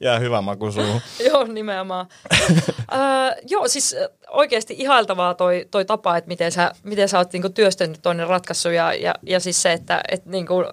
Jää 0.00 0.18
hyvä 0.18 0.40
maku 0.40 0.72
suuhun. 0.72 1.00
joo, 1.26 1.44
nimenomaan. 1.44 2.06
uh, 2.50 3.48
joo, 3.48 3.68
siis 3.68 3.96
oikeasti 4.30 4.74
ihailtavaa 4.78 5.34
toi, 5.34 5.66
toi 5.70 5.84
tapa, 5.84 6.16
että 6.16 6.28
miten 6.28 6.52
sä, 6.52 6.72
miten 6.82 7.08
sä 7.08 7.18
oot 7.18 7.32
niinku 7.32 7.48
työstänyt 7.48 7.98
toinen 8.02 8.28
ratkaisu 8.28 8.68
ja, 8.68 8.94
ja, 8.94 9.14
ja 9.22 9.40
siis 9.40 9.62
se, 9.62 9.72
että 9.72 10.00
et 10.08 10.26
niinku, 10.26 10.64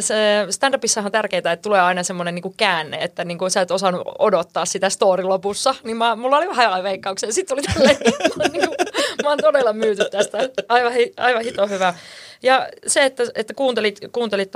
se 0.00 0.46
stand-upissa 0.50 1.04
on 1.04 1.12
tärkeää, 1.12 1.38
että 1.38 1.56
tulee 1.56 1.80
aina 1.80 2.02
semmoinen 2.02 2.34
niinku 2.34 2.54
käänne, 2.56 2.96
että 3.00 3.24
niinku 3.24 3.50
sä 3.50 3.60
et 3.60 3.70
osannut 3.70 4.02
odottaa 4.18 4.66
sitä 4.66 4.90
story 4.90 5.22
lopussa, 5.22 5.74
niin 5.84 5.96
mä, 5.96 6.16
mulla 6.16 6.36
oli 6.36 6.48
vähän 6.48 6.82
veikkauksia. 6.82 7.32
Sitten 7.32 7.54
oli 7.54 7.62
tälleen, 7.62 7.96
mä, 8.38 8.44
niinku, 8.52 8.74
mä 9.22 9.28
oon 9.28 9.38
todella 9.38 9.72
myyty 9.72 10.04
tästä, 10.10 10.38
aivan, 10.68 10.92
aivan 11.16 11.42
hito 11.42 11.66
hyvä. 11.66 11.94
Ja 12.42 12.68
se, 12.86 13.04
että, 13.04 13.22
että 13.34 13.54
kuuntelit, 13.54 14.00
kuuntelit 14.12 14.50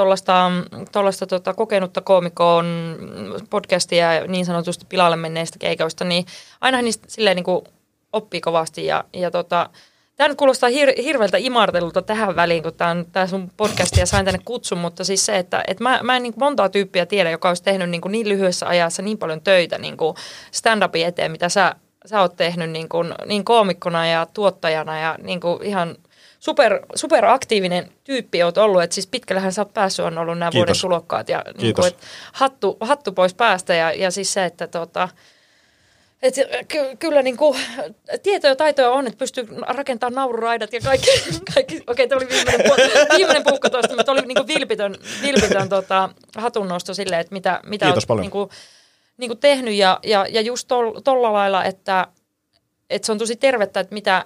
tota, 1.28 1.54
kokenutta 1.54 2.00
koomikoon 2.00 2.66
podcastia 3.50 4.26
niin 4.26 4.46
sanotusti 4.46 4.86
pilalle 4.88 5.16
menneistä 5.16 5.58
keikoista, 5.58 6.04
niin 6.04 6.26
ainahan 6.60 6.84
niistä 6.84 7.04
silleen 7.08 7.36
niin 7.36 7.44
kuin 7.44 7.64
oppii 8.12 8.40
kovasti. 8.40 8.86
Ja, 8.86 9.04
ja 9.12 9.30
tota, 9.30 9.70
Tämä 10.16 10.28
nyt 10.28 10.38
kuulostaa 10.38 10.70
hir- 10.70 11.02
hirveältä 11.02 11.38
imartelulta 11.38 12.02
tähän 12.02 12.36
väliin, 12.36 12.62
kun 12.62 12.72
tämä 13.12 13.26
sun 13.26 13.50
podcast 13.56 13.96
ja 13.96 14.06
sain 14.06 14.24
tänne 14.24 14.40
kutsun, 14.44 14.78
mutta 14.78 15.04
siis 15.04 15.26
se, 15.26 15.38
että, 15.38 15.64
että 15.66 15.82
mä, 15.82 16.00
mä 16.02 16.16
en 16.16 16.22
niin 16.22 16.34
montaa 16.36 16.68
tyyppiä 16.68 17.06
tiedä, 17.06 17.30
joka 17.30 17.48
olisi 17.48 17.62
tehnyt 17.62 17.90
niin, 17.90 18.00
kuin 18.00 18.12
niin 18.12 18.28
lyhyessä 18.28 18.68
ajassa 18.68 19.02
niin 19.02 19.18
paljon 19.18 19.40
töitä 19.40 19.78
niin 19.78 19.96
kuin 19.96 20.16
stand-upin 20.52 21.06
eteen, 21.06 21.32
mitä 21.32 21.48
sä, 21.48 21.74
sä 22.06 22.20
oot 22.20 22.36
tehnyt 22.36 22.70
niin, 22.70 22.88
kuin, 22.88 23.14
niin 23.26 23.44
koomikkona 23.44 24.06
ja 24.06 24.26
tuottajana 24.34 25.00
ja 25.00 25.18
niin 25.22 25.40
kuin 25.40 25.62
ihan– 25.62 25.96
super, 26.40 26.80
super 26.94 27.24
aktiivinen 27.24 27.92
tyyppi 28.04 28.42
olet 28.42 28.58
ollut, 28.58 28.82
että 28.82 28.94
siis 28.94 29.06
pitkällähän 29.06 29.52
sä 29.52 29.60
oot 29.60 29.74
päässyt, 29.74 30.04
on 30.04 30.18
ollut 30.18 30.38
nämä 30.38 30.50
Kiitos. 30.50 30.66
vuoden 30.66 30.80
tulokkaat 30.80 31.28
ja 31.28 31.44
niin 31.60 31.74
kuin, 31.74 31.88
että 31.88 32.06
hattu, 32.32 32.76
hattu 32.80 33.12
pois 33.12 33.34
päästä 33.34 33.74
ja, 33.74 33.92
ja 33.92 34.10
siis 34.10 34.32
se, 34.32 34.44
että 34.44 34.66
tota, 34.66 35.08
et 36.22 36.34
ky- 36.68 36.96
kyllä 36.98 37.22
niin 37.22 37.36
kuin, 37.36 37.58
tietoja 38.22 38.50
ja 38.50 38.56
taitoja 38.56 38.90
on, 38.90 39.06
että 39.06 39.18
pystyy 39.18 39.48
rakentamaan 39.60 40.14
naururaidat 40.14 40.72
ja 40.72 40.80
kaikki. 40.80 41.10
kaikki 41.54 41.76
Okei, 41.86 42.04
okay, 42.04 42.08
tämä 42.08 42.18
oli 42.18 42.28
viimeinen, 42.28 42.66
pu- 42.66 43.16
viimeinen 43.16 43.44
puukko 43.44 43.70
tuosta, 43.70 43.96
mutta 43.96 44.12
oli 44.12 44.20
niin 44.20 44.36
kuin 44.36 44.46
vilpitön, 44.46 44.94
vilpitön 45.22 45.68
tota, 45.68 46.08
hatunnosto 46.36 46.94
silleen, 46.94 47.20
että 47.20 47.32
mitä, 47.32 47.60
mitä 47.66 47.86
Kiitos 47.86 48.02
olet 48.02 48.08
paljon. 48.08 48.22
niin 48.22 48.30
kuin, 48.30 48.50
niin 49.16 49.28
kuin 49.28 49.38
tehnyt. 49.38 49.74
Ja, 49.74 49.98
ja, 50.02 50.26
ja 50.30 50.40
just 50.40 50.68
tuolla 51.04 51.32
lailla, 51.32 51.64
että, 51.64 52.06
että 52.90 53.06
se 53.06 53.12
on 53.12 53.18
tosi 53.18 53.36
tervettä, 53.36 53.80
että 53.80 53.94
mitä, 53.94 54.24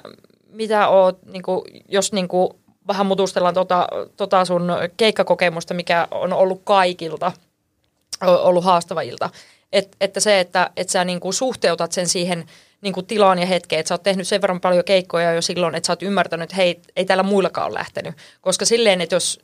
mitä 0.54 0.88
oot, 0.88 1.22
niin 1.22 1.42
kuin, 1.42 1.62
jos 1.88 2.12
niin 2.12 2.28
kuin, 2.28 2.50
vähän 2.88 3.06
mutustellaan 3.06 3.54
tota, 3.54 3.88
tota 4.16 4.44
sun 4.44 4.72
keikkakokemusta, 4.96 5.74
mikä 5.74 6.08
on 6.10 6.32
ollut 6.32 6.60
kaikilta, 6.64 7.32
ollut 8.20 8.64
haastava 8.64 9.00
ilta. 9.00 9.30
Et, 9.72 9.96
että 10.00 10.20
se, 10.20 10.40
että 10.40 10.70
et 10.76 10.88
sä 10.88 11.04
niin 11.04 11.20
kuin 11.20 11.34
suhteutat 11.34 11.92
sen 11.92 12.08
siihen 12.08 12.46
niin 12.80 12.94
kuin 12.94 13.06
tilaan 13.06 13.38
ja 13.38 13.46
hetkeen, 13.46 13.80
että 13.80 13.88
sä 13.88 13.94
oot 13.94 14.02
tehnyt 14.02 14.28
sen 14.28 14.40
verran 14.40 14.60
paljon 14.60 14.84
keikkoja 14.84 15.32
jo 15.32 15.42
silloin, 15.42 15.74
että 15.74 15.86
sä 15.86 15.92
oot 15.92 16.02
ymmärtänyt, 16.02 16.44
että 16.44 16.56
hei, 16.56 16.80
ei 16.96 17.04
täällä 17.04 17.22
muillakaan 17.22 17.66
ole 17.66 17.78
lähtenyt. 17.78 18.14
Koska 18.40 18.64
silleen, 18.64 19.00
että 19.00 19.16
jos 19.16 19.40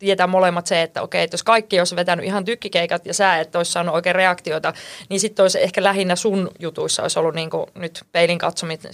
tietää 0.00 0.26
molemmat 0.26 0.66
se, 0.66 0.82
että 0.82 1.02
okei, 1.02 1.22
että 1.22 1.34
jos 1.34 1.42
kaikki 1.42 1.78
olisi 1.78 1.96
vetänyt 1.96 2.24
ihan 2.24 2.44
tykkikeikat 2.44 3.06
ja 3.06 3.14
sä 3.14 3.38
et 3.38 3.56
olisi 3.56 3.72
saanut 3.72 3.94
oikein 3.94 4.14
reaktioita, 4.14 4.72
niin 5.08 5.20
sitten 5.20 5.42
olisi 5.42 5.62
ehkä 5.62 5.84
lähinnä 5.84 6.16
sun 6.16 6.50
jutuissa 6.58 7.02
olisi 7.02 7.18
ollut 7.18 7.34
niin 7.34 7.50
nyt 7.74 8.04
peilin 8.12 8.38
katsomisen, 8.38 8.92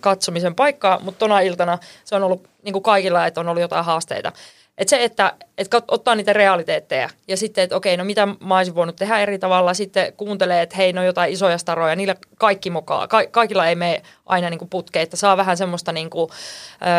katsomisen 0.00 0.54
paikkaa, 0.54 0.98
mutta 1.02 1.18
tona 1.18 1.40
iltana 1.40 1.78
se 2.04 2.14
on 2.14 2.22
ollut 2.22 2.46
niin 2.62 2.82
kaikilla, 2.82 3.26
että 3.26 3.40
on 3.40 3.48
ollut 3.48 3.60
jotain 3.60 3.84
haasteita. 3.84 4.32
Et 4.80 4.88
se, 4.88 5.04
että, 5.04 5.32
että 5.58 5.82
ottaa 5.88 6.14
niitä 6.14 6.32
realiteetteja 6.32 7.08
ja 7.28 7.36
sitten, 7.36 7.64
että 7.64 7.76
okei, 7.76 7.96
no 7.96 8.04
mitä 8.04 8.26
mä 8.26 8.56
olisin 8.56 8.74
voinut 8.74 8.96
tehdä 8.96 9.18
eri 9.18 9.38
tavalla, 9.38 9.74
sitten 9.74 10.12
kuuntelee, 10.12 10.62
että 10.62 10.76
hei, 10.76 10.92
no 10.92 11.04
jotain 11.04 11.32
isoja 11.32 11.58
staroja, 11.58 11.96
niillä 11.96 12.14
kaikki 12.38 12.70
mukaan. 12.70 13.08
Ka- 13.08 13.26
kaikilla 13.30 13.66
ei 13.66 13.74
mene 13.74 14.02
aina 14.26 14.50
niin 14.50 14.58
kuin 14.58 14.68
putkeen, 14.68 15.02
että 15.02 15.16
saa 15.16 15.36
vähän 15.36 15.56
semmoista 15.56 15.92
niin 15.92 16.10
kuin, 16.10 16.30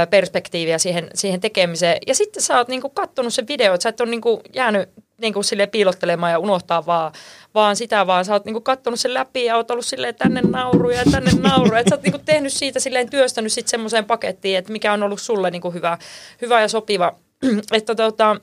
perspektiiviä 0.09 0.77
siihen, 0.77 1.09
siihen 1.13 1.41
tekemiseen. 1.41 1.97
Ja 2.07 2.15
sitten 2.15 2.43
sä 2.43 2.57
oot 2.57 2.67
niin 2.67 2.81
kuin 2.81 2.93
kattonut 2.93 3.33
sen 3.33 3.47
video, 3.47 3.73
että 3.73 3.83
sä 3.83 3.89
et 3.89 4.01
ole 4.01 4.09
niin 4.09 4.21
kuin 4.21 4.41
jäänyt 4.53 4.89
niin 5.17 5.33
kuin 5.33 5.43
sille 5.43 5.67
piilottelemaan 5.67 6.31
ja 6.31 6.39
unohtaa 6.39 6.85
vaan, 6.85 7.11
vaan 7.55 7.75
sitä, 7.75 8.07
vaan 8.07 8.25
sä 8.25 8.33
oot 8.33 8.45
niin 8.45 8.63
kattonut 8.63 8.99
sen 8.99 9.13
läpi 9.13 9.45
ja 9.45 9.55
oot 9.55 9.71
ollut 9.71 9.85
silleen 9.85 10.15
tänne 10.15 10.41
nauruja 10.41 10.97
ja 10.97 11.11
tänne 11.11 11.31
nauruja. 11.39 11.79
Että 11.79 11.89
sä 11.89 11.95
oot 11.95 12.03
niin 12.03 12.11
kuin 12.11 12.25
tehnyt 12.25 12.53
siitä 12.53 12.79
silleen 12.79 13.09
työstänyt 13.09 13.51
sitten 13.51 13.69
semmoiseen 13.69 14.05
pakettiin, 14.05 14.57
että 14.57 14.71
mikä 14.71 14.93
on 14.93 15.03
ollut 15.03 15.21
sulle 15.21 15.51
niin 15.51 15.61
kuin 15.61 15.73
hyvä, 15.73 15.97
hyvä 16.41 16.61
ja 16.61 16.67
sopiva 16.67 17.15
että, 17.71 17.95
tota, 17.95 18.41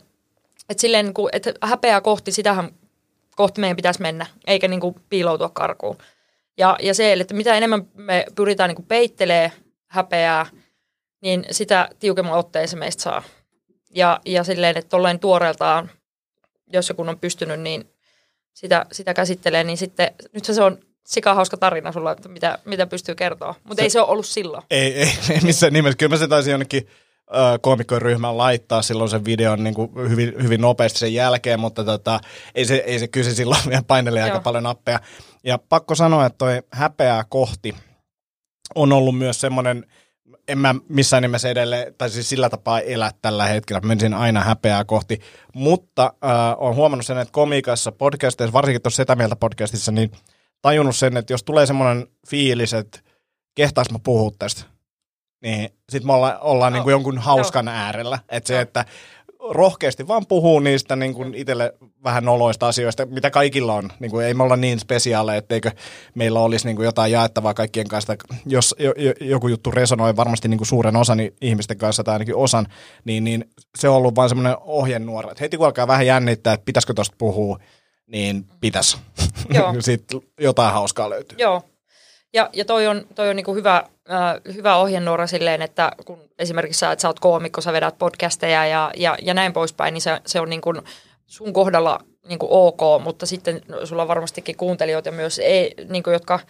että, 0.68 0.80
silleen, 0.80 1.04
niin 1.04 1.14
kuin, 1.14 1.30
että 1.32 1.54
häpeää 1.62 2.00
kohti, 2.00 2.32
sitähän 2.32 2.70
kohti 3.36 3.60
meidän 3.60 3.76
pitäisi 3.76 4.02
mennä, 4.02 4.26
eikä 4.46 4.68
niin 4.68 4.80
kuin 4.80 4.94
piiloutua 5.08 5.48
karkuun. 5.48 5.98
Ja, 6.58 6.76
ja 6.82 6.94
se, 6.94 7.12
että 7.12 7.34
mitä 7.34 7.54
enemmän 7.54 7.86
me 7.94 8.24
pyritään 8.34 8.68
niin 8.68 8.76
kuin 8.76 8.86
peittelee 8.86 9.52
häpeää, 9.86 10.46
niin 11.20 11.44
sitä 11.50 11.88
tiukemman 11.98 12.38
otteen 12.38 12.68
se 12.68 12.76
meistä 12.76 13.02
saa. 13.02 13.22
Ja, 13.94 14.20
ja 14.26 14.44
silleen, 14.44 14.76
että 14.76 14.88
tolleen 14.88 15.20
tuoreeltaan, 15.20 15.90
jos 16.72 16.88
joku 16.88 17.02
on 17.02 17.18
pystynyt, 17.20 17.60
niin 17.60 17.90
sitä, 18.54 18.86
sitä 18.92 19.14
käsittelee, 19.14 19.64
niin 19.64 19.78
sitten 19.78 20.10
nyt 20.32 20.44
se 20.44 20.62
on 20.62 20.78
sika 21.06 21.34
hauska 21.34 21.56
tarina 21.56 21.92
sulla, 21.92 22.12
että 22.12 22.28
mitä, 22.28 22.58
mitä 22.64 22.86
pystyy 22.86 23.14
kertoa. 23.14 23.54
Mutta 23.64 23.82
ei 23.82 23.90
se 23.90 24.00
ole 24.00 24.08
ollut 24.08 24.26
silloin. 24.26 24.62
Ei, 24.70 24.94
ei, 24.94 25.12
ei 25.30 25.40
missään 25.42 25.72
nimessä. 25.72 25.96
Kyllä 25.96 26.10
mä 26.10 26.16
se 26.16 26.28
taisin 26.28 26.50
jonnekin 26.50 26.88
koomikkojen 27.60 28.02
ryhmään 28.02 28.38
laittaa 28.38 28.82
silloin 28.82 29.10
sen 29.10 29.24
videon 29.24 29.64
niin 29.64 29.74
kuin 29.74 29.90
hyvin, 30.08 30.34
hyvin 30.42 30.60
nopeasti 30.60 30.98
sen 30.98 31.14
jälkeen, 31.14 31.60
mutta 31.60 31.84
tota, 31.84 32.20
ei, 32.54 32.64
se, 32.64 32.74
ei 32.86 32.98
se 32.98 33.08
kyllä 33.08 33.30
se 33.30 33.34
silloin 33.34 33.60
vielä 33.68 33.82
paineli 33.86 34.20
aika 34.20 34.40
paljon 34.40 34.64
nappeja. 34.64 35.00
Ja 35.44 35.58
pakko 35.58 35.94
sanoa, 35.94 36.26
että 36.26 36.38
toi 36.38 36.62
häpeää 36.72 37.24
kohti 37.28 37.74
on 38.74 38.92
ollut 38.92 39.18
myös 39.18 39.40
semmoinen, 39.40 39.86
en 40.48 40.58
mä 40.58 40.74
missään 40.88 41.22
nimessä 41.22 41.48
edelleen, 41.48 41.94
tai 41.98 42.10
siis 42.10 42.28
sillä 42.28 42.50
tapaa 42.50 42.80
elä 42.80 43.10
tällä 43.22 43.46
hetkellä, 43.46 43.80
menisin 43.80 44.14
aina 44.14 44.40
häpeää 44.40 44.84
kohti, 44.84 45.20
mutta 45.54 46.12
äh, 46.24 46.30
on 46.58 46.74
huomannut 46.74 47.06
sen, 47.06 47.18
että 47.18 47.32
komiikassa, 47.32 47.92
podcasteissa, 47.92 48.52
varsinkin 48.52 48.82
tuossa 48.82 48.96
Setä 48.96 49.16
Mieltä 49.16 49.36
podcastissa, 49.36 49.92
niin 49.92 50.10
tajunnut 50.62 50.96
sen, 50.96 51.16
että 51.16 51.32
jos 51.32 51.42
tulee 51.42 51.66
semmoinen 51.66 52.06
fiilis, 52.28 52.74
että 52.74 53.00
kehtaas 53.54 53.90
mä 53.90 53.98
puhua 53.98 54.30
tästä, 54.38 54.64
niin 55.42 55.70
sit 55.88 56.04
me 56.04 56.12
olla, 56.12 56.38
ollaan 56.38 56.72
no, 56.72 56.76
niin 56.76 56.82
kuin 56.82 56.92
jonkun 56.92 57.18
hauskan 57.18 57.64
no. 57.64 57.72
äärellä. 57.72 58.18
Että 58.28 58.48
se, 58.48 58.60
että 58.60 58.84
rohkeasti 59.50 60.08
vaan 60.08 60.26
puhuu 60.26 60.60
niistä 60.60 60.96
niin 60.96 61.14
kuin 61.14 61.34
itselle 61.34 61.74
vähän 62.04 62.24
noloista 62.24 62.68
asioista, 62.68 63.06
mitä 63.06 63.30
kaikilla 63.30 63.74
on. 63.74 63.90
Niin 64.00 64.10
kuin 64.10 64.26
ei 64.26 64.34
me 64.34 64.42
olla 64.42 64.56
niin 64.56 64.80
spesiaaleja, 64.80 65.38
etteikö 65.38 65.70
meillä 66.14 66.40
olisi 66.40 66.66
niin 66.66 66.76
kuin 66.76 66.84
jotain 66.86 67.12
jaettavaa 67.12 67.54
kaikkien 67.54 67.88
kanssa. 67.88 68.16
Jos 68.46 68.74
jo, 68.78 68.92
jo, 68.96 69.12
joku 69.20 69.48
juttu 69.48 69.70
resonoi 69.70 70.16
varmasti 70.16 70.48
niin 70.48 70.58
kuin 70.58 70.68
suuren 70.68 70.96
osan 70.96 71.18
ihmisten 71.40 71.78
kanssa 71.78 72.04
tai 72.04 72.12
ainakin 72.12 72.36
osan, 72.36 72.66
niin, 73.04 73.24
niin 73.24 73.50
se 73.78 73.88
on 73.88 73.96
ollut 73.96 74.16
vain 74.16 74.28
semmoinen 74.28 74.56
ohjenuora. 74.60 75.30
Että 75.30 75.44
heti 75.44 75.56
kun 75.56 75.66
alkaa 75.66 75.86
vähän 75.86 76.06
jännittää, 76.06 76.52
että 76.52 76.64
pitäisikö 76.64 76.94
tuosta 76.94 77.16
puhua, 77.18 77.58
niin 78.06 78.44
pitäisi. 78.60 78.98
Sitten 79.80 80.20
jotain 80.40 80.72
hauskaa 80.72 81.10
löytyy. 81.10 81.38
Joo, 81.38 81.62
ja, 82.34 82.50
ja 82.52 82.64
toi 82.64 82.86
on, 82.86 83.06
toi 83.14 83.30
on 83.30 83.36
niin 83.36 83.54
hyvä, 83.54 83.84
äh, 84.10 84.54
hyvä 84.54 84.76
ohjenuora 84.76 85.26
silleen, 85.26 85.62
että 85.62 85.92
kun 86.04 86.18
esimerkiksi 86.38 86.78
sä, 86.78 86.92
että 86.92 87.02
sä 87.02 87.08
oot 87.08 87.20
koomikko, 87.20 87.60
sä 87.60 87.72
vedät 87.72 87.98
podcasteja 87.98 88.66
ja, 88.66 88.90
ja, 88.96 89.16
ja 89.22 89.34
näin 89.34 89.52
poispäin, 89.52 89.94
niin 89.94 90.02
se, 90.02 90.20
se 90.26 90.40
on 90.40 90.50
niin 90.50 90.60
kuin 90.60 90.82
sun 91.26 91.52
kohdalla 91.52 91.98
niin 92.28 92.38
kuin 92.38 92.50
ok, 92.52 93.02
mutta 93.02 93.26
sitten 93.26 93.60
sulla 93.84 94.02
on 94.02 94.08
varmastikin 94.08 94.56
kuuntelijoita 94.56 95.10
myös, 95.10 95.38
ei, 95.38 95.74
niin 95.88 96.02
kuin, 96.02 96.12
jotka 96.12 96.40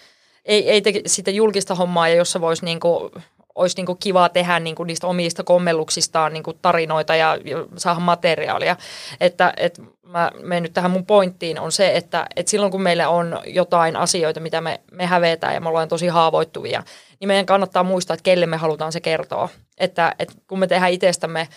ei, 0.44 0.70
ei 0.70 0.82
tee 0.82 0.92
sitten 1.06 1.34
julkista 1.34 1.74
hommaa 1.74 2.08
ja 2.08 2.14
jossa 2.14 2.40
voisi 2.40 2.64
niin 2.64 2.80
kuin, 2.80 3.10
olisi 3.54 3.76
niin 3.76 3.86
kuin 3.86 3.98
kiva 3.98 4.28
tehdä 4.28 4.60
niin 4.60 4.76
kuin 4.76 4.86
niistä 4.86 5.06
omista 5.06 5.44
kommelluksistaan 5.44 6.32
niin 6.32 6.42
kuin 6.42 6.58
tarinoita 6.62 7.16
ja, 7.16 7.38
ja 7.44 7.64
saada 7.76 8.00
materiaalia. 8.00 8.76
Että, 9.20 9.52
että 9.56 9.82
mä 10.02 10.30
menen 10.42 10.62
nyt 10.62 10.72
tähän 10.72 10.90
mun 10.90 11.06
pointtiin, 11.06 11.60
on 11.60 11.72
se, 11.72 11.96
että, 11.96 12.26
että 12.36 12.50
silloin 12.50 12.72
kun 12.72 12.82
meillä 12.82 13.08
on 13.08 13.40
jotain 13.46 13.96
asioita, 13.96 14.40
mitä 14.40 14.60
me, 14.60 14.80
me 14.92 15.06
hävetään 15.06 15.54
ja 15.54 15.60
me 15.60 15.68
ollaan 15.68 15.88
tosi 15.88 16.06
haavoittuvia, 16.06 16.82
niin 17.20 17.28
meidän 17.28 17.46
kannattaa 17.46 17.82
muistaa, 17.82 18.14
että 18.14 18.24
kelle 18.24 18.46
me 18.46 18.56
halutaan 18.56 18.92
se 18.92 19.00
kertoa. 19.00 19.48
Että, 19.78 20.14
että 20.18 20.34
kun 20.46 20.58
me 20.58 20.66
tehdään 20.66 20.92
itsestämme 20.92 21.48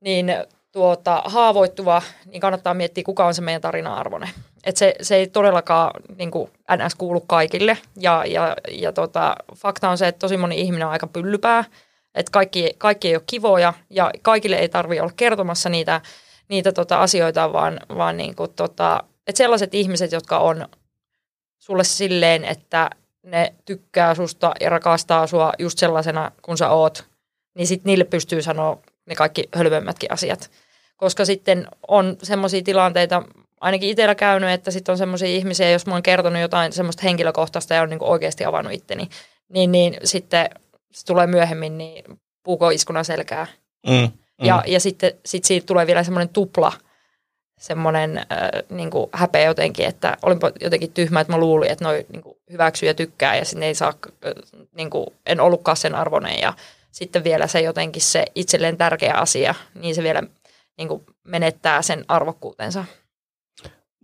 niin 0.00 0.34
tuota, 0.72 1.22
haavoittuva, 1.24 2.02
niin 2.26 2.40
kannattaa 2.40 2.74
miettiä, 2.74 3.04
kuka 3.04 3.26
on 3.26 3.34
se 3.34 3.42
meidän 3.42 3.62
tarina-arvoinen. 3.62 4.30
Että 4.64 4.78
se, 4.78 4.94
se 5.02 5.16
ei 5.16 5.26
todellakaan 5.26 5.90
niin 6.18 6.30
kuin 6.30 6.50
NS 6.76 6.94
kuulu 6.94 7.20
kaikille. 7.20 7.78
Ja, 7.96 8.24
ja, 8.26 8.56
ja 8.70 8.92
tota, 8.92 9.36
fakta 9.56 9.90
on 9.90 9.98
se, 9.98 10.08
että 10.08 10.18
tosi 10.18 10.36
moni 10.36 10.60
ihminen 10.60 10.86
on 10.86 10.92
aika 10.92 11.06
pyllypää. 11.06 11.64
Että 12.14 12.32
kaikki, 12.32 12.70
kaikki 12.78 13.08
ei 13.08 13.16
ole 13.16 13.22
kivoja 13.26 13.74
ja 13.90 14.10
kaikille 14.22 14.56
ei 14.56 14.68
tarvitse 14.68 15.02
olla 15.02 15.12
kertomassa 15.16 15.68
niitä, 15.68 16.00
niitä 16.48 16.72
tota 16.72 17.02
asioita, 17.02 17.52
vaan, 17.52 17.80
vaan 17.96 18.16
niin 18.16 18.36
kuin 18.36 18.52
tota, 18.56 19.04
että 19.26 19.38
sellaiset 19.38 19.74
ihmiset, 19.74 20.12
jotka 20.12 20.38
on 20.38 20.68
sulle 21.58 21.84
silleen, 21.84 22.44
että 22.44 22.90
ne 23.22 23.54
tykkää 23.64 24.14
susta 24.14 24.52
ja 24.60 24.70
rakastaa 24.70 25.26
sua 25.26 25.52
just 25.58 25.78
sellaisena 25.78 26.32
kuin 26.42 26.58
sä 26.58 26.70
oot, 26.70 27.04
niin 27.54 27.66
sitten 27.66 27.90
niille 27.90 28.04
pystyy 28.04 28.42
sanoa 28.42 28.78
ne 29.06 29.14
kaikki 29.14 29.48
hölmömmätkin 29.54 30.12
asiat. 30.12 30.50
Koska 30.96 31.24
sitten 31.24 31.68
on 31.88 32.16
semmoisia 32.22 32.62
tilanteita, 32.62 33.22
ainakin 33.60 33.88
itsellä 33.88 34.14
käynyt, 34.14 34.50
että 34.50 34.70
sitten 34.70 34.92
on 34.92 34.98
semmoisia 34.98 35.28
ihmisiä, 35.28 35.70
jos 35.70 35.86
mä 35.86 35.92
oon 35.92 36.02
kertonut 36.02 36.42
jotain 36.42 36.72
semmoista 36.72 37.02
henkilökohtaista 37.02 37.74
ja 37.74 37.82
on 37.82 37.90
niin 37.90 38.02
oikeasti 38.02 38.44
avannut 38.44 38.72
itteni, 38.72 39.08
niin, 39.48 39.72
niin 39.72 39.96
sitten 40.04 40.50
se 40.92 41.06
tulee 41.06 41.26
myöhemmin 41.26 41.78
niin 41.78 42.04
puuko 42.42 42.70
iskuna 42.70 43.04
selkää. 43.04 43.46
Mm, 43.86 43.92
mm. 43.92 44.10
Ja, 44.46 44.62
ja 44.66 44.80
sitten 44.80 45.12
sit 45.26 45.44
siitä 45.44 45.66
tulee 45.66 45.86
vielä 45.86 46.02
semmoinen 46.02 46.28
tupla 46.28 46.72
semmoinen 47.58 48.18
äh, 48.18 48.26
niin 48.70 48.90
kuin 48.90 49.10
häpeä 49.12 49.44
jotenkin, 49.44 49.86
että 49.86 50.16
olinpa 50.22 50.50
jotenkin 50.60 50.92
tyhmä, 50.92 51.20
että 51.20 51.32
mä 51.32 51.38
luulin, 51.38 51.70
että 51.70 51.84
noi 51.84 52.06
niin 52.12 52.22
kuin 52.22 52.36
hyväksyy 52.52 52.88
ja 52.88 52.94
tykkää 52.94 53.36
ja 53.36 53.44
sitten 53.44 53.62
ei 53.62 53.74
saa, 53.74 53.94
äh, 54.26 54.32
niin 54.74 54.90
kuin, 54.90 55.06
en 55.26 55.40
ollutkaan 55.40 55.76
sen 55.76 55.94
arvoinen 55.94 56.40
ja 56.40 56.52
sitten 56.90 57.24
vielä 57.24 57.46
se 57.46 57.60
jotenkin 57.60 58.02
se 58.02 58.24
itselleen 58.34 58.76
tärkeä 58.76 59.14
asia, 59.14 59.54
niin 59.74 59.94
se 59.94 60.02
vielä 60.02 60.22
niin 60.78 60.88
kuin 60.88 61.06
menettää 61.24 61.82
sen 61.82 62.04
arvokkuutensa. 62.08 62.84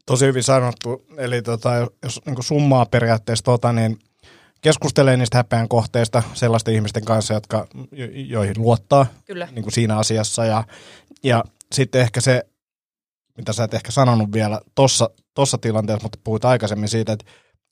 Tosi 0.07 0.27
hyvin 0.27 0.43
sanottu. 0.43 1.05
Eli 1.17 1.43
tota, 1.43 1.71
jos 2.03 2.21
niin 2.27 2.35
kuin 2.35 2.45
summaa 2.45 2.87
periaatteessa, 2.87 3.45
tota, 3.45 3.73
niin 3.73 3.99
keskustelee 4.61 5.17
niistä 5.17 5.37
häpeän 5.37 5.69
kohteista 5.69 6.23
sellaisten 6.35 6.75
ihmisten 6.75 7.05
kanssa, 7.05 7.35
jotka, 7.35 7.67
jo, 7.93 8.07
joihin 8.13 8.55
luottaa 8.59 9.07
Kyllä. 9.25 9.49
Niin 9.53 9.63
kuin 9.63 9.73
siinä 9.73 9.99
asiassa. 9.99 10.45
Ja, 10.45 10.65
ja 11.23 11.45
sitten 11.73 12.01
ehkä 12.01 12.21
se, 12.21 12.47
mitä 13.37 13.53
sä 13.53 13.65
et 13.65 13.75
ehkä 13.75 13.93
sanonut 13.93 14.33
vielä 14.33 14.61
tuossa 14.75 15.11
tossa 15.35 15.59
tilanteessa, 15.59 16.05
mutta 16.05 16.19
puhuit 16.25 16.45
aikaisemmin 16.45 16.89
siitä, 16.89 17.13
että 17.13 17.25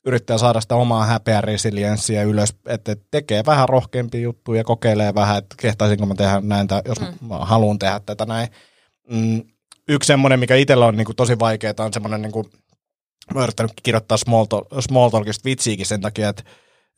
yrittää 0.07 0.39
saada 0.39 0.61
sitä 0.61 0.75
omaa 0.75 1.07
häpeä 1.07 1.41
resilienssiä 1.41 2.23
ylös, 2.23 2.55
että 2.67 2.97
tekee 3.11 3.43
vähän 3.47 3.69
rohkeampia 3.69 4.21
juttuja 4.21 4.61
ja 4.61 4.65
kokeilee 4.65 5.15
vähän, 5.15 5.39
että 5.39 5.57
kehtaisinko 5.59 6.07
mä 6.07 6.15
tehdä 6.15 6.41
näin, 6.41 6.69
tai 6.69 6.83
jos 6.85 7.01
mm. 7.01 7.29
mä 7.29 7.39
haluan 7.39 7.79
tehdä 7.79 8.01
tätä 8.07 8.27
näin. 8.27 8.49
Mm, 9.11 9.43
yksi 9.89 10.07
semmoinen, 10.07 10.41
mikä 10.41 10.55
itsellä 10.57 10.87
on 10.87 10.97
niin 10.97 11.05
kuin 11.05 11.17
tosi 11.17 11.39
vaikeaa, 11.39 11.75
on 11.79 11.93
semmoinen, 11.93 12.23
niin 12.23 12.33
kuin, 12.33 12.47
mä 13.35 13.41
oon 13.41 13.43
yrittänyt 13.43 13.73
kirjoittaa 13.83 14.17
small, 14.17 14.45
talk, 14.45 14.67
small 14.81 15.09
talkista 15.09 15.45
vitsiikin 15.45 15.87
sen 15.87 16.01
takia, 16.01 16.29
että 16.29 16.43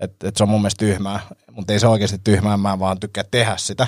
että 0.01 0.28
et 0.28 0.36
se 0.36 0.42
on 0.42 0.49
mun 0.49 0.61
mielestä 0.61 0.86
tyhmää, 0.86 1.20
mutta 1.51 1.72
ei 1.72 1.80
se 1.80 1.86
oikeasti 1.86 2.18
tyhmää, 2.24 2.57
mä 2.57 2.78
vaan 2.78 3.01
tykkää 3.01 3.24
tehdä 3.30 3.57
sitä. 3.57 3.86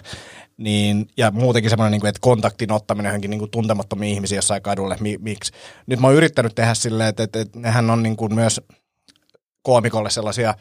Niin, 0.57 1.09
ja 1.17 1.31
muutenkin 1.31 1.71
semmoinen, 1.71 2.01
niin 2.01 2.07
että 2.07 2.21
kontaktin 2.21 2.73
ottaminen 2.73 3.11
johonkin 3.11 3.31
niin 3.31 3.39
kuin 3.39 3.51
tuntemattomiin 3.51 4.15
ihmisiin 4.15 4.37
jossain 4.37 4.63
kadulle, 4.63 4.97
mi, 5.01 5.19
miksi. 5.21 5.53
Nyt 5.87 6.01
mä 6.01 6.07
oon 6.07 6.17
yrittänyt 6.17 6.55
tehdä 6.55 6.75
silleen, 6.75 7.09
että, 7.09 7.23
että, 7.23 7.41
että 7.41 7.59
nehän 7.61 7.91
on 7.91 8.03
niin 8.03 8.17
kuin 8.17 8.35
myös 8.35 8.61
koomikolle 9.63 10.11
sellaisia 10.11 10.55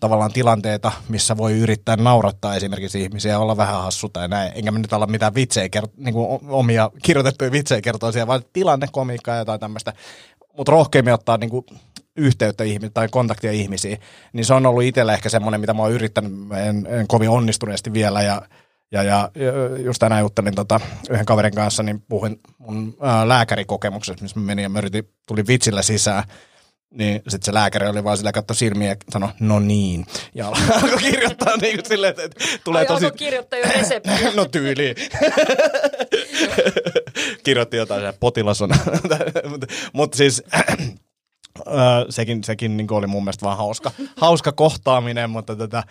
tavallaan 0.00 0.32
tilanteita, 0.32 0.92
missä 1.08 1.36
voi 1.36 1.58
yrittää 1.58 1.96
naurattaa 1.96 2.54
esimerkiksi 2.54 3.02
ihmisiä 3.02 3.38
olla 3.38 3.56
vähän 3.56 3.82
hassu 3.82 4.08
tai 4.08 4.28
näin. 4.28 4.52
Enkä 4.54 4.70
mä 4.70 4.78
nyt 4.78 4.92
olla 4.92 5.06
mitään 5.06 5.34
vitsejä, 5.34 5.68
kert- 5.76 5.92
niin 5.96 6.14
kuin 6.14 6.40
omia 6.48 6.90
kirjoitettuja 7.02 7.52
vitsejä 7.52 7.80
kertoa 7.80 8.12
siellä, 8.12 8.26
vaan 8.26 8.42
tilannekomiikkaa 8.52 9.34
ja 9.34 9.40
jotain 9.40 9.60
tämmöistä. 9.60 9.92
Mutta 10.56 10.72
rohkeammin 10.72 11.14
ottaa 11.14 11.36
niin 11.36 11.50
kuin 11.50 11.66
yhteyttä 12.18 12.64
ihmisiä 12.64 12.90
tai 12.94 13.08
kontaktia 13.10 13.52
ihmisiin, 13.52 13.98
niin 14.32 14.44
se 14.44 14.54
on 14.54 14.66
ollut 14.66 14.82
itsellä 14.82 15.14
ehkä 15.14 15.28
semmoinen, 15.28 15.60
mitä 15.60 15.74
mä 15.74 15.82
oon 15.82 15.92
yrittänyt, 15.92 16.32
en, 16.66 16.86
en 16.86 17.08
kovin 17.08 17.30
onnistuneesti 17.30 17.92
vielä 17.92 18.22
ja 18.22 18.42
ja, 18.92 19.02
ja 19.02 19.30
just 19.84 19.98
tänään 19.98 20.20
juttelin 20.20 20.54
tota, 20.54 20.80
yhden 21.10 21.26
kaverin 21.26 21.54
kanssa, 21.54 21.82
niin 21.82 22.02
puhuin 22.08 22.40
mun 22.58 22.96
ää, 23.00 23.28
lääkärikokemuksesta, 23.28 24.22
missä 24.22 24.40
mä 24.40 24.46
menin 24.46 24.62
ja 24.62 24.68
mä 24.68 24.78
yritin, 24.78 25.08
tulin 25.26 25.46
vitsillä 25.46 25.82
sisään. 25.82 26.24
Niin 26.90 27.14
sitten 27.14 27.42
se 27.42 27.54
lääkäri 27.54 27.88
oli 27.88 28.04
vaan 28.04 28.16
sillä 28.16 28.32
katto 28.32 28.54
silmiä 28.54 28.88
ja 28.88 28.96
sanoi, 29.10 29.28
no 29.40 29.58
niin. 29.58 30.06
Ja 30.34 30.48
alkoi 30.82 30.98
kirjoittaa 30.98 31.56
niin 31.56 31.76
kuin 31.76 31.86
silleen, 31.86 32.14
että 32.18 32.44
tulee 32.64 32.80
Ai, 32.80 32.86
tosi... 32.86 33.10
kirjoittaa 33.10 33.58
jo 33.58 33.64
reseptiä. 33.74 34.18
no 34.36 34.44
tyyliin. 34.44 34.96
Kirjoitti 37.44 37.76
jotain, 37.76 38.14
potilas 38.20 38.62
on. 38.62 38.70
Mutta 39.48 39.66
mut 39.92 40.14
siis 41.64 42.16
sekin, 42.16 42.44
sekin 42.44 42.76
niin 42.76 42.92
oli 42.92 43.06
mun 43.06 43.24
mielestä 43.24 43.46
vaan 43.46 43.56
hauska, 43.56 43.90
hauska 44.16 44.52
kohtaaminen, 44.52 45.30
mutta 45.30 45.56
tätä, 45.56 45.82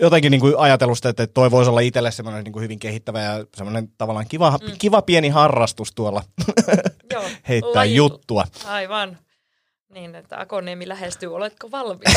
jotenkin 0.00 0.30
niin 0.30 0.40
kuin 0.40 0.58
ajatellut 0.58 1.04
että 1.06 1.26
toi 1.26 1.50
voisi 1.50 1.70
olla 1.70 1.80
itselle 1.80 2.10
semmoinen 2.10 2.44
niin 2.44 2.52
kuin 2.52 2.62
hyvin 2.62 2.78
kehittävä 2.78 3.20
ja 3.20 3.44
semmoinen 3.56 3.88
tavallaan 3.98 4.26
kiva, 4.28 4.50
mm. 4.50 4.72
kiva 4.78 5.02
pieni 5.02 5.28
harrastus 5.28 5.92
tuolla 5.92 6.22
Joo, 7.12 7.22
heittää 7.48 7.74
lajit. 7.74 7.96
juttua. 7.96 8.44
Aivan. 8.66 9.18
Niin, 9.88 10.14
että 10.14 10.40
Akoniemi 10.40 10.88
lähestyy, 10.88 11.34
oletko 11.34 11.70
valmis 11.70 12.14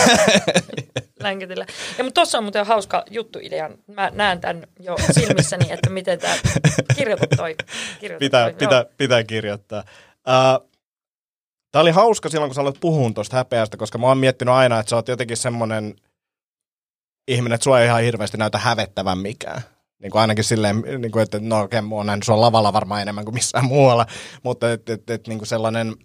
länkytillä. 1.20 1.66
Ja 1.98 2.04
mutta 2.04 2.22
tuossa 2.22 2.38
on 2.38 2.44
muuten 2.44 2.66
hauska 2.66 3.04
juttuidea. 3.10 3.70
Mä 3.88 4.12
näen 4.14 4.42
tämän 4.42 4.68
jo 4.80 4.96
silmissäni, 5.12 5.72
että 5.72 5.90
miten 5.90 6.20
tämä 6.20 6.34
kirjoitat 6.96 7.30
toi. 7.38 7.56
Kirjoita 8.00 8.20
pitää, 8.20 8.44
toi. 8.44 8.54
Pitää, 8.54 8.86
pitää 8.98 9.24
kirjoittaa. 9.24 9.84
Uh, 10.28 10.70
Tämä 11.72 11.82
oli 11.82 11.92
hauska 11.92 12.30
silloin, 12.30 12.50
kun 12.50 12.56
sä 12.56 12.62
aloit 12.62 12.80
puhua 12.80 13.12
tuosta 13.12 13.38
häpeästä, 13.38 13.78
koska 13.78 13.98
mä 13.98 14.08
oon 14.08 14.18
miettinyt 14.18 14.54
aina, 14.54 14.80
että 14.80 14.90
sä 14.90 14.96
oot 14.96 15.08
jotenkin 15.08 15.38
semmoinen 15.38 15.96
ihminen, 17.28 17.56
että 17.56 17.64
sua 17.64 17.80
ei 17.80 17.86
ihan 17.86 18.02
hirveästi 18.02 18.38
näytä 18.38 18.58
hävettävän 18.58 19.18
mikään. 19.18 19.62
Niin 20.00 20.12
kuin 20.12 20.22
ainakin 20.22 20.44
silleen, 20.44 20.84
niin 20.98 21.12
kuin, 21.12 21.24
että 21.24 21.40
no 21.40 21.62
okei, 21.62 21.80
okay, 21.80 21.90
mä 21.90 21.96
oon 21.96 22.06
nähnyt 22.06 22.24
sua 22.24 22.42
lavalla 22.42 22.74
varmaan 22.74 23.02
enemmän 23.02 23.26
kuin 23.26 23.36
missään 23.36 23.66
muualla, 23.66 24.06
mutta 24.44 24.72
et, 24.72 24.90
et, 24.90 25.10
et, 25.10 25.28
niin 25.28 25.38
kuin 25.38 25.48
sellainen 25.48 25.96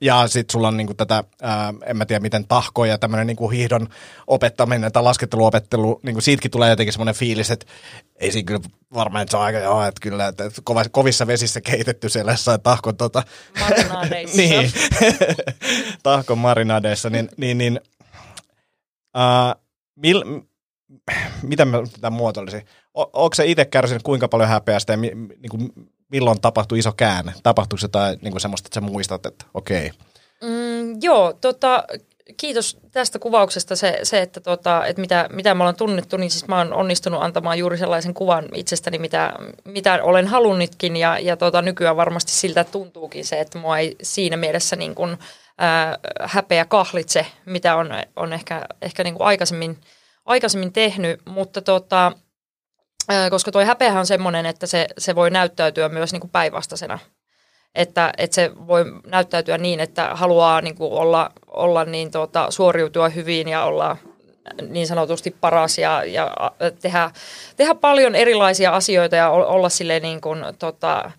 ja 0.00 0.28
sitten 0.28 0.52
sulla 0.52 0.68
on 0.68 0.76
niinku 0.76 0.94
tätä, 0.94 1.24
ää, 1.42 1.74
en 1.86 1.96
mä 1.96 2.06
tiedä 2.06 2.20
miten 2.20 2.48
tahkoja 2.48 2.92
ja 2.92 2.98
tämmöinen 2.98 3.26
niinku 3.26 3.50
hiihdon 3.50 3.88
opettaminen 4.26 4.92
tai 4.92 5.02
lasketteluopettelu, 5.02 6.00
niinku 6.02 6.20
siitäkin 6.20 6.50
tulee 6.50 6.70
jotenkin 6.70 6.92
semmoinen 6.92 7.14
fiilis, 7.14 7.50
että 7.50 7.66
ei 8.16 8.32
siinä 8.32 8.46
kyllä 8.46 8.60
varmaan, 8.94 9.22
että 9.22 9.30
se 9.30 9.36
on 9.36 9.42
aika, 9.42 9.58
joo, 9.58 9.82
että 9.84 10.00
kyllä, 10.00 10.28
että 10.28 10.50
kova, 10.64 10.84
kovissa 10.90 11.26
vesissä 11.26 11.60
keitetty 11.60 12.08
siellä 12.08 12.32
jossain 12.32 12.60
tahkon 12.60 12.96
tota, 12.96 13.22
niin, 14.36 14.72
tahkon 16.02 16.38
marinadeissa, 16.38 17.10
niin, 17.10 17.28
niin, 17.36 17.58
niin 17.58 17.80
ää, 19.14 19.56
mil, 19.96 20.24
mitä 21.42 21.64
mä 21.64 21.78
tämän 22.00 22.18
muotoilisin? 22.18 22.62
O, 22.94 23.02
onko 23.12 23.34
se 23.34 23.46
itse 23.46 23.64
kärsinyt 23.64 24.02
kuinka 24.02 24.28
paljon 24.28 24.48
häpeästä 24.48 24.92
ja 24.92 24.96
mi, 24.96 25.10
niin 25.14 25.50
kuin, 25.50 25.72
milloin 26.08 26.40
tapahtui 26.40 26.78
iso 26.78 26.92
käänne? 26.92 27.32
Tapahtuiko 27.42 27.84
jotain 27.84 28.18
niin 28.22 28.32
kuin 28.32 28.40
semmoista, 28.40 28.66
että 28.66 28.74
sä 28.74 28.80
muistat, 28.80 29.26
että 29.26 29.44
okei. 29.54 29.90
Mm, 30.42 30.98
joo, 31.02 31.32
tota, 31.32 31.84
kiitos 32.36 32.78
tästä 32.92 33.18
kuvauksesta. 33.18 33.76
Se, 33.76 33.98
se 34.02 34.22
että, 34.22 34.40
tota, 34.40 34.86
että 34.86 35.00
mitä, 35.00 35.28
mitä 35.32 35.54
me 35.54 35.62
ollaan 35.62 35.76
tunnettu, 35.76 36.16
niin 36.16 36.30
siis 36.30 36.48
mä 36.48 36.58
oon 36.58 36.72
onnistunut 36.72 37.22
antamaan 37.22 37.58
juuri 37.58 37.78
sellaisen 37.78 38.14
kuvan 38.14 38.48
itsestäni, 38.54 38.98
mitä, 38.98 39.32
mitä 39.64 40.02
olen 40.02 40.26
halunnutkin. 40.26 40.96
Ja, 40.96 41.18
ja 41.18 41.36
tota, 41.36 41.62
nykyään 41.62 41.96
varmasti 41.96 42.32
siltä 42.32 42.64
tuntuukin 42.64 43.24
se, 43.24 43.40
että 43.40 43.58
mua 43.58 43.78
ei 43.78 43.96
siinä 44.02 44.36
mielessä 44.36 44.76
niin 44.76 44.94
kuin, 44.94 45.18
ää, 45.58 45.98
häpeä 46.20 46.64
kahlitse, 46.64 47.26
mitä 47.44 47.76
on, 47.76 47.90
on 48.16 48.32
ehkä, 48.32 48.66
ehkä 48.82 49.04
niin 49.04 49.14
kuin 49.14 49.26
aikaisemmin, 49.26 49.78
aikaisemmin 50.24 50.72
tehnyt. 50.72 51.20
Mutta 51.24 51.62
tota, 51.62 52.12
koska 53.30 53.52
tuo 53.52 53.64
häpeähän 53.64 54.00
on 54.00 54.06
semmoinen, 54.06 54.46
että 54.46 54.66
se, 54.66 54.86
se 54.98 55.14
voi 55.14 55.30
näyttäytyä 55.30 55.88
myös 55.88 56.12
niin 56.12 56.20
kuin 56.20 56.30
päinvastaisena 56.30 56.98
että, 57.74 58.12
että 58.18 58.34
se 58.34 58.50
voi 58.66 58.84
näyttäytyä 59.06 59.58
niin, 59.58 59.80
että 59.80 60.10
haluaa 60.14 60.60
niin 60.60 60.74
kuin 60.74 60.92
olla, 60.92 61.30
olla 61.46 61.84
niin 61.84 62.10
tuota, 62.10 62.50
suoriutua 62.50 63.08
hyvin 63.08 63.48
ja 63.48 63.64
olla 63.64 63.96
niin 64.68 64.86
sanotusti 64.86 65.36
paras 65.40 65.78
ja, 65.78 66.04
ja 66.04 66.30
tehdä, 66.80 67.10
tehdä 67.56 67.74
paljon 67.74 68.14
erilaisia 68.14 68.76
asioita 68.76 69.16
ja 69.16 69.30
olla 69.30 69.68
sille 69.68 70.00
niin 70.00 70.20
kuin, 70.20 70.44
tota, 70.58 71.10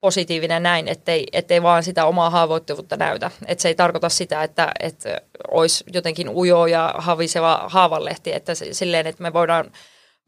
positiivinen 0.00 0.62
näin, 0.62 0.88
ettei, 0.88 1.26
ettei 1.32 1.62
vaan 1.62 1.82
sitä 1.82 2.04
omaa 2.04 2.30
haavoittuvuutta 2.30 2.96
näytä. 2.96 3.30
Et 3.46 3.60
se 3.60 3.68
ei 3.68 3.74
tarkoita 3.74 4.08
sitä, 4.08 4.42
että, 4.42 4.72
että 4.80 5.20
olisi 5.50 5.84
jotenkin 5.92 6.28
ujo 6.28 6.66
ja 6.66 6.94
haviseva 6.98 7.64
haavanlehti, 7.66 8.32
että 8.32 8.52
silleen, 8.54 9.06
että 9.06 9.22
me 9.22 9.32
voidaan 9.32 9.70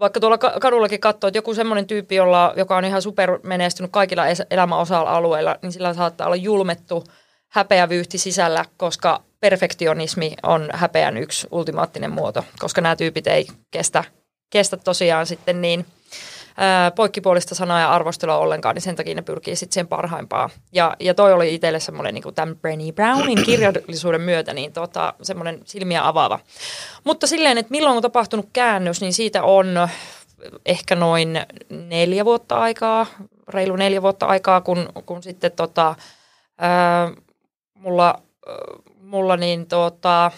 vaikka 0.01 0.21
tuolla 0.21 0.39
kadullakin 0.39 1.01
katsoo, 1.01 1.29
että 1.29 1.39
joku 1.39 1.55
semmoinen 1.55 1.87
tyyppi, 1.87 2.15
jolla, 2.15 2.53
joka 2.57 2.77
on 2.77 2.85
ihan 2.85 3.03
supermenestynyt 3.03 3.93
kaikilla 3.93 4.25
elämän 4.51 4.79
osa-alueilla, 4.79 5.57
niin 5.63 5.73
sillä 5.73 5.95
saattaa 5.95 6.27
olla 6.27 6.37
julmettu 6.37 7.05
häpeävyyhti 7.49 8.19
sisällä, 8.19 8.65
koska 8.77 9.23
perfektionismi 9.41 10.35
on 10.43 10.69
häpeän 10.73 11.17
yksi 11.17 11.47
ultimaattinen 11.51 12.11
muoto, 12.11 12.45
koska 12.59 12.81
nämä 12.81 12.97
tyypit 12.97 13.27
ei 13.27 13.47
kestä, 13.71 14.05
kestä 14.51 14.77
tosiaan 14.77 15.27
sitten 15.27 15.61
niin– 15.61 15.87
poikkipuolista 16.97 17.55
sanaa 17.55 17.81
ja 17.81 17.93
arvostelua 17.93 18.37
ollenkaan, 18.37 18.75
niin 18.75 18.83
sen 18.83 18.97
takia 18.97 19.15
ne 19.15 19.23
pyrkii 19.23 19.57
sitten 19.57 19.75
siihen 19.75 19.89
parhaimpaan. 19.89 20.51
Ja, 20.73 20.97
ja 21.01 21.15
toi 21.15 21.33
oli 21.33 21.55
itselle 21.55 21.81
semmoinen 21.81 22.15
niin 22.15 22.35
tämän 22.35 22.57
Brenny 22.57 22.93
Brownin 22.93 23.45
kirjallisuuden 23.45 24.21
myötä 24.21 24.55
niin 24.55 24.73
tota, 24.73 25.15
semmoinen 25.23 25.61
silmiä 25.65 26.09
avaava. 26.09 26.39
Mutta 27.05 27.27
silleen, 27.27 27.59
että 27.59 27.71
milloin 27.71 27.97
on 27.97 28.03
tapahtunut 28.03 28.49
käännös, 28.53 29.01
niin 29.01 29.13
siitä 29.13 29.43
on 29.43 29.89
ehkä 30.67 30.95
noin 30.95 31.41
neljä 31.71 32.25
vuotta 32.25 32.57
aikaa, 32.57 33.07
reilu 33.49 33.77
neljä 33.77 34.03
vuotta 34.03 34.27
aikaa, 34.27 34.61
kun, 34.61 34.89
kun 35.07 35.23
sitten 35.23 35.53
tota, 35.53 35.95
ää, 36.59 37.11
mulla, 37.75 38.23
mulla 39.01 39.37
niin 39.37 39.67
tota, 39.67 40.31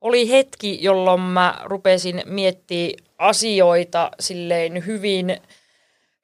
oli 0.00 0.30
hetki, 0.30 0.78
jolloin 0.84 1.20
mä 1.20 1.60
rupesin 1.64 2.22
miettimään 2.26 3.09
asioita 3.20 4.10
silleen 4.20 4.86
hyvin, 4.86 5.40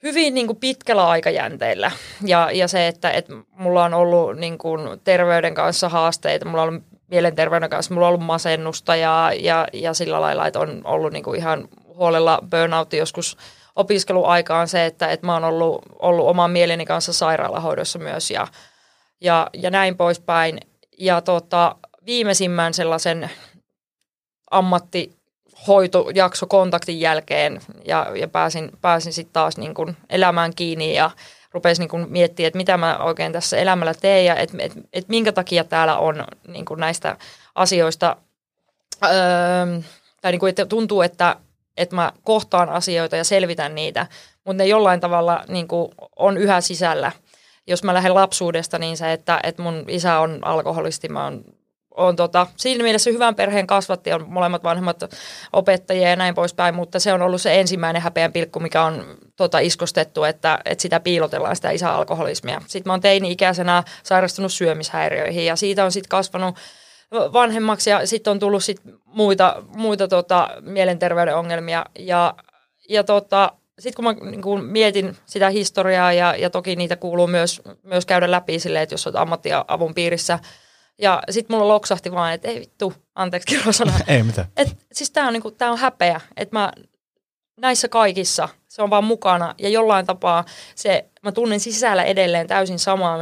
hyvin 0.02 0.34
niin 0.34 0.46
kuin 0.46 0.60
pitkällä 0.60 1.08
aikajänteellä. 1.08 1.90
Ja, 2.24 2.50
ja 2.52 2.68
se, 2.68 2.88
että, 2.88 3.10
että 3.10 3.32
mulla 3.50 3.84
on 3.84 3.94
ollut 3.94 4.36
niin 4.36 4.58
kuin 4.58 5.00
terveyden 5.04 5.54
kanssa 5.54 5.88
haasteita, 5.88 6.44
mulla 6.44 6.62
on 6.62 6.68
ollut 6.68 6.82
mielenterveyden 7.08 7.70
kanssa, 7.70 7.94
mulla 7.94 8.06
on 8.06 8.08
ollut 8.14 8.26
masennusta 8.26 8.96
ja, 8.96 9.32
ja, 9.40 9.66
ja 9.72 9.94
sillä 9.94 10.20
lailla, 10.20 10.46
että 10.46 10.58
on 10.58 10.80
ollut 10.84 11.12
niin 11.12 11.24
kuin 11.24 11.38
ihan 11.38 11.68
huolella 11.84 12.38
burnout 12.50 12.92
joskus 12.92 13.36
opiskeluaikaan 13.76 14.68
se, 14.68 14.86
että, 14.86 15.08
että 15.08 15.26
mä 15.26 15.34
oon 15.34 15.44
ollut, 15.44 15.82
ollut 15.98 16.26
oman 16.26 16.50
mieleni 16.50 16.84
kanssa 16.84 17.12
sairaalahoidossa 17.12 17.98
myös 17.98 18.30
ja, 18.30 18.46
ja, 19.20 19.50
ja 19.52 19.70
näin 19.70 19.96
poispäin. 19.96 20.60
Ja 20.98 21.20
tota, 21.20 21.76
viimeisimmän 22.06 22.74
sellaisen 22.74 23.30
ammattihoitojakso 25.56 26.46
kontaktin 26.46 27.00
jälkeen 27.00 27.60
ja, 27.84 28.06
ja 28.14 28.28
pääsin, 28.28 28.70
pääsin 28.80 29.12
sitten 29.12 29.32
taas 29.32 29.56
niin 29.56 29.74
kuin 29.74 29.96
elämään 30.10 30.54
kiinni 30.56 30.94
ja 30.94 31.10
rupesin 31.52 31.82
niin 31.82 31.88
kuin 31.88 32.06
miettimään, 32.08 32.46
että 32.46 32.56
mitä 32.56 32.76
mä 32.76 32.98
oikein 32.98 33.32
tässä 33.32 33.56
elämällä 33.56 33.94
teen 33.94 34.24
ja 34.24 34.36
että 34.36 34.56
et, 34.60 34.72
et 34.92 35.08
minkä 35.08 35.32
takia 35.32 35.64
täällä 35.64 35.98
on 35.98 36.24
niin 36.48 36.64
kuin 36.64 36.80
näistä 36.80 37.16
asioista, 37.54 38.16
öö, 39.04 39.10
tai 40.20 40.32
niin 40.32 40.40
kuin, 40.40 40.50
että 40.50 40.66
tuntuu, 40.66 41.02
että, 41.02 41.36
että 41.76 41.96
mä 41.96 42.12
kohtaan 42.22 42.68
asioita 42.68 43.16
ja 43.16 43.24
selvitän 43.24 43.74
niitä, 43.74 44.06
mutta 44.44 44.62
ne 44.62 44.66
jollain 44.66 45.00
tavalla 45.00 45.44
niin 45.48 45.68
kuin 45.68 45.92
on 46.16 46.36
yhä 46.36 46.60
sisällä. 46.60 47.12
Jos 47.66 47.84
mä 47.84 47.94
lähden 47.94 48.14
lapsuudesta, 48.14 48.78
niin 48.78 48.96
se, 48.96 49.12
että, 49.12 49.40
että 49.42 49.62
mun 49.62 49.84
isä 49.88 50.18
on 50.18 50.38
alkoholisti, 50.42 51.08
mä 51.08 51.24
oon 51.24 51.44
on 51.96 52.16
tota, 52.16 52.46
siinä 52.56 52.82
mielessä 52.82 53.10
hyvän 53.10 53.34
perheen 53.34 53.66
kasvatti, 53.66 54.12
on 54.12 54.26
molemmat 54.28 54.64
vanhemmat 54.64 55.04
opettajia 55.52 56.10
ja 56.10 56.16
näin 56.16 56.34
poispäin, 56.34 56.74
mutta 56.74 57.00
se 57.00 57.12
on 57.12 57.22
ollut 57.22 57.40
se 57.40 57.60
ensimmäinen 57.60 58.02
häpeän 58.02 58.32
pilkku, 58.32 58.60
mikä 58.60 58.82
on 58.82 59.04
tota, 59.36 59.58
iskostettu, 59.58 60.24
että, 60.24 60.58
että 60.64 60.82
sitä 60.82 61.00
piilotellaan, 61.00 61.56
sitä 61.56 61.70
isäalkoholismia. 61.70 62.62
Sitten 62.66 62.90
mä 62.90 62.92
oon 62.92 63.00
teini-ikäisenä 63.00 63.82
sairastunut 64.02 64.52
syömishäiriöihin 64.52 65.46
ja 65.46 65.56
siitä 65.56 65.84
on 65.84 65.92
sitten 65.92 66.08
kasvanut 66.08 66.56
vanhemmaksi 67.12 67.90
ja 67.90 68.06
sitten 68.06 68.30
on 68.30 68.38
tullut 68.38 68.64
sit 68.64 68.80
muita, 69.04 69.62
muita 69.76 70.08
tota, 70.08 70.48
mielenterveyden 70.60 71.36
ongelmia 71.36 71.84
ja, 71.98 72.34
ja 72.88 73.04
tota, 73.04 73.52
sitten 73.78 74.04
kun 74.04 74.04
mä 74.04 74.30
niin 74.30 74.42
kun 74.42 74.64
mietin 74.64 75.16
sitä 75.26 75.50
historiaa 75.50 76.12
ja, 76.12 76.34
ja 76.36 76.50
toki 76.50 76.76
niitä 76.76 76.96
kuuluu 76.96 77.26
myös, 77.26 77.62
myös 77.82 78.06
käydä 78.06 78.30
läpi 78.30 78.58
silleen, 78.58 78.82
että 78.82 78.92
jos 78.92 79.06
olet 79.06 79.16
ammattiavun 79.16 79.94
piirissä– 79.94 80.38
ja 80.98 81.22
sitten 81.30 81.56
mulla 81.56 81.68
loksahti 81.68 82.12
vaan, 82.12 82.32
että 82.32 82.48
ei 82.48 82.60
vittu, 82.60 82.94
anteeksi 83.14 83.46
kirosana. 83.56 83.92
ei 84.08 84.22
mitään. 84.22 84.48
Et, 84.56 84.76
siis 84.92 85.10
tää 85.10 85.26
on, 85.26 85.32
niinku, 85.32 85.50
tää 85.50 85.70
on 85.70 85.78
häpeä, 85.78 86.20
että 86.36 86.58
mä 86.58 86.72
näissä 87.60 87.88
kaikissa, 87.88 88.48
se 88.68 88.82
on 88.82 88.90
vaan 88.90 89.04
mukana 89.04 89.54
ja 89.58 89.68
jollain 89.68 90.06
tapaa 90.06 90.44
se, 90.74 91.04
mä 91.22 91.32
tunnen 91.32 91.60
sisällä 91.60 92.04
edelleen 92.04 92.46
täysin 92.46 92.78
samaa, 92.78 93.18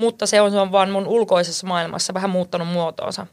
mutta 0.00 0.26
se 0.26 0.40
on, 0.40 0.50
se 0.50 0.58
on 0.58 0.72
vaan 0.72 0.90
mun 0.90 1.06
ulkoisessa 1.06 1.66
maailmassa 1.66 2.14
vähän 2.14 2.30
muuttanut 2.30 2.68
muotoonsa. 2.68 3.26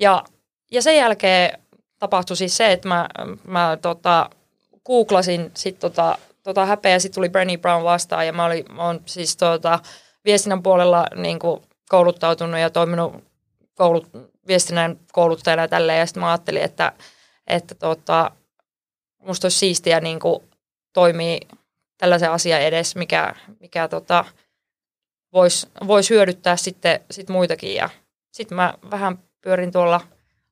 Ja, 0.00 0.24
ja 0.72 0.82
sen 0.82 0.96
jälkeen 0.96 1.58
tapahtui 1.98 2.36
siis 2.36 2.56
se, 2.56 2.72
että 2.72 2.88
mä, 2.88 3.08
mä 3.46 3.78
tota, 3.82 4.30
googlasin 4.86 5.50
sit 5.54 5.78
tota, 5.78 6.18
tota 6.42 6.66
häpeä, 6.66 6.98
sitten 6.98 7.14
tuli 7.14 7.28
Brenny 7.28 7.56
Brown 7.56 7.84
vastaan 7.84 8.26
ja 8.26 8.32
mä, 8.32 8.44
olin, 8.44 8.64
mä 8.72 8.82
oon 8.86 9.00
siis 9.06 9.36
tota, 9.36 9.78
viestinnän 10.24 10.62
puolella 10.62 11.06
niin 11.16 11.38
kuin 11.38 11.62
kouluttautunut 11.88 12.60
ja 12.60 12.70
toiminut 12.70 13.24
koulut, 13.74 14.08
viestinnän 14.46 14.98
kouluttajana 15.12 15.62
ja 15.62 15.68
tälleen. 15.68 15.98
Ja 15.98 16.06
sitten 16.06 16.20
mä 16.20 16.30
ajattelin, 16.30 16.62
että, 16.62 16.92
että 17.46 17.74
tota, 17.74 18.30
musta 19.22 19.44
olisi 19.44 19.58
siistiä 19.58 20.00
niin 20.00 20.20
kuin 20.20 20.42
toimii 20.92 21.40
tällaisen 21.98 22.30
asian 22.30 22.60
edes, 22.60 22.96
mikä, 22.96 23.34
mikä 23.60 23.88
tota, 23.88 24.24
voisi 25.32 25.68
vois 25.86 26.10
hyödyttää 26.10 26.56
sitten 26.56 27.00
sit 27.10 27.28
muitakin. 27.28 27.74
Ja 27.74 27.90
sitten 28.32 28.56
mä 28.56 28.74
vähän 28.90 29.18
pyörin 29.40 29.72
tuolla 29.72 30.00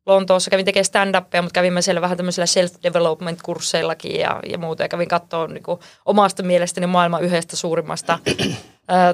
Lontoossa, 0.06 0.50
kävin 0.50 0.64
tekemään 0.64 0.84
stand-upia, 0.84 1.42
mutta 1.42 1.54
kävin 1.54 1.82
siellä 1.82 2.00
vähän 2.00 2.16
tämmöisillä 2.16 2.46
self-development-kursseillakin 2.46 4.20
ja, 4.20 4.40
ja 4.46 4.58
muuta. 4.58 4.82
Ja 4.82 4.88
kävin 4.88 5.08
katsoa 5.08 5.46
niin 5.46 5.62
kuin, 5.62 5.80
omasta 6.04 6.42
mielestäni 6.42 6.86
maailman 6.86 7.22
yhdestä 7.22 7.56
suurimmasta 7.56 8.18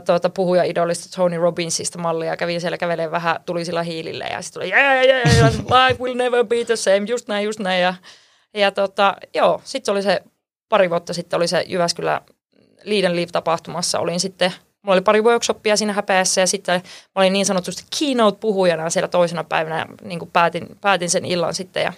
tuota, 0.06 0.30
puhuja-idolista 0.30 1.16
Tony 1.16 1.38
Robbinsista 1.38 1.98
mallia. 1.98 2.36
Kävin 2.36 2.60
siellä 2.60 2.78
kävelemään 2.78 3.10
vähän 3.10 3.36
tulisilla 3.46 3.82
hiilillä 3.82 4.24
ja 4.24 4.42
sitten 4.42 4.62
tuli, 4.62 4.72
yeah, 4.72 5.04
yeah, 5.04 5.36
yeah, 5.36 5.52
life 5.88 6.02
will 6.02 6.16
never 6.16 6.44
be 6.44 6.64
the 6.64 6.76
same, 6.76 7.04
just 7.08 7.28
näin, 7.28 7.44
just 7.44 7.58
näin. 7.60 7.82
Ja, 7.82 7.94
ja 8.54 8.70
tota, 8.70 9.16
joo, 9.34 9.60
sitten 9.64 9.92
oli 9.92 10.02
se 10.02 10.22
pari 10.68 10.90
vuotta 10.90 11.14
sitten 11.14 11.36
oli 11.36 11.48
se 11.48 11.64
Jyväskylä 11.66 12.20
Lead 12.84 13.04
and 13.04 13.14
Leave-tapahtumassa. 13.14 13.98
Olin 13.98 14.20
sitten 14.20 14.52
Mulla 14.82 14.94
oli 14.94 15.00
pari 15.00 15.20
workshoppia 15.20 15.76
siinä 15.76 15.92
häpeässä 15.92 16.40
ja 16.40 16.46
sitten 16.46 16.74
mä 16.84 17.12
olin 17.14 17.32
niin 17.32 17.46
sanotusti 17.46 17.82
keynote-puhujana 17.98 18.90
siellä 18.90 19.08
toisena 19.08 19.44
päivänä 19.44 19.86
niin 20.02 20.30
päätin, 20.32 20.66
päätin 20.80 21.10
sen 21.10 21.24
illan 21.24 21.54
sitten. 21.54 21.82
Ja 21.82 21.92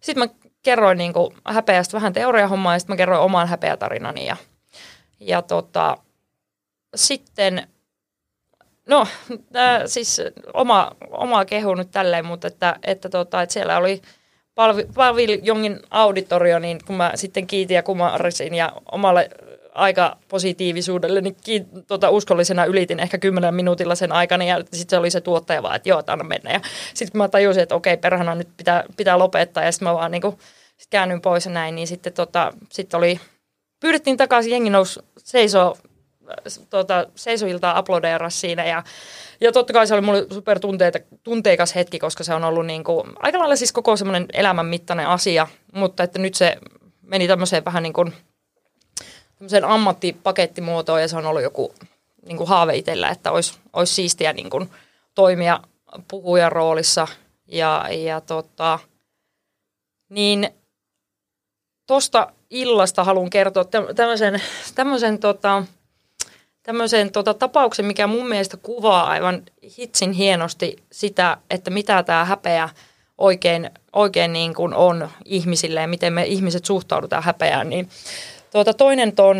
sitten 0.00 0.28
mä 0.28 0.50
kerroin 0.62 0.98
niin 0.98 1.12
kuin 1.12 1.34
häpeästä 1.44 1.96
vähän 1.96 2.12
teoriahommaa 2.12 2.72
ja 2.72 2.78
sitten 2.78 2.94
mä 2.94 2.96
kerroin 2.96 3.20
oman 3.20 3.48
häpeätarinani. 3.48 4.26
Ja, 4.26 4.36
ja 5.20 5.42
tota, 5.42 5.96
sitten 6.94 7.68
No, 8.88 9.06
äh, 9.56 9.82
siis 9.86 10.20
oma, 10.54 10.92
oma 11.10 11.44
kehu 11.44 11.74
nyt 11.74 11.90
tälleen, 11.90 12.26
mutta 12.26 12.46
että, 12.48 12.76
että, 12.82 13.08
tota, 13.08 13.42
että 13.42 13.52
siellä 13.52 13.78
oli 13.78 14.02
Palvi, 14.54 14.86
Paviljongin 14.94 15.80
auditorio, 15.90 16.58
niin 16.58 16.80
kun 16.86 16.96
mä 16.96 17.12
sitten 17.14 17.46
kiitin 17.46 17.74
ja 17.74 17.82
kumarisin 17.82 18.54
ja 18.54 18.72
omalle 18.92 19.30
aika 19.74 20.16
positiivisuudelle, 20.28 21.20
niin 21.20 21.36
kiit, 21.44 21.66
tota, 21.86 22.10
uskollisena 22.10 22.64
ylitin 22.64 23.00
ehkä 23.00 23.18
kymmenen 23.18 23.54
minuutilla 23.54 23.94
sen 23.94 24.12
aikana 24.12 24.44
ja 24.44 24.56
sitten 24.58 24.90
se 24.90 24.98
oli 24.98 25.10
se 25.10 25.20
tuottaja 25.20 25.62
vaan, 25.62 25.76
että 25.76 25.88
joo, 25.88 26.02
anna 26.06 26.24
mennä. 26.24 26.52
Ja 26.52 26.60
sitten 26.94 27.18
mä 27.18 27.28
tajusin, 27.28 27.62
että 27.62 27.74
okei, 27.74 27.96
perhana 27.96 28.34
nyt 28.34 28.48
pitää, 28.56 28.84
pitää 28.96 29.18
lopettaa 29.18 29.64
ja 29.64 29.72
sitten 29.72 29.88
mä 29.88 29.94
vaan 29.94 30.10
niin 30.10 30.22
kuin, 30.22 30.38
sit 30.76 30.90
käännyin 30.90 31.20
pois 31.20 31.44
ja 31.44 31.50
näin, 31.50 31.74
niin 31.74 31.86
sitten 31.86 32.12
tota, 32.12 32.52
sit 32.72 32.94
oli, 32.94 33.20
pyydettiin 33.80 34.16
takaisin, 34.16 34.52
jengi 34.52 34.70
nousi 34.70 35.00
seisoo 35.18 35.76
tota, 36.70 37.06
seisoilta 37.14 37.72
aplodeera 37.76 38.30
siinä 38.30 38.64
ja, 38.64 38.82
ja 39.40 39.52
totta 39.52 39.72
kai 39.72 39.86
se 39.86 39.94
oli 39.94 40.02
mulle 40.02 40.26
super 40.32 40.60
tunteikas 41.22 41.74
hetki, 41.74 41.98
koska 41.98 42.24
se 42.24 42.34
on 42.34 42.44
ollut 42.44 42.66
niin 42.66 42.84
kuin, 42.84 43.12
aika 43.18 43.38
lailla 43.38 43.56
siis 43.56 43.72
koko 43.72 43.96
semmoinen 43.96 44.26
elämän 44.32 44.66
mittainen 44.66 45.06
asia, 45.06 45.46
mutta 45.72 46.02
että 46.02 46.18
nyt 46.18 46.34
se 46.34 46.56
meni 47.02 47.28
tämmöiseen 47.28 47.64
vähän 47.64 47.82
niin 47.82 47.92
kuin 47.92 48.12
tämmöiseen 49.38 49.64
ammattipakettimuotoon 49.64 51.00
ja 51.00 51.08
se 51.08 51.16
on 51.16 51.26
ollut 51.26 51.42
joku 51.42 51.74
niin 52.26 52.36
kuin 52.36 52.48
haave 52.48 52.76
itsellä, 52.76 53.08
että 53.08 53.30
olisi, 53.30 53.58
olisi 53.72 53.94
siistiä 53.94 54.32
niin 54.32 54.50
kuin 54.50 54.70
toimia 55.14 55.60
puhujan 56.10 56.52
roolissa 56.52 57.08
ja, 57.46 57.86
ja 57.90 58.20
tota, 58.20 58.78
niin 60.08 60.50
tuosta 61.86 62.32
illasta 62.50 63.04
haluan 63.04 63.30
kertoa 63.30 63.64
tämmöisen, 63.96 64.42
tämmöisen 64.74 65.18
tota, 65.18 65.64
tämmöisen 66.64 67.12
tota, 67.12 67.34
tapauksen, 67.34 67.86
mikä 67.86 68.06
mun 68.06 68.28
mielestä 68.28 68.56
kuvaa 68.56 69.06
aivan 69.06 69.42
hitsin 69.78 70.12
hienosti 70.12 70.76
sitä, 70.92 71.36
että 71.50 71.70
mitä 71.70 72.02
tämä 72.02 72.24
häpeä 72.24 72.68
oikein, 73.18 73.70
oikein 73.92 74.32
niin 74.32 74.54
kuin 74.54 74.74
on 74.74 75.08
ihmisille 75.24 75.80
ja 75.80 75.88
miten 75.88 76.12
me 76.12 76.24
ihmiset 76.24 76.64
suhtaudutaan 76.64 77.22
häpeään. 77.22 77.70
Niin, 77.70 77.88
tuota, 78.52 78.74
toinen 78.74 79.12
ton 79.12 79.38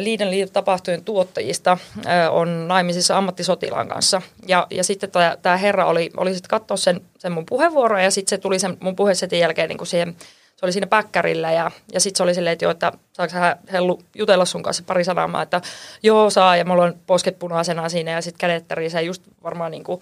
Liiden 0.00 0.28
tapahtujen 0.52 1.04
tuottajista 1.04 1.78
ö, 1.96 2.30
on 2.30 2.68
naimisissa 2.68 3.18
ammattisotilaan 3.18 3.88
kanssa. 3.88 4.22
Ja, 4.46 4.66
ja 4.70 4.84
sitten 4.84 5.10
tämä 5.42 5.56
herra 5.56 5.86
oli, 5.86 6.10
oli 6.16 6.34
sitten 6.34 6.50
katsoa 6.50 6.76
sen, 6.76 7.00
sen 7.18 7.32
mun 7.32 7.46
puheenvuoron 7.46 8.04
ja 8.04 8.10
sitten 8.10 8.30
se 8.30 8.42
tuli 8.42 8.58
sen 8.58 8.76
mun 8.80 8.96
puhesetin 8.96 9.38
jälkeen 9.38 9.68
niin 9.68 9.78
kuin 9.78 9.88
siihen 9.88 10.16
se 10.56 10.66
oli 10.66 10.72
siinä 10.72 10.86
päkkärillä 10.86 11.52
ja, 11.52 11.70
ja 11.92 12.00
sitten 12.00 12.16
se 12.16 12.22
oli 12.22 12.34
silleen, 12.34 12.52
että 12.52 12.64
joo, 12.64 12.72
että 12.72 12.92
saako 13.12 13.32
hän 13.34 13.58
Hellu 13.72 14.02
jutella 14.14 14.44
sun 14.44 14.62
kanssa 14.62 14.82
pari 14.86 15.04
sanaa, 15.04 15.42
että 15.42 15.60
joo 16.02 16.30
saa 16.30 16.56
ja 16.56 16.64
mulla 16.64 16.84
on 16.84 16.94
posket 17.06 17.38
punaisena 17.38 17.88
siinä 17.88 18.10
ja 18.10 18.20
sitten 18.20 18.38
kädet 18.38 18.68
tärisee 18.68 19.02
just 19.02 19.22
varmaan 19.42 19.70
niin 19.70 19.84
kuin, 19.84 20.00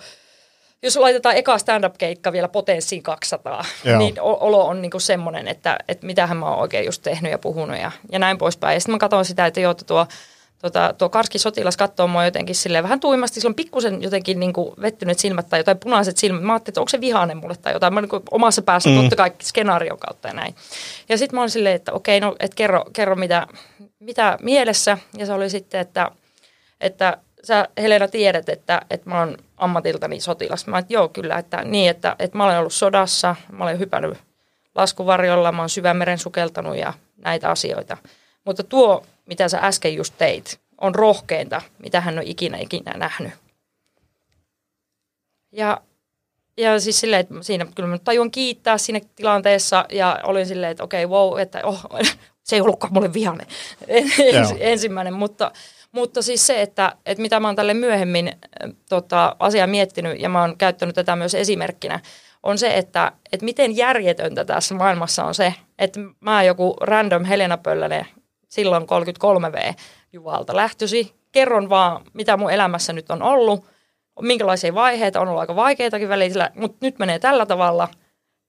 jos 0.83 0.97
laitetaan 0.97 1.37
eka 1.37 1.59
stand-up-keikka 1.59 2.33
vielä 2.33 2.49
potenssiin 2.49 3.03
200, 3.03 3.65
Joo. 3.85 3.99
niin 3.99 4.21
olo 4.21 4.67
on 4.67 4.83
niinku 4.83 5.01
semmoinen, 5.01 5.49
että, 5.49 5.79
että 5.89 6.07
mitähän 6.07 6.37
mä 6.37 6.51
oon 6.51 6.59
oikein 6.59 6.87
just 6.87 7.03
tehnyt 7.03 7.33
ja 7.33 7.39
puhunut 7.39 7.79
ja, 7.79 7.91
ja 8.13 8.19
näin 8.19 8.39
poispäin. 8.39 8.75
Ja 8.75 8.81
sitten 8.81 8.95
mä 8.95 8.99
katson 8.99 9.25
sitä, 9.25 9.47
että 9.47 9.61
joo, 9.61 9.75
tuo 9.75 10.07
tota, 10.65 10.95
tuo 10.99 11.09
karski 11.09 11.39
sotilas 11.39 11.77
katsoo 11.77 12.07
mua 12.07 12.25
jotenkin 12.25 12.55
silleen 12.55 12.85
vähän 12.85 13.01
tuimasti, 13.01 13.41
sillä 13.41 13.51
on 13.51 13.55
pikkusen 13.55 14.03
jotenkin 14.03 14.41
niin 14.41 14.53
kuin 14.53 14.75
vettyneet 14.83 15.19
silmät 15.19 15.49
tai 15.49 15.61
jotain 15.61 15.79
punaiset 15.79 16.17
silmät. 16.17 16.43
Mä 16.43 16.53
ajattelin, 16.53 16.73
että 16.73 16.81
onko 16.81 16.89
se 16.89 17.01
vihainen 17.01 17.37
mulle 17.37 17.57
tai 17.57 17.73
jotain. 17.73 17.95
Mä 17.95 18.01
niin 18.01 18.23
omassa 18.31 18.63
päässä 18.63 18.91
mm. 18.91 18.97
totta 18.97 19.17
kai 19.17 19.33
skenaarion 19.43 19.99
kautta 19.99 20.29
ja 20.29 20.35
näin. 20.35 20.55
Ja 21.09 21.19
sitten 21.19 21.37
mä 21.37 21.41
olin 21.41 21.51
silleen, 21.51 21.75
että 21.75 21.93
okei, 21.93 22.21
no 22.21 22.37
et 22.41 22.55
kerro, 22.55 22.85
kerro 22.93 23.17
mitä, 23.17 23.47
mitä 24.01 24.39
mielessä. 24.43 24.99
Ja 25.17 25.27
se 25.27 25.33
oli 25.33 25.51
sitten, 25.51 25.81
että, 25.81 26.11
että 26.81 27.17
sä 27.45 27.69
Helena 27.79 28.09
tiedät, 28.09 28.49
että, 28.49 28.83
että 28.91 29.11
mä 29.11 29.19
oon 29.19 29.37
ammatiltani 29.57 30.21
sotilas. 30.21 30.67
Mä 30.67 30.79
että 30.79 30.93
joo 30.93 31.09
kyllä, 31.09 31.39
että 31.39 31.65
niin, 31.65 31.91
että, 31.91 32.17
että 32.19 32.39
mä 32.39 32.45
olen 32.45 32.59
ollut 32.59 32.73
sodassa, 32.73 33.37
mä 33.53 33.65
olen 33.65 33.79
hypännyt 33.79 34.19
laskuvarjolla, 34.75 35.53
mä 35.53 35.63
oon 35.63 35.69
syvämeren 35.69 36.19
sukeltanut 36.19 36.77
ja 36.77 36.93
näitä 37.25 37.51
asioita. 37.51 37.97
Mutta 38.45 38.63
tuo 38.63 39.05
mitä 39.27 39.49
sä 39.49 39.59
äsken 39.59 39.95
just 39.95 40.15
teit, 40.19 40.61
on 40.81 40.95
rohkeinta, 40.95 41.63
mitä 41.79 42.01
hän 42.01 42.19
on 42.19 42.25
ikinä 42.25 42.59
ikinä 42.59 42.93
nähnyt. 42.97 43.33
Ja, 45.53 45.81
ja 46.57 46.81
siis 46.81 47.01
silleen, 47.01 47.21
että 47.21 47.35
siinä 47.41 47.67
kyllä 47.75 47.89
mä 47.89 47.99
tajuan 47.99 48.31
kiittää 48.31 48.79
siinä 48.79 49.01
tilanteessa 49.17 49.85
ja 49.91 50.21
olin 50.23 50.47
silleen, 50.47 50.71
että 50.71 50.85
okei, 50.85 51.05
okay, 51.05 51.19
wow, 51.19 51.41
että 51.41 51.61
oh, 51.65 51.85
se 52.45 52.57
ei 52.57 52.63
ollutkaan 52.63 52.93
mulle 52.93 53.13
vihane 53.13 53.47
Ens, 53.89 54.55
ensimmäinen, 54.59 55.15
mutta, 55.15 55.53
mutta 55.93 56.23
siis 56.23 56.47
se, 56.47 56.63
että, 56.63 56.93
että 57.07 57.23
mitä 57.23 57.41
mä 57.41 57.49
oon 57.49 57.57
tälle 57.57 57.75
myöhemmin 57.75 58.33
tota, 58.89 59.37
asiaa 59.39 59.67
miettinyt 59.67 60.21
ja 60.21 60.29
mä 60.29 60.41
oon 60.41 60.59
käyttänyt 60.59 60.95
tätä 60.95 61.17
myös 61.17 61.35
esimerkkinä, 61.35 62.01
on 62.43 62.59
se, 62.59 62.77
että, 62.77 63.13
että 63.33 63.45
miten 63.45 63.77
järjetöntä 63.77 64.45
tässä 64.45 64.75
maailmassa 64.75 65.25
on 65.25 65.35
se, 65.35 65.55
että 65.79 66.01
mä 66.21 66.43
joku 66.43 66.77
random 66.81 67.25
Helena 67.25 67.57
Pöllänen 67.59 68.07
silloin 68.55 68.83
33V 68.83 69.75
Juvalta 70.13 70.57
lähtösi. 70.57 71.15
Kerron 71.33 71.69
vaan, 71.69 72.03
mitä 72.13 72.37
mun 72.37 72.51
elämässä 72.51 72.93
nyt 72.93 73.11
on 73.11 73.23
ollut, 73.23 73.67
minkälaisia 74.21 74.75
vaiheita, 74.75 75.21
on 75.21 75.29
ollut 75.29 75.41
aika 75.41 75.57
vaikeitakin 75.57 76.09
välillä, 76.09 76.51
mutta 76.55 76.79
nyt 76.81 76.99
menee 76.99 77.19
tällä 77.19 77.47
tavalla 77.47 77.89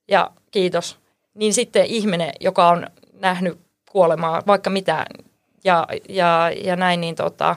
ja 0.08 0.32
kiitos. 0.52 1.00
Niin 1.34 1.54
sitten 1.54 1.86
ihminen, 1.86 2.32
joka 2.40 2.68
on 2.68 2.88
nähnyt 3.14 3.60
kuolemaa, 3.92 4.42
vaikka 4.48 4.70
mitä 4.70 5.06
ja, 5.64 5.88
ja, 6.10 6.52
ja 6.64 6.76
näin, 6.76 7.02
niin 7.02 7.16
tota, 7.16 7.56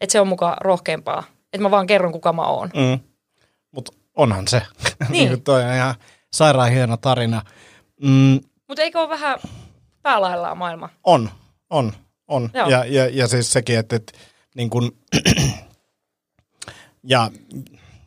että 0.00 0.12
se 0.12 0.20
on 0.20 0.28
mukaan 0.28 0.56
rohkeampaa. 0.60 1.24
Että 1.52 1.62
mä 1.62 1.70
vaan 1.70 1.86
kerron, 1.86 2.12
kuka 2.12 2.32
mä 2.32 2.42
oon. 2.42 2.70
Mm. 2.74 3.00
Mutta 3.70 3.92
onhan 4.16 4.48
se. 4.48 4.62
Niin. 5.08 5.28
niin 5.28 5.42
toi 5.42 5.62
on 5.64 5.74
ihan 5.74 5.94
sairaan 6.32 6.70
hieno 6.70 6.96
tarina. 6.96 7.42
Mm. 8.02 8.40
Mutta 8.68 8.82
eikö 8.82 9.00
ole 9.00 9.08
vähän 9.08 9.38
päälaillaan 10.02 10.58
maailma. 10.58 10.88
On, 11.04 11.30
on, 11.70 11.92
on. 12.28 12.50
Ja, 12.54 12.84
ja, 12.84 13.08
ja 13.12 13.28
siis 13.28 13.52
sekin, 13.52 13.78
että, 13.78 13.96
että 13.96 14.12
niin 14.54 14.70
kun, 14.70 14.96
ja 17.12 17.30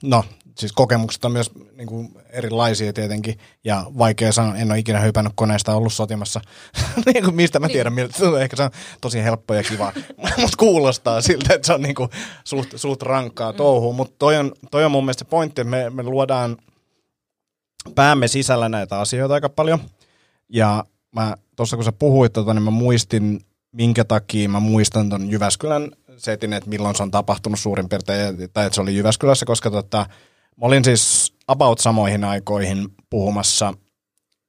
no, 0.03 0.23
siis 0.57 0.71
kokemukset 0.71 1.25
on 1.25 1.31
myös 1.31 1.51
niin 1.75 1.87
kuin 1.87 2.09
erilaisia 2.29 2.93
tietenkin, 2.93 3.39
ja 3.63 3.85
vaikea 3.97 4.31
sanoa, 4.31 4.55
en 4.55 4.71
ole 4.71 4.79
ikinä 4.79 4.99
hypännyt 4.99 5.33
koneesta 5.35 5.75
ollut 5.75 5.93
sotimassa, 5.93 6.41
niin 7.05 7.23
kuin 7.23 7.35
mistä 7.35 7.59
mä 7.59 7.67
tiedän, 7.67 7.93
miltä 7.93 8.17
se 8.17 8.25
on, 8.25 8.41
ehkä 8.41 8.55
se 8.55 8.63
on 8.63 8.71
tosi 9.01 9.23
helppo 9.23 9.53
ja 9.53 9.63
kiva, 9.63 9.93
mutta 10.41 10.57
kuulostaa 10.57 11.21
siltä, 11.21 11.53
että 11.53 11.67
se 11.67 11.73
on 11.73 11.81
niin 11.81 11.95
kuin 11.95 12.09
suht, 12.43 12.69
suht 12.75 13.01
rankkaa 13.01 13.51
mm. 13.51 13.57
touhua, 13.57 13.93
mutta 13.93 14.15
toi 14.19 14.37
on, 14.37 14.51
toi 14.71 14.85
on 14.85 14.91
mun 14.91 15.05
mielestä 15.05 15.25
se 15.25 15.29
pointti, 15.29 15.61
että 15.61 15.71
me, 15.71 15.89
me 15.89 16.03
luodaan 16.03 16.57
päämme 17.95 18.27
sisällä 18.27 18.69
näitä 18.69 18.99
asioita 18.99 19.33
aika 19.33 19.49
paljon, 19.49 19.79
ja 20.49 20.83
mä 21.16 21.36
tuossa 21.55 21.78
kun 21.78 21.86
sä 21.86 21.91
puhuit 21.91 22.34
tota, 22.34 22.53
niin 22.53 22.63
mä 22.63 22.72
muistin, 22.72 23.39
minkä 23.72 24.03
takia 24.03 24.49
mä 24.49 24.59
muistan 24.59 25.09
ton 25.09 25.32
Jyväskylän 25.32 25.91
setin, 26.18 26.53
että 26.53 26.70
milloin 26.70 26.95
se 26.95 27.03
on 27.03 27.11
tapahtunut 27.11 27.59
suurin 27.59 27.89
piirtein, 27.89 28.38
tai 28.53 28.66
että 28.66 28.76
se 28.76 28.82
oli 28.82 28.95
Jyväskylässä, 28.95 29.45
koska 29.45 29.72
tota, 29.72 29.97
mä 30.61 30.66
olin 30.66 30.84
siis 30.84 31.34
about 31.47 31.80
samoihin 31.80 32.24
aikoihin 32.24 32.88
puhumassa 33.09 33.74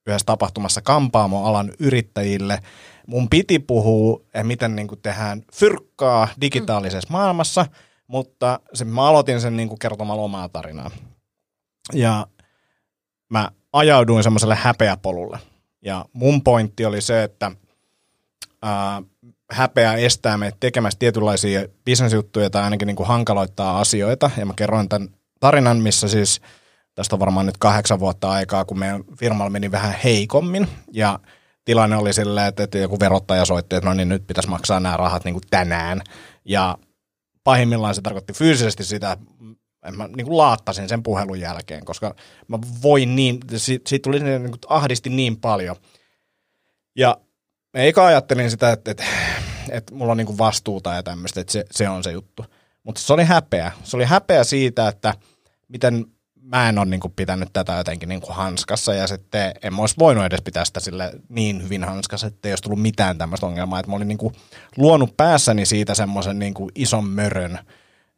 yhdessä 0.06 0.26
tapahtumassa 0.26 0.80
kampaamo-alan 0.80 1.72
yrittäjille. 1.78 2.62
Mun 3.06 3.28
piti 3.28 3.58
puhua, 3.58 4.20
että 4.24 4.44
miten 4.44 4.76
niin 4.76 4.88
kuin 4.88 5.00
tehdään 5.00 5.42
fyrkkaa 5.54 6.28
digitaalisessa 6.40 7.08
mm. 7.08 7.12
maailmassa, 7.12 7.66
mutta 8.06 8.60
sen, 8.74 8.88
mä 8.88 9.08
aloitin 9.08 9.40
sen 9.40 9.56
niin 9.56 9.68
kuin 9.68 9.78
kertomalla 9.78 10.22
omaa 10.22 10.48
tarinaa. 10.48 10.90
Ja 11.92 12.26
mä 13.30 13.50
ajauduin 13.72 14.22
semmoiselle 14.22 14.54
häpeäpolulle. 14.54 15.38
Ja 15.86 16.04
mun 16.12 16.42
pointti 16.42 16.84
oli 16.84 17.00
se, 17.00 17.22
että 17.22 17.50
ää, 18.62 19.02
häpeä 19.50 19.94
estää 19.94 20.38
meitä 20.38 20.56
tekemästä 20.60 20.98
tietynlaisia 20.98 21.68
bisnesjuttuja 21.84 22.50
tai 22.50 22.62
ainakin 22.62 22.86
niin 22.86 22.96
kuin 22.96 23.06
hankaloittaa 23.06 23.80
asioita. 23.80 24.30
Ja 24.36 24.46
mä 24.46 24.52
kerroin 24.56 24.88
tämän 24.88 25.08
tarinan, 25.40 25.76
missä 25.76 26.08
siis 26.08 26.40
tästä 26.94 27.16
on 27.16 27.20
varmaan 27.20 27.46
nyt 27.46 27.58
kahdeksan 27.58 28.00
vuotta 28.00 28.30
aikaa, 28.30 28.64
kun 28.64 28.78
meidän 28.78 29.04
firmalla 29.18 29.50
meni 29.50 29.70
vähän 29.70 29.94
heikommin. 30.04 30.68
Ja 30.92 31.18
tilanne 31.64 31.96
oli 31.96 32.12
silleen, 32.12 32.52
että, 32.58 32.78
joku 32.78 33.00
verottaja 33.00 33.44
soitti, 33.44 33.76
että 33.76 33.88
no 33.88 33.94
niin 33.94 34.08
nyt 34.08 34.26
pitäisi 34.26 34.48
maksaa 34.48 34.80
nämä 34.80 34.96
rahat 34.96 35.24
niin 35.24 35.34
kuin 35.34 35.44
tänään. 35.50 36.02
Ja 36.44 36.78
pahimmillaan 37.44 37.94
se 37.94 38.02
tarkoitti 38.02 38.32
fyysisesti 38.32 38.84
sitä, 38.84 39.12
että 39.12 39.24
mä 39.94 40.08
niin 40.16 40.26
kuin 40.26 40.36
laattasin 40.36 40.88
sen 40.88 41.02
puhelun 41.02 41.40
jälkeen, 41.40 41.84
koska 41.84 42.14
mä 42.48 42.58
voin 42.82 43.16
niin, 43.16 43.40
siitä 43.56 44.02
tuli 44.02 44.20
niin 44.20 44.42
kuin 44.42 44.60
ahdisti 44.68 45.10
niin 45.10 45.36
paljon. 45.36 45.76
Ja 46.96 47.16
eikä 47.74 48.04
ajattelin 48.04 48.50
sitä, 48.50 48.72
että, 48.72 48.90
että, 48.90 49.04
että 49.70 49.94
mulla 49.94 50.12
on 50.12 50.18
niin 50.18 50.26
kuin 50.26 50.38
vastuuta 50.38 50.94
ja 50.94 51.02
tämmöistä, 51.02 51.40
että 51.40 51.52
se, 51.52 51.64
se 51.70 51.88
on 51.88 52.04
se 52.04 52.12
juttu. 52.12 52.44
Mutta 52.82 53.00
se 53.00 53.12
oli 53.12 53.24
häpeä. 53.24 53.72
Se 53.84 53.96
oli 53.96 54.04
häpeä 54.04 54.44
siitä, 54.44 54.88
että 54.88 55.14
miten 55.68 56.06
mä 56.46 56.68
en 56.68 56.78
ole 56.78 56.86
niin 56.86 57.00
kuin 57.00 57.12
pitänyt 57.16 57.48
tätä 57.52 57.72
jotenkin 57.72 58.08
niin 58.08 58.20
kuin 58.20 58.36
hanskassa 58.36 58.94
ja 58.94 59.06
sitten 59.06 59.54
en 59.62 59.74
mä 59.74 59.80
olisi 59.80 59.94
voinut 59.98 60.24
edes 60.24 60.42
pitää 60.42 60.64
sitä 60.64 60.80
sille 60.80 61.12
niin 61.28 61.62
hyvin 61.62 61.84
hanskassa, 61.84 62.26
että 62.26 62.48
ei 62.48 62.52
olisi 62.52 62.62
tullut 62.62 62.82
mitään 62.82 63.18
tämmöistä 63.18 63.46
ongelmaa. 63.46 63.80
Että 63.80 63.90
mä 63.90 63.96
olin 63.96 64.08
niin 64.08 64.18
kuin 64.18 64.34
luonut 64.76 65.16
päässäni 65.16 65.66
siitä 65.66 65.94
semmoisen 65.94 66.38
niin 66.38 66.54
kuin 66.54 66.70
ison 66.74 67.08
mörön 67.08 67.58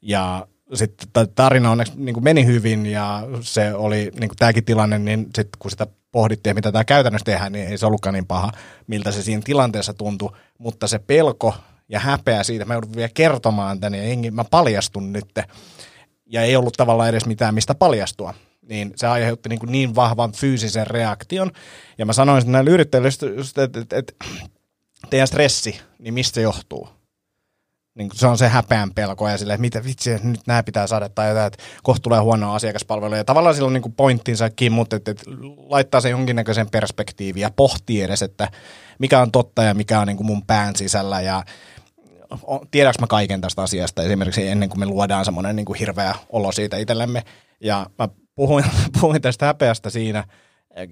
ja 0.02 0.46
sitten 0.74 1.28
tarina 1.34 1.70
onneksi 1.70 1.92
niin 1.96 2.14
kuin 2.14 2.24
meni 2.24 2.46
hyvin 2.46 2.86
ja 2.86 3.22
se 3.40 3.74
oli 3.74 4.10
niin 4.20 4.28
kuin 4.28 4.36
tämäkin 4.38 4.64
tilanne, 4.64 4.98
niin 4.98 5.20
sitten 5.24 5.58
kun 5.58 5.70
sitä 5.70 5.86
pohdittiin, 6.12 6.56
mitä 6.56 6.72
tämä 6.72 6.84
käytännössä 6.84 7.24
tehdään, 7.24 7.52
niin 7.52 7.68
ei 7.68 7.78
se 7.78 7.86
ollutkaan 7.86 8.14
niin 8.14 8.26
paha, 8.26 8.52
miltä 8.86 9.12
se 9.12 9.22
siinä 9.22 9.42
tilanteessa 9.44 9.94
tuntui, 9.94 10.30
mutta 10.58 10.88
se 10.88 10.98
pelko 10.98 11.54
ja 11.88 12.00
häpeä 12.00 12.42
siitä, 12.42 12.64
mä 12.64 12.74
joudun 12.74 12.96
vielä 12.96 13.10
kertomaan 13.14 13.80
tänne 13.80 13.98
ja 13.98 14.04
hengi, 14.04 14.30
mä 14.30 14.44
paljastun 14.44 15.12
nyt, 15.12 15.28
ja 16.26 16.42
ei 16.42 16.56
ollut 16.56 16.74
tavallaan 16.76 17.08
edes 17.08 17.26
mitään, 17.26 17.54
mistä 17.54 17.74
paljastua 17.74 18.34
niin 18.68 18.92
se 18.96 19.06
aiheutti 19.06 19.48
niin, 19.48 19.58
kuin 19.58 19.72
niin 19.72 19.94
vahvan 19.94 20.32
fyysisen 20.32 20.86
reaktion. 20.86 21.50
Ja 21.98 22.06
mä 22.06 22.12
sanoin 22.12 22.52
näille 22.52 22.70
yrittäjille, 22.70 23.08
että, 23.08 23.62
että, 23.62 23.96
että 23.96 24.12
teidän 25.10 25.28
stressi, 25.28 25.80
niin 25.98 26.14
mistä 26.14 26.34
se 26.34 26.40
johtuu? 26.40 26.88
Niin 27.98 28.10
se 28.14 28.26
on 28.26 28.38
se 28.38 28.48
häpeän 28.48 28.94
pelko 28.94 29.28
ja 29.28 29.38
sille, 29.38 29.52
että 29.54 29.60
mitä 29.60 29.84
vitsi, 29.84 30.10
nyt 30.22 30.40
nämä 30.46 30.62
pitää 30.62 30.86
saada 30.86 31.08
tai 31.08 31.28
jotain, 31.28 31.46
että 31.46 31.62
kohta 31.82 32.02
tulee 32.02 32.20
huonoa 32.20 32.54
asiakaspalvelua. 32.54 33.16
Ja 33.16 33.24
tavallaan 33.24 33.54
sillä 33.54 33.66
on 33.66 33.72
niin 33.72 33.92
pointtinsakin, 33.96 34.72
mutta 34.72 34.96
että, 34.96 35.10
että 35.10 35.24
laittaa 35.56 36.00
se 36.00 36.08
jonkinnäköisen 36.08 36.70
perspektiivin 36.70 37.40
ja 37.40 37.50
pohtii 37.50 38.02
edes, 38.02 38.22
että 38.22 38.48
mikä 38.98 39.20
on 39.20 39.32
totta 39.32 39.62
ja 39.62 39.74
mikä 39.74 40.00
on 40.00 40.06
niin 40.06 40.16
kuin 40.16 40.26
mun 40.26 40.46
pään 40.46 40.76
sisällä 40.76 41.20
ja 41.20 41.44
tiedäks 42.70 42.98
mä 42.98 43.06
kaiken 43.06 43.40
tästä 43.40 43.62
asiasta 43.62 44.02
esimerkiksi 44.02 44.48
ennen 44.48 44.68
kuin 44.68 44.80
me 44.80 44.86
luodaan 44.86 45.24
semmoinen 45.24 45.56
niin 45.56 45.74
hirveä 45.80 46.14
olo 46.28 46.52
siitä 46.52 46.76
itsellemme. 46.76 47.22
Ja 47.60 47.86
mä 47.98 48.08
puhuin, 48.34 48.64
puhuin 49.00 49.22
tästä 49.22 49.46
häpeästä 49.46 49.90
siinä, 49.90 50.24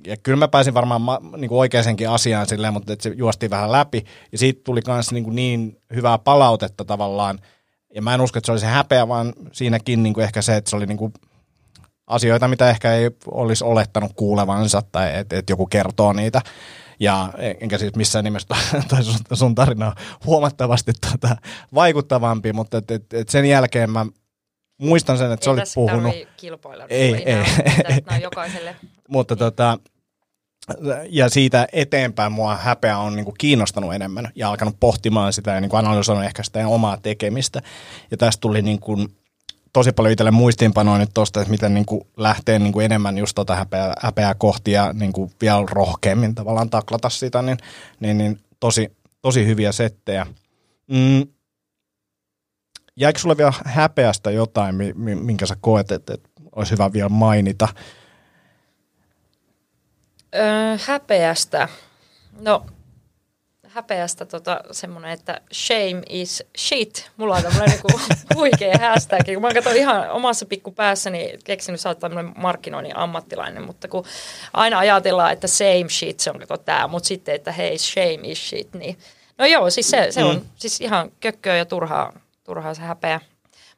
ja 0.07 0.17
kyllä 0.17 0.39
mä 0.39 0.49
pääsin 0.49 0.75
varmaan 0.75 1.01
ma, 1.01 1.21
niin 1.37 1.49
kuin 1.49 1.59
oikeasenkin 1.59 2.11
asiaan 2.11 2.49
silleen, 2.49 2.73
mutta 2.73 2.93
että 2.93 3.03
se 3.03 3.15
juosti 3.17 3.51
vähän 3.51 3.73
läpi. 3.73 4.05
Ja 4.33 4.39
siitä 4.39 4.61
tuli 4.65 4.81
myös 4.87 5.13
niin, 5.13 5.35
niin 5.35 5.81
hyvää 5.95 6.19
palautetta 6.19 6.85
tavallaan. 6.85 7.39
Ja 7.95 8.03
mä 8.03 8.15
en 8.15 8.21
usko, 8.21 8.39
että 8.39 8.47
se 8.47 8.53
oli 8.53 8.61
se 8.61 8.67
häpeä, 8.67 9.09
vaan 9.09 9.33
siinäkin 9.53 10.03
niin 10.03 10.15
kuin 10.15 10.25
ehkä 10.25 10.43
se, 10.43 10.57
että 10.57 10.71
se 10.71 10.77
oli 10.77 10.87
niin 10.87 10.99
kuin 10.99 11.13
asioita, 12.07 12.49
mitä 12.49 12.71
ehkä 12.71 12.95
ei 12.95 13.11
olisi 13.27 13.65
olettanut 13.65 14.13
kuulevansa 14.17 14.83
tai 14.93 15.17
että, 15.17 15.39
että 15.39 15.53
joku 15.53 15.67
kertoo 15.67 16.13
niitä. 16.13 16.41
Ja 17.01 17.33
enkä 17.61 17.79
siis 17.79 17.95
missään 17.95 18.25
nimessä, 18.25 18.49
tai 18.89 19.01
sun 19.39 19.55
tarina 19.55 19.87
on 19.87 19.93
huomattavasti 20.27 20.93
tuota 21.01 21.37
vaikuttavampi, 21.75 22.53
mutta 22.53 22.79
et, 22.79 22.91
et, 22.91 23.13
et 23.13 23.29
sen 23.29 23.45
jälkeen 23.45 23.91
mä 23.91 24.07
muistan 24.79 25.19
sen, 25.19 25.33
että 25.33 25.45
se 25.45 25.51
oli 25.51 25.61
puhunut. 25.75 26.15
kilpoilla. 26.37 26.87
Ei, 26.89 27.15
ei. 27.15 27.45
ei. 28.15 28.23
jokaiselle. 28.23 28.77
Mutta 29.09 29.35
niin. 29.35 29.39
tota, 29.39 29.79
ja 31.09 31.29
siitä 31.29 31.67
eteenpäin 31.73 32.33
mua 32.33 32.57
häpeä 32.57 32.99
on 32.99 33.17
niin 33.17 33.25
kuin 33.25 33.35
kiinnostanut 33.39 33.95
enemmän 33.95 34.29
ja 34.35 34.51
alkanut 34.51 34.77
pohtimaan 34.81 35.33
sitä 35.33 35.51
ja 35.51 35.61
niin 35.61 35.69
kuin 35.69 35.79
analysoinut 35.87 36.25
ehkä 36.25 36.43
sitä 36.43 36.69
omaa 36.69 36.97
tekemistä. 36.97 37.63
Ja 38.11 38.17
tästä 38.17 38.41
tuli 38.41 38.63
niin 38.63 38.81
kuin 38.81 39.09
tosi 39.73 39.93
paljon 39.93 40.13
itselle 40.13 40.31
muistiinpanoa 40.31 40.99
nyt 40.99 41.11
tuosta, 41.15 41.41
että 41.41 41.51
miten 41.51 41.75
niin 41.75 41.87
kuin 41.87 42.01
lähtee 42.17 42.59
niin 42.59 42.73
kuin 42.73 42.85
enemmän 42.85 43.19
just 43.19 43.35
tuota 43.35 43.57
häpeää, 43.57 43.95
häpeää 44.01 44.35
kohti 44.35 44.73
ja 44.73 44.93
niin 44.93 45.13
kuin 45.13 45.31
vielä 45.41 45.65
rohkeammin 45.71 46.35
tavallaan 46.35 46.71
taklata 46.71 47.09
sitä, 47.09 47.43
niin, 47.43 47.59
niin, 48.01 48.19
niin 48.19 48.41
tosi, 48.61 48.93
tosi 49.23 49.47
hyviä 49.47 49.73
settejä. 49.73 50.27
Mm, 50.91 51.27
jäikö 52.97 53.19
sulle 53.19 53.37
vielä 53.37 53.53
häpeästä 53.65 54.31
jotain, 54.31 54.75
minkä 54.97 55.47
sä 55.47 55.57
koet, 55.61 55.93
että, 55.93 56.15
että 56.15 56.29
olisi 56.57 56.73
hyvä 56.73 56.93
vielä 56.93 57.09
mainita? 57.09 57.69
Öö, 60.37 60.79
häpeästä. 60.87 61.69
No, 62.41 62.67
häpeästä 63.69 64.25
tota, 64.25 64.61
semmoinen, 64.71 65.11
että 65.11 65.41
shame 65.53 66.03
is 66.09 66.43
shit. 66.59 67.11
Mulla 67.17 67.37
on 67.37 67.43
tämmöinen 67.43 67.71
niinku 67.71 67.89
huikea 68.35 68.79
hashtag. 68.81 69.21
Kun 69.27 69.43
mä 69.43 69.55
katson 69.55 69.77
ihan 69.77 70.11
omassa 70.11 70.47
pikkupäässäni 70.47 71.39
keksinyt, 71.45 71.81
sä 71.81 71.89
oot 71.89 71.99
tämmöinen 71.99 72.33
markkinoinnin 72.37 72.97
ammattilainen, 72.97 73.67
mutta 73.67 73.89
kun 73.89 74.05
aina 74.53 74.79
ajatellaan, 74.79 75.33
että 75.33 75.47
same 75.47 75.89
shit, 75.91 76.21
se 76.21 76.31
on 76.31 76.39
kato 76.39 76.57
tää, 76.57 76.89
mutta 76.89 77.07
sitten, 77.07 77.35
että 77.35 77.53
hei, 77.53 77.79
shame 77.79 78.21
is 78.23 78.49
shit, 78.49 78.75
niin 78.75 78.99
no 79.39 79.47
joo, 79.47 79.71
siis 79.71 79.91
se, 79.91 80.07
se 80.11 80.25
on 80.25 80.37
mm. 80.37 80.45
siis 80.57 80.81
ihan 80.81 81.11
kökköä 81.21 81.57
ja 81.57 81.65
turhaa 81.65 82.13
turhaa 82.45 82.75
se 82.75 82.83
häpeä. 82.83 83.21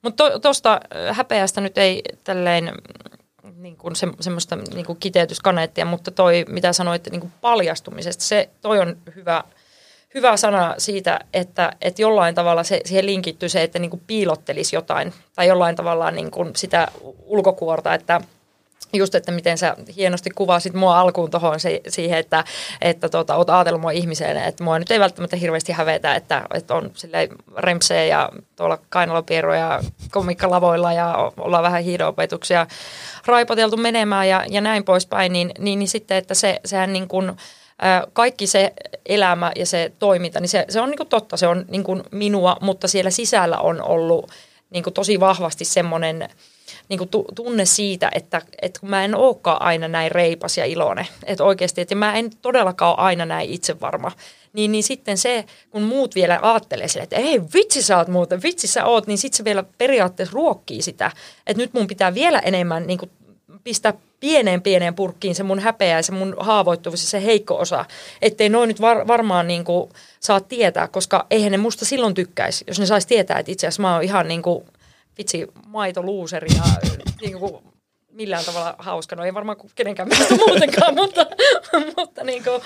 Mutta 0.03 0.41
tuosta 0.41 0.81
to, 0.81 1.13
häpeästä 1.13 1.61
nyt 1.61 1.79
ei 1.79 2.03
tälleen 2.25 2.73
niin 3.57 3.77
kuin 3.77 3.97
se, 3.97 4.09
semmoista 4.21 4.57
niin 4.57 4.87
kuin 4.87 4.99
kiteytyskaneettia, 5.01 5.85
mutta 5.85 6.11
toi, 6.11 6.45
mitä 6.49 6.73
sanoit 6.73 7.09
niin 7.11 7.21
kuin 7.21 7.33
paljastumisesta, 7.41 8.25
se, 8.25 8.49
toi 8.61 8.81
on 8.81 8.97
hyvä, 9.17 9.45
hyvä 10.15 10.37
sana 10.37 10.75
siitä, 10.79 11.21
että, 11.33 11.73
että 11.81 12.03
jollain 12.03 12.35
tavalla 12.35 12.63
se, 12.63 12.81
siihen 12.85 13.07
linkittyy 13.07 13.49
se, 13.49 13.63
että 13.63 13.79
niin 13.79 13.91
kuin 13.91 14.03
piilottelisi 14.07 14.77
jotain 14.77 15.13
tai 15.35 15.49
jollain 15.49 15.77
tavalla 15.77 16.11
niin 16.11 16.31
kuin 16.31 16.57
sitä 16.57 16.89
ulkokuorta, 17.27 17.95
että– 17.95 18.21
just, 18.93 19.15
että 19.15 19.33
miten 19.33 19.59
sä 19.59 19.77
hienosti 19.97 20.31
kuvasit 20.31 20.75
mua 20.75 21.01
alkuun 21.01 21.31
tuohon 21.31 21.61
siihen, 21.89 22.19
että, 22.19 22.45
että 22.81 23.09
tota, 23.09 23.37
oot 23.37 23.51
ajatellut 23.51 23.81
mua 23.81 23.91
ihmiseen, 23.91 24.37
että 24.37 24.65
mua 24.65 24.79
nyt 24.79 24.91
ei 24.91 25.01
välttämättä 25.01 25.37
hirveästi 25.37 25.73
hävetä, 25.73 26.15
että, 26.15 26.47
että 26.55 26.75
on 26.75 26.91
sille 26.95 27.29
rempsejä 27.57 28.05
ja 28.05 28.31
tuolla 28.57 28.79
kainalopierroja 28.89 29.81
komikkalavoilla 30.11 30.93
ja 30.93 31.33
ollaan 31.37 31.65
vähän 31.65 31.83
hiidoopetuksia 31.83 32.67
raipoteltu 33.27 33.77
menemään 33.77 34.29
ja, 34.29 34.45
ja 34.49 34.61
näin 34.61 34.85
poispäin, 34.85 35.33
niin, 35.33 35.51
niin, 35.59 35.79
niin 35.79 35.89
sitten, 35.89 36.17
että 36.17 36.35
se, 36.35 36.61
sehän 36.65 36.93
niin 36.93 37.09
kuin, 37.09 37.33
kaikki 38.13 38.47
se 38.47 38.73
elämä 39.07 39.53
ja 39.57 39.67
se 39.67 39.93
toiminta, 39.99 40.41
niin 40.41 40.49
se, 40.49 40.65
se 40.69 40.81
on 40.81 40.91
niin 40.91 40.99
kuin 40.99 41.09
totta, 41.09 41.37
se 41.37 41.47
on 41.47 41.65
niin 41.69 41.85
kuin 41.85 42.03
minua, 42.13 42.57
mutta 42.61 42.89
siellä 42.89 43.11
sisällä 43.11 43.59
on 43.59 43.83
ollut 43.83 44.31
niin 44.71 44.85
kuin 44.85 44.95
tosi 44.95 45.21
vahvasti 45.21 45.65
semmoinen– 45.65 46.29
niin 46.89 46.99
kuin 46.99 47.11
tunne 47.35 47.65
siitä, 47.65 48.11
että, 48.15 48.43
että 48.63 48.81
mä 48.83 49.05
en 49.05 49.15
olekaan 49.15 49.63
aina 49.63 49.89
näin 49.89 50.13
reipas 50.13 50.59
ja 50.59 50.65
iloinen, 50.65 51.07
että 51.25 51.45
oikeasti, 51.45 51.81
että 51.81 51.95
mä 51.95 52.15
en 52.15 52.31
todellakaan 52.43 52.91
ole 52.99 53.07
aina 53.07 53.27
näin 53.27 53.51
itsevarma, 53.51 54.13
niin, 54.53 54.73
niin 54.73 54.85
sitten 54.85 55.19
se, 55.19 55.45
kun 55.71 55.83
muut 55.83 56.15
vielä 56.15 56.39
ajattelee 56.43 56.89
sille, 56.89 57.03
että 57.03 57.17
ei 57.17 57.41
vitsi 57.55 57.83
sä 57.83 57.97
oot 57.97 58.09
muuten, 58.09 58.43
vitsi 58.43 58.67
sä 58.67 58.85
oot, 58.85 59.07
niin 59.07 59.19
sitten 59.19 59.37
se 59.37 59.45
vielä 59.45 59.65
periaatteessa 59.79 60.35
ruokkii 60.35 60.83
sitä, 60.83 61.11
että 61.47 61.63
nyt 61.63 61.75
mun 61.75 61.87
pitää 61.87 62.15
vielä 62.15 62.39
enemmän 62.39 62.87
niin 62.87 62.99
kuin 62.99 63.11
pistää 63.65 63.95
pieneen 64.21 64.63
pieneen 64.63 64.95
purkkiin 64.95 65.35
se 65.35 65.43
mun 65.43 65.59
häpeä 65.59 65.97
ja 65.97 66.03
se 66.03 66.13
mun 66.13 66.37
haavoittuvuus 66.41 67.03
ja 67.03 67.09
se 67.09 67.25
heikko 67.25 67.59
osa, 67.59 67.85
ettei 68.23 68.49
noin 68.49 68.69
nyt 68.69 68.81
var, 68.81 69.07
varmaan 69.07 69.49
niin 69.49 69.65
kuin 69.65 69.91
saa 70.21 70.41
tietää, 70.41 70.89
koska 70.89 71.27
eihän 71.31 71.53
ne 71.53 71.59
musta 71.59 71.85
silloin 71.85 72.15
tykkäisi, 72.15 72.65
jos 72.67 72.81
ne 72.81 72.87
saisi 72.87 73.09
tietää, 73.09 73.39
että 73.39 73.53
itse 73.53 73.67
asiassa 73.67 73.83
mä 73.83 73.95
oon 73.95 74.05
ihan 74.05 74.29
niin 74.29 74.43
kuin 74.43 74.65
vitsi 75.19 75.47
maitoluuseri 75.67 76.49
ja 76.57 76.63
niin 77.23 77.39
kuin, 77.39 77.63
millään 78.19 78.45
tavalla 78.45 78.75
hauska. 78.79 79.17
No 79.17 79.25
ei 79.25 79.35
varmaan 79.35 79.57
kenenkään 79.75 80.09
mielestä 80.09 80.35
muutenkaan, 80.35 80.95
mutta, 81.03 81.27
mutta 81.97 82.25
niin 82.25 82.45
kuin, 82.45 82.63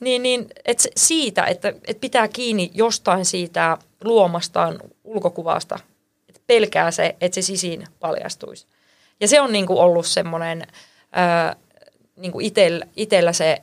niin, 0.00 0.22
niin, 0.22 0.46
et 0.64 0.86
siitä, 0.96 1.44
että 1.44 1.72
et 1.86 2.00
pitää 2.00 2.28
kiinni 2.28 2.70
jostain 2.74 3.24
siitä 3.24 3.78
luomastaan 4.04 4.78
ulkokuvasta. 5.04 5.78
Että 6.28 6.40
pelkää 6.46 6.90
se, 6.90 7.16
että 7.20 7.34
se 7.34 7.42
sisiin 7.42 7.86
paljastuisi. 8.00 8.66
Ja 9.20 9.28
se 9.28 9.40
on 9.40 9.52
niin 9.52 9.66
kuin 9.66 9.78
ollut 9.78 10.06
semmoinen 10.06 10.66
niin 12.16 12.32
kuin 12.32 12.46
itellä, 12.46 12.86
itellä 12.96 13.32
se, 13.32 13.62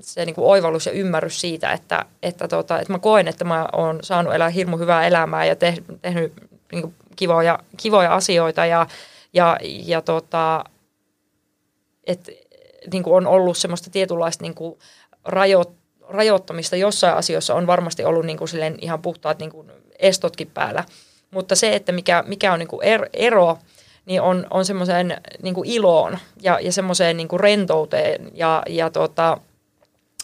se 0.00 0.24
niin 0.24 0.34
kuin 0.34 0.46
oivallus 0.46 0.86
ja 0.86 0.92
ymmärrys 0.92 1.40
siitä, 1.40 1.72
että, 1.72 2.04
että, 2.22 2.48
tota, 2.48 2.80
että 2.80 2.92
mä 2.92 2.98
koen, 2.98 3.28
että 3.28 3.44
mä 3.44 3.68
oon 3.72 3.98
saanut 4.02 4.34
elää 4.34 4.48
hirmu 4.48 4.76
hyvää 4.76 5.06
elämää 5.06 5.44
ja 5.44 5.56
tehnyt, 5.56 5.84
tehnyt 6.02 6.32
niin 6.72 6.82
kuin 6.82 6.94
kivoja, 7.16 7.58
kivoja 7.76 8.14
asioita 8.14 8.66
ja, 8.66 8.86
ja, 9.32 9.58
ja 9.62 10.02
tota, 10.02 10.64
et, 12.06 12.30
niin 12.92 13.02
kuin 13.02 13.14
on 13.14 13.26
ollut 13.26 13.58
semmoista 13.58 13.90
tietynlaista 13.90 14.42
niin 14.42 14.54
kuin 14.54 14.78
rajo, 15.24 15.64
rajoittamista 16.08 16.76
jossain 16.76 17.16
asioissa 17.16 17.54
on 17.54 17.66
varmasti 17.66 18.04
ollut 18.04 18.26
niin 18.26 18.38
kuin 18.38 18.48
silleen 18.48 18.78
ihan 18.80 19.02
puhtaat 19.02 19.38
niin 19.38 19.50
kuin 19.50 19.72
estotkin 19.98 20.50
päällä. 20.54 20.84
Mutta 21.30 21.54
se, 21.54 21.74
että 21.74 21.92
mikä, 21.92 22.24
mikä 22.26 22.52
on 22.52 22.58
niin 22.58 22.68
kuin 22.68 22.84
er, 22.84 23.08
ero, 23.12 23.58
niin 24.06 24.22
on, 24.22 24.46
on 24.50 24.64
semmoiseen 24.64 25.20
niin 25.42 25.64
iloon 25.64 26.18
ja, 26.42 26.60
ja 26.60 26.72
semmoiseen 26.72 27.16
niin 27.16 27.28
rentouteen 27.40 28.30
ja, 28.34 28.62
ja 28.68 28.90
tota, 28.90 29.38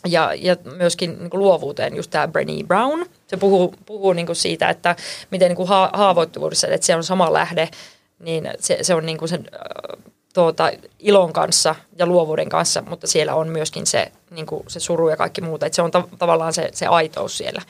ja, 0.07 0.35
ja 0.35 0.57
myöskin 0.77 1.19
niin 1.19 1.31
kuin 1.31 1.41
luovuuteen, 1.41 1.97
just 1.97 2.11
tämä 2.11 2.27
Brené 2.27 2.67
Brown. 2.67 3.07
Se 3.27 3.37
puhuu, 3.37 3.75
puhuu 3.87 4.13
niin 4.13 4.27
kuin 4.27 4.37
siitä, 4.37 4.69
että 4.69 4.97
miten 5.31 5.49
niin 5.49 5.57
kuin 5.57 5.69
ha- 5.69 5.91
haavoittuvuudessa, 5.93 6.67
että 6.67 6.87
se 6.87 6.97
on 6.97 7.05
sama 7.05 7.33
lähde, 7.33 7.69
niin 8.19 8.51
se, 8.59 8.79
se 8.83 8.95
on 8.95 9.07
niin 9.07 9.19
kuin 9.19 9.29
sen 9.29 9.47
tuota, 10.35 10.71
ilon 10.99 11.33
kanssa 11.33 11.75
ja 11.99 12.07
luovuuden 12.07 12.49
kanssa, 12.49 12.83
mutta 12.83 13.07
siellä 13.07 13.35
on 13.35 13.49
myöskin 13.49 13.87
se, 13.87 14.13
niin 14.31 14.47
kuin 14.47 14.63
se 14.69 14.81
suru 14.81 15.09
ja 15.09 15.17
kaikki 15.17 15.41
muuta, 15.41 15.67
että 15.67 15.77
se 15.77 15.83
on 15.83 15.91
ta- 15.91 16.09
tavallaan 16.19 16.53
se, 16.53 16.71
se 16.73 16.87
aitous 16.87 17.39
siellä. 17.39 17.63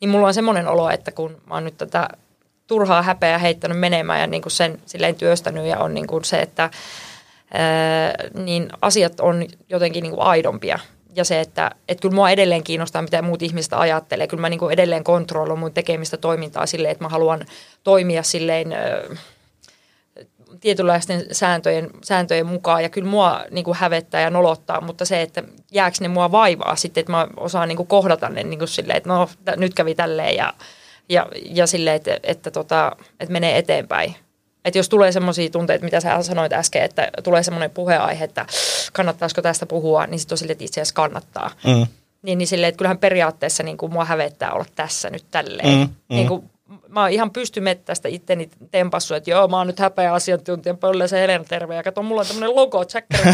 Niin 0.00 0.08
mulla 0.08 0.26
on 0.26 0.34
semmoinen 0.34 0.68
olo, 0.68 0.90
että 0.90 1.12
kun 1.12 1.42
mä 1.46 1.54
oon 1.54 1.64
nyt 1.64 1.78
tätä 1.78 2.08
turhaa 2.66 3.02
häpeää 3.02 3.38
heittänyt 3.38 3.78
menemään 3.78 4.20
ja 4.20 4.26
niin 4.26 4.42
kuin 4.42 4.52
sen 4.52 4.82
silleen 4.86 5.14
työstänyt 5.14 5.66
ja 5.66 5.78
on 5.78 5.94
niin 5.94 6.06
kuin 6.06 6.24
se, 6.24 6.38
että 6.38 6.70
ää, 7.52 8.14
niin 8.34 8.68
asiat 8.82 9.20
on 9.20 9.46
jotenkin 9.68 10.02
niin 10.02 10.14
kuin 10.14 10.26
aidompia 10.26 10.78
ja 11.16 11.24
se, 11.24 11.40
että, 11.40 11.70
että 11.88 12.02
kyllä 12.02 12.14
mua 12.14 12.30
edelleen 12.30 12.64
kiinnostaa, 12.64 13.02
mitä 13.02 13.22
muut 13.22 13.42
ihmiset 13.42 13.72
ajattelee. 13.72 14.26
Kyllä 14.26 14.40
mä 14.40 14.48
niin 14.48 14.60
kuin 14.60 14.72
edelleen 14.72 15.04
kontrolloin 15.04 15.58
mun 15.60 15.72
tekemistä 15.72 16.16
toimintaa 16.16 16.66
silleen, 16.66 16.92
että 16.92 17.04
mä 17.04 17.08
haluan 17.08 17.46
toimia 17.84 18.22
silleen, 18.22 18.74
tietynlaisten 20.60 21.24
sääntöjen, 21.32 21.90
sääntöjen 22.04 22.46
mukaan 22.46 22.82
ja 22.82 22.88
kyllä 22.88 23.08
mua 23.08 23.44
niin 23.50 23.64
kuin 23.64 23.76
hävettää 23.76 24.20
ja 24.20 24.30
nolottaa, 24.30 24.80
mutta 24.80 25.04
se, 25.04 25.22
että 25.22 25.42
jääkö 25.72 25.96
ne 26.00 26.08
mua 26.08 26.32
vaivaa 26.32 26.76
sitten, 26.76 27.00
että 27.00 27.12
mä 27.12 27.26
osaan 27.36 27.68
niin 27.68 27.76
kuin 27.76 27.86
kohdata 27.86 28.28
ne 28.28 28.42
niin 28.42 28.58
kuin 28.58 28.68
silleen, 28.68 28.96
että 28.96 29.08
no 29.08 29.28
nyt 29.56 29.74
kävi 29.74 29.94
tälleen 29.94 30.36
ja, 30.36 30.54
ja, 31.08 31.26
ja 31.50 31.66
silleen, 31.66 31.96
että, 31.96 32.20
että, 32.22 32.50
tota, 32.50 32.96
että 33.20 33.32
menee 33.32 33.58
eteenpäin. 33.58 34.16
Että 34.66 34.78
jos 34.78 34.88
tulee 34.88 35.12
semmoisia 35.12 35.50
tunteita, 35.50 35.84
mitä 35.84 36.00
sä 36.00 36.22
sanoit 36.22 36.52
äsken, 36.52 36.82
että 36.82 37.10
tulee 37.22 37.42
semmoinen 37.42 37.70
puheaihe, 37.70 38.24
että 38.24 38.46
kannattaisiko 38.92 39.42
tästä 39.42 39.66
puhua, 39.66 40.06
niin 40.06 40.18
sitten 40.18 40.34
on 40.34 40.38
silleen, 40.38 40.52
että 40.52 40.64
itse 40.64 40.80
asiassa 40.80 40.94
kannattaa. 40.94 41.50
Mm. 41.66 41.86
Niin, 42.22 42.38
niin 42.38 42.48
silleen, 42.48 42.68
että 42.68 42.78
kyllähän 42.78 42.98
periaatteessa 42.98 43.62
niin 43.62 43.76
kuin 43.76 43.92
mua 43.92 44.04
hävettää 44.04 44.52
olla 44.52 44.64
tässä 44.74 45.10
nyt 45.10 45.24
tälleen. 45.30 45.78
Mm, 45.78 45.80
mm. 45.80 46.16
Niin 46.16 46.28
kuin, 46.28 46.50
mä 46.88 47.00
oon 47.00 47.10
ihan 47.10 47.30
pystymettästä 47.30 48.08
itteni 48.08 48.50
tempassu, 48.70 49.14
että 49.14 49.30
joo, 49.30 49.48
mä 49.48 49.58
oon 49.58 49.66
nyt 49.66 49.78
häpeä 49.78 50.12
asiantuntijan 50.12 50.78
pöllä 50.78 51.06
se 51.06 51.20
Helena 51.20 51.44
terve. 51.44 51.74
Ja 51.74 51.82
kato, 51.82 52.02
mulla 52.02 52.20
on 52.20 52.26
tämmöinen 52.26 52.56
logo, 52.56 52.84
tsäkkäri, 52.84 53.32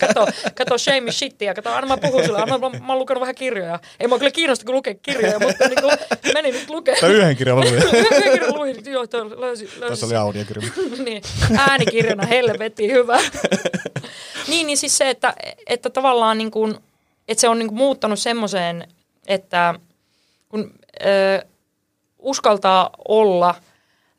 kato, 0.00 0.26
kato 0.54 0.78
shame 0.78 1.12
shitia, 1.12 1.54
kato, 1.54 1.70
anna 1.70 1.88
mä 1.88 1.96
puhun 1.96 2.24
sulle, 2.24 2.42
anna, 2.42 2.58
mä, 2.58 2.68
mä 2.68 2.86
oon 2.88 2.98
lukenut 2.98 3.20
vähän 3.20 3.34
kirjoja. 3.34 3.80
Ei 4.00 4.08
mä 4.08 4.18
kyllä 4.18 4.30
kiinnosta, 4.30 4.64
kun 4.64 4.74
lukee 4.74 4.94
kirjoja, 4.94 5.38
mutta 5.38 5.68
niin 5.68 5.80
kuin, 5.80 5.92
menin 6.34 6.54
nyt 6.54 6.70
lukemaan. 6.70 7.00
Tai 7.00 7.12
yhden 7.12 7.36
kirjan 7.36 7.60
luin. 7.60 7.74
Yhden 7.94 8.32
kirjan 8.32 8.54
luin, 8.54 8.76
joo, 8.86 9.06
toi 9.06 9.40
löysin, 9.40 9.68
löysin 9.68 9.88
Tässä 9.88 10.06
oli 10.06 10.16
audiokirja. 10.16 10.68
niin, 11.04 11.22
äänikirjana 11.58 12.26
helvetti 12.26 12.92
hyvä. 12.92 13.18
niin, 14.48 14.66
niin 14.66 14.78
siis 14.78 14.98
se, 14.98 15.10
että, 15.10 15.34
että 15.66 15.90
tavallaan 15.90 16.38
niin 16.38 16.50
kuin, 16.50 16.74
että 17.28 17.40
se 17.40 17.48
on 17.48 17.58
niin 17.58 17.68
kuin 17.68 17.78
muuttanut 17.78 18.18
semmoiseen, 18.18 18.88
että 19.26 19.74
kun 20.48 20.72
ö, 21.04 21.46
uskaltaa 22.24 22.90
olla, 23.08 23.54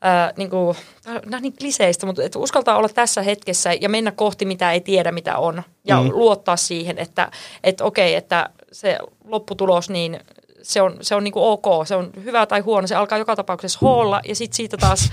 ö, 0.05 0.33
niin 0.37 0.49
kuin, 0.49 0.75
on 1.07 1.41
niin 1.41 1.57
kliseistä, 1.57 2.05
mutta 2.05 2.23
että 2.23 2.39
uskaltaa 2.39 2.77
olla 2.77 2.89
tässä 2.89 3.21
hetkessä 3.21 3.73
ja 3.73 3.89
mennä 3.89 4.11
kohti 4.11 4.45
mitä 4.45 4.71
ei 4.71 4.81
tiedä 4.81 5.11
mitä 5.11 5.37
on 5.37 5.63
ja 5.87 6.01
mm. 6.01 6.09
luottaa 6.11 6.57
siihen, 6.57 6.97
että, 6.97 7.31
että 7.63 7.83
okei, 7.83 8.15
että 8.15 8.49
se 8.71 8.97
lopputulos, 9.23 9.89
niin 9.89 10.19
se 10.65 10.81
on, 10.81 10.97
se 11.01 11.15
on 11.15 11.23
niin 11.23 11.31
kuin 11.31 11.43
ok, 11.45 11.87
se 11.87 11.95
on 11.95 12.09
hyvä 12.23 12.45
tai 12.45 12.59
huono, 12.59 12.87
se 12.87 12.95
alkaa 12.95 13.17
joka 13.17 13.35
tapauksessa 13.35 13.79
hoolla 13.81 14.21
ja 14.27 14.35
sitten 14.35 14.55
siitä 14.55 14.77
taas, 14.77 15.09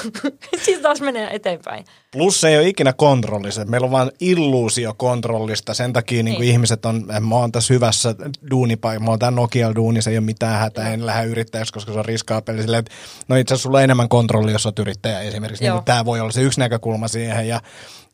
siitä 0.64 0.82
taas 0.82 1.00
menee 1.00 1.28
eteenpäin. 1.34 1.84
Plus 2.12 2.40
se 2.40 2.48
ei 2.48 2.56
ole 2.58 2.68
ikinä 2.68 2.92
kontrollista. 2.92 3.64
Meillä 3.64 3.84
on 3.84 3.90
vain 3.90 4.10
illuusio 4.20 4.94
kontrollista. 4.96 5.74
Sen 5.74 5.92
takia 5.92 6.22
niin 6.22 6.34
kuin 6.36 6.44
Niin. 6.44 6.52
ihmiset 6.52 6.84
on, 6.84 7.04
mä 7.20 7.34
oon 7.34 7.52
tässä 7.52 7.74
hyvässä 7.74 8.14
duunipaikassa, 8.50 9.04
mä 9.04 9.10
oon 9.10 9.18
tän 9.18 9.34
Nokia 9.34 9.74
duunissa, 9.74 10.10
ei 10.10 10.16
ole 10.18 10.24
mitään 10.24 10.58
hätää, 10.60 10.92
en 10.92 11.06
lähde 11.06 11.26
yrittäjäksi, 11.28 11.72
koska 11.72 11.92
se 11.92 11.98
on 11.98 12.04
riskaapeli. 12.04 12.62
Silleen, 12.62 12.80
että 12.80 12.92
no 13.28 13.36
itse 13.36 13.54
asiassa 13.54 13.62
sulla 13.62 13.78
on 13.78 13.84
enemmän 13.84 14.08
kontrollia, 14.08 14.52
jos 14.54 14.66
olet 14.66 14.78
yrittäjä 14.78 15.20
esimerkiksi. 15.20 15.64
Niin 15.64 15.68
Joo. 15.68 15.82
tämä 15.84 16.04
voi 16.04 16.20
olla 16.20 16.32
se 16.32 16.42
yksi 16.42 16.60
näkökulma 16.60 17.08
siihen. 17.08 17.48
Ja, 17.48 17.60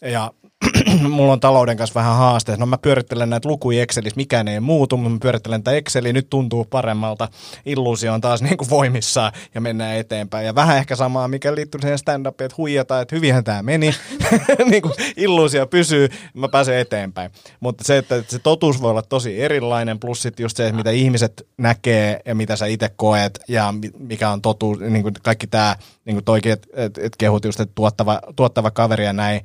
ja 0.00 0.30
mulla 1.08 1.32
on 1.32 1.40
talouden 1.40 1.76
kanssa 1.76 1.94
vähän 1.94 2.16
haaste. 2.16 2.56
No 2.56 2.66
mä 2.66 2.78
pyörittelen 2.78 3.30
näitä 3.30 3.48
lukuja 3.48 3.82
Excelissä, 3.82 4.16
mikään 4.16 4.48
ei 4.48 4.60
muutu, 4.60 4.96
mutta 4.96 5.10
mä 5.10 5.18
pyörittelen 5.18 5.62
tätä 5.62 5.76
Exceliä, 5.76 6.12
nyt 6.12 6.30
tuntuu 6.30 6.64
paremmalta. 6.64 7.28
Illuusio 7.66 8.12
on 8.12 8.20
taas 8.20 8.42
niin 8.46 8.56
kuin 8.56 8.70
voimissaan 8.70 9.32
ja 9.54 9.60
mennään 9.60 9.96
eteenpäin. 9.96 10.46
Ja 10.46 10.54
vähän 10.54 10.76
ehkä 10.76 10.96
samaa, 10.96 11.28
mikä 11.28 11.54
liittyy 11.54 11.80
siihen 11.80 11.98
stand-upiin, 11.98 12.44
että 12.44 12.54
huijataan, 12.58 13.02
että 13.02 13.16
hyvinhän 13.16 13.44
tämä 13.44 13.62
meni. 13.62 13.94
niin 14.70 14.82
kuin 14.82 14.94
illuusio 15.16 15.66
pysyy, 15.66 16.08
mä 16.34 16.48
pääsen 16.48 16.78
eteenpäin. 16.78 17.30
Mutta 17.60 17.84
se, 17.84 17.98
että 17.98 18.22
se 18.28 18.38
totuus 18.38 18.82
voi 18.82 18.90
olla 18.90 19.02
tosi 19.02 19.42
erilainen, 19.42 20.00
plus 20.00 20.22
sitten 20.22 20.44
just 20.44 20.56
se, 20.56 20.66
että 20.66 20.76
mitä 20.76 20.90
ihmiset 20.90 21.46
näkee 21.58 22.20
ja 22.24 22.34
mitä 22.34 22.56
sä 22.56 22.66
itse 22.66 22.90
koet 22.96 23.40
ja 23.48 23.72
mi- 23.72 23.90
mikä 23.98 24.30
on 24.30 24.42
totuus, 24.42 24.78
niin 24.80 25.02
kuin 25.02 25.14
kaikki 25.22 25.46
tämä, 25.46 25.76
niin 26.04 26.14
kuin 26.14 26.24
toikin, 26.24 26.52
että 26.52 26.68
et, 26.74 26.98
et 26.98 27.16
kehut 27.18 27.44
just, 27.44 27.60
että 27.60 27.72
tuottava, 27.74 28.20
tuottava 28.36 28.70
kaveri 28.70 29.04
ja 29.04 29.12
näin, 29.12 29.40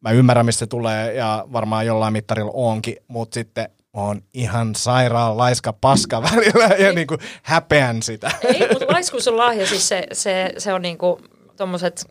mä 0.00 0.10
ymmärrän, 0.10 0.46
mistä 0.46 0.58
se 0.58 0.66
tulee 0.66 1.14
ja 1.14 1.44
varmaan 1.52 1.86
jollain 1.86 2.12
mittarilla 2.12 2.50
onkin, 2.54 2.96
mutta 3.08 3.34
sitten 3.34 3.68
on 3.92 4.22
ihan 4.34 4.74
sairaan 4.74 5.36
laiska 5.36 5.72
paska 5.72 6.22
välillä 6.32 6.64
ja 6.64 6.92
niin 6.92 7.06
kuin 7.06 7.20
häpeän 7.42 8.02
sitä. 8.02 8.30
Ei, 8.44 8.68
mutta 8.68 8.86
laiskuus 8.92 9.28
on 9.28 9.36
lahja, 9.36 9.66
siis 9.66 9.88
se, 9.88 10.06
se, 10.12 10.52
se 10.58 10.72
on 10.72 10.82
niinku 10.82 11.20
tommoset 11.56 12.04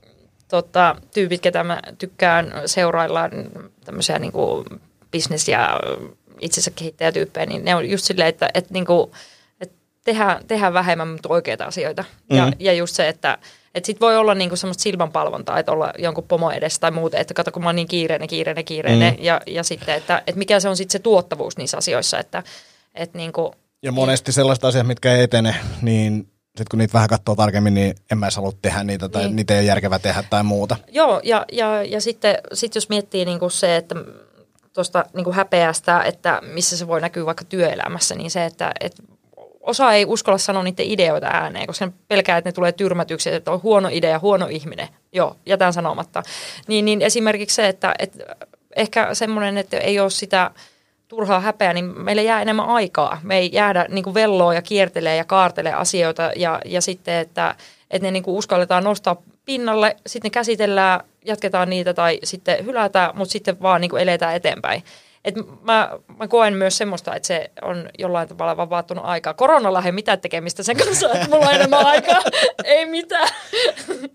tota, 0.47 0.95
tyypit, 1.13 1.41
ketä 1.41 1.63
mä 1.63 1.79
tykkään 1.97 2.53
seurailla, 2.65 3.21
tämmöisiä 3.85 4.19
niinku 4.19 4.65
business- 5.11 5.47
ja 5.51 5.79
itsensä 6.41 6.71
kehittäjätyyppejä, 6.75 7.45
niin 7.45 7.65
ne 7.65 7.75
on 7.75 7.89
just 7.89 8.05
silleen, 8.05 8.29
että, 8.29 8.49
että, 8.53 8.73
niinku, 8.73 9.11
että 9.61 9.75
tehdään, 10.05 10.45
tehdään 10.47 10.73
vähemmän, 10.73 11.07
mutta 11.07 11.29
oikeita 11.29 11.65
asioita. 11.65 12.03
Ja, 12.29 12.45
Mm. 12.45 12.51
ja 12.59 12.73
just 12.73 12.95
se, 12.95 13.07
että 13.07 13.37
että 13.77 13.87
sit 13.87 14.01
voi 14.01 14.17
olla 14.17 14.35
niinku 14.35 14.55
semmoista 14.55 14.81
silmänpalvontaa, 14.81 15.59
että 15.59 15.71
olla 15.71 15.93
jonkun 15.97 16.23
pomo 16.23 16.51
edessä 16.51 16.79
tai 16.79 16.91
muuten, 16.91 17.21
että 17.21 17.33
kato 17.33 17.51
kun 17.51 17.63
mä 17.63 17.69
oon 17.69 17.75
niin 17.75 17.87
kiireinen, 17.87 18.27
kiireinen, 18.27 18.65
kiireinen. 18.65 19.13
Mm. 19.13 19.23
Ja, 19.23 19.41
ja 19.47 19.63
sitten, 19.63 19.95
että, 19.95 20.17
että 20.27 20.39
mikä 20.39 20.59
se 20.59 20.69
on 20.69 20.77
sitten 20.77 20.91
se 20.91 20.99
tuottavuus 20.99 21.57
niissä 21.57 21.77
asioissa, 21.77 22.19
että, 22.19 22.43
että 22.95 23.17
niinku, 23.17 23.53
Ja 23.81 23.91
monesti 23.91 24.31
sellaiset 24.31 24.65
asiat, 24.65 24.87
mitkä 24.87 25.13
ei 25.13 25.23
etene, 25.23 25.55
niin 25.81 26.27
sitten 26.47 26.65
kun 26.71 26.77
niitä 26.77 26.93
vähän 26.93 27.09
katsoo 27.09 27.35
tarkemmin, 27.35 27.73
niin 27.73 27.95
en 28.11 28.17
mä 28.17 28.25
edes 28.25 28.35
halua 28.35 28.51
tehdä 28.61 28.83
niitä 28.83 29.09
tai 29.09 29.23
Niin. 29.23 29.35
niitä 29.35 29.53
ei 29.53 29.59
ole 29.59 29.65
järkevä 29.65 29.99
tehdä 29.99 30.23
tai 30.29 30.43
muuta. 30.43 30.75
Joo, 30.91 31.21
ja, 31.23 31.45
ja, 31.51 31.83
ja 31.83 32.01
sitten 32.01 32.37
sit 32.53 32.75
jos 32.75 32.89
miettii 32.89 33.25
niinku 33.25 33.49
se, 33.49 33.75
että 33.75 33.95
tuosta 34.73 35.05
niinku 35.13 35.31
häpeästä, 35.31 36.01
että 36.03 36.41
missä 36.53 36.77
se 36.77 36.87
voi 36.87 37.01
näkyä 37.01 37.25
vaikka 37.25 37.45
työelämässä, 37.45 38.15
niin 38.15 38.31
se, 38.31 38.45
että 38.45 38.71
et 38.79 38.95
osa 39.67 39.93
ei 39.93 40.05
uskalla 40.05 40.37
sanoa 40.37 40.63
niiden 40.63 40.85
ideoita 40.85 41.27
ääneen, 41.27 41.67
koska 41.67 41.85
ne 41.85 41.91
pelkää, 42.07 42.37
että 42.37 42.47
ne 42.47 42.53
tulee 42.53 42.71
tyrmätyksi, 42.71 43.29
että 43.33 43.51
on 43.51 43.63
huono 43.63 43.89
idea, 43.91 44.19
huono 44.19 44.47
ihminen. 44.47 44.87
Joo, 45.11 45.35
jätän 45.45 45.73
sanomatta. 45.73 46.23
Niin, 46.67 46.85
niin 46.85 47.01
esimerkiksi 47.01 47.55
se, 47.55 47.67
että, 47.67 47.95
että 47.99 48.35
ehkä 48.75 49.13
semmoinen, 49.13 49.57
että 49.57 49.77
ei 49.77 49.99
ole 49.99 50.09
sitä 50.09 50.51
turhaa 51.07 51.39
häpeää, 51.39 51.73
niin 51.73 51.85
meillä 51.85 52.21
jää 52.21 52.41
enemmän 52.41 52.65
aikaa. 52.65 53.19
Me 53.23 53.37
ei 53.37 53.49
jäädä 53.53 53.85
niin 53.89 54.03
kuin 54.03 54.13
velloa 54.13 54.53
ja 54.53 54.61
kiertelee 54.61 55.15
ja 55.15 55.23
kaartelee 55.23 55.73
asioita 55.73 56.31
ja, 56.35 56.61
ja 56.65 56.81
sitten, 56.81 57.15
että, 57.15 57.55
että 57.91 58.07
ne 58.07 58.11
niin 58.11 58.23
kuin 58.23 58.37
uskalletaan 58.37 58.83
nostaa 58.83 59.21
pinnalle, 59.45 59.95
sitten 60.07 60.29
ne 60.29 60.33
käsitellään, 60.33 60.99
jatketaan 61.25 61.69
niitä 61.69 61.93
tai 61.93 62.19
sitten 62.23 62.65
hylätään, 62.65 63.17
mutta 63.17 63.31
sitten 63.31 63.61
vaan 63.61 63.81
niin 63.81 63.89
kuin 63.89 64.01
eletään 64.01 64.35
eteenpäin. 64.35 64.83
Et 65.27 65.35
mä, 65.63 65.89
mä 66.17 66.27
koen 66.27 66.53
myös 66.53 66.77
semmoista, 66.77 67.15
että 67.15 67.27
se 67.27 67.51
on 67.61 67.89
jollain 67.99 68.27
tavalla 68.27 68.57
vapauttunut 68.57 69.05
aikaa. 69.05 69.33
Koronalla 69.33 69.83
ei 69.85 69.91
mitään 69.91 70.21
tekemistä 70.21 70.63
sen 70.63 70.77
kanssa, 70.77 71.11
että 71.13 71.29
mulla 71.29 71.45
on 71.45 71.55
enemmän 71.55 71.85
aikaa. 71.85 72.21
ei 72.63 72.85
mitään. 72.85 73.29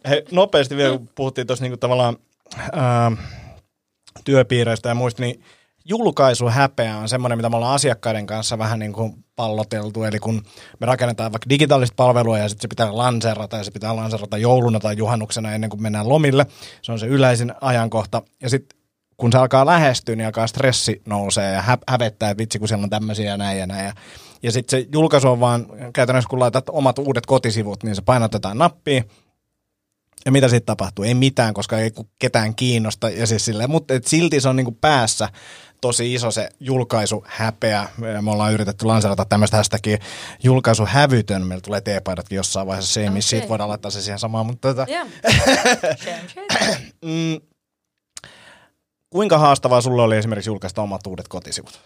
Hei, 0.09 0.25
nopeasti 0.31 0.77
vielä, 0.77 0.99
kun 0.99 1.09
puhuttiin 1.15 1.47
tuossa 1.47 1.65
niinku 1.65 1.77
tavallaan 1.77 2.17
ää, 2.73 3.13
työpiireistä 4.25 4.89
ja 4.89 4.95
muista, 4.95 5.23
niin 5.23 5.43
julkaisuhäpeä 5.85 6.97
on 6.97 7.09
semmoinen, 7.09 7.39
mitä 7.39 7.51
me 7.51 7.57
ollaan 7.57 7.75
asiakkaiden 7.75 8.27
kanssa 8.27 8.59
vähän 8.59 8.79
niin 8.79 8.93
kuin 8.93 9.25
palloteltu. 9.37 10.05
Eli 10.05 10.19
kun 10.19 10.43
me 10.81 10.87
rakennetaan 10.87 11.33
vaikka 11.33 11.49
digitaalista 11.49 11.95
palvelua 11.97 12.39
ja 12.39 12.49
sitten 12.49 12.63
se 12.63 12.69
pitää 12.69 12.97
lanserata 12.97 13.57
ja 13.57 13.65
se 13.65 13.71
pitää 13.71 13.97
lanserata 13.97 14.39
jouluna 14.39 14.81
tai 14.81 14.97
juhannuksena 14.97 15.53
ennen 15.53 15.71
kuin 15.71 15.83
mennään 15.83 16.09
lomille. 16.09 16.47
Se 16.83 16.93
on 16.93 16.99
se 16.99 17.07
yleisin 17.07 17.55
ajankohta. 17.61 18.23
Ja 18.43 18.51
sitten 18.51 18.82
kun 19.23 19.33
se 19.33 19.39
alkaa 19.39 19.67
lähestyä, 19.67 20.17
niin 20.17 20.27
alkaa 20.27 20.47
stressi 20.47 21.03
nousee 21.07 21.53
ja 21.53 21.63
hä- 21.63 21.79
hävettää, 21.89 22.31
että 22.31 22.39
vitsi 22.39 22.59
kun 22.59 22.69
siellä 22.69 22.85
on 22.85 22.91
tämmöisiä 22.91 23.31
ja 23.31 23.37
näin 23.37 23.59
ja 23.59 23.67
näin. 23.67 23.87
Ja, 23.87 23.93
ja 24.43 24.53
sitten 24.53 24.81
se 24.81 24.89
julkaisu 24.93 25.29
on 25.29 25.41
vaan 25.41 25.67
käytännössä, 25.93 26.29
kun 26.29 26.41
laitat 26.41 26.69
omat 26.69 26.99
uudet 26.99 27.27
kotisivut, 27.27 27.83
niin 27.83 27.95
se 27.95 28.03
painat 28.03 28.33
jotain 28.33 28.59
nappia, 28.59 29.03
ja 30.25 30.33
mitä 30.33 30.49
sitten 30.49 30.67
tapahtuu? 30.67 31.05
Ei 31.05 31.15
mitään, 31.15 31.55
koska 31.55 31.79
ei 31.79 31.91
ketään 32.19 32.55
kiinnosta. 32.55 33.11
Ja 33.11 33.27
siis 33.27 33.45
silleen, 33.45 33.71
mutta 33.71 33.95
et 33.95 34.07
silti 34.07 34.41
se 34.41 34.49
on 34.49 34.57
niinku 34.57 34.79
päässä 34.81 35.29
tosi 35.81 36.15
iso 36.15 36.31
se 36.31 36.49
julkaisuhäpeä. 36.61 37.89
Me 38.21 38.31
ollaan 38.31 38.53
yritetty 38.53 38.87
lanserata 38.87 39.25
tämmöistä 39.25 39.57
hashtagia 39.57 39.99
julkaisuhävytön. 40.43 41.47
Meillä 41.47 41.63
tulee 41.63 41.81
teepaidatkin 41.81 42.37
jossain 42.37 42.67
vaiheessa. 42.67 42.93
Se 42.93 43.01
ei, 43.01 43.09
okay. 43.09 43.23
Siitä 43.23 43.49
voidaan 43.49 43.69
laittaa 43.69 43.91
se 43.91 44.03
siihen 44.03 44.19
samaan. 44.19 44.47
Mutta 44.47 44.69
tota, 44.69 44.87
Joo. 44.93 45.07
Shame, 46.03 46.29
shame. 46.29 46.77
mm, 47.05 47.41
kuinka 49.13 49.39
haastavaa 49.39 49.81
sulle 49.81 50.03
oli 50.03 50.17
esimerkiksi 50.17 50.51
julkaista 50.51 50.83
omat 50.83 51.07
uudet 51.07 51.29
kotisivut? 51.29 51.81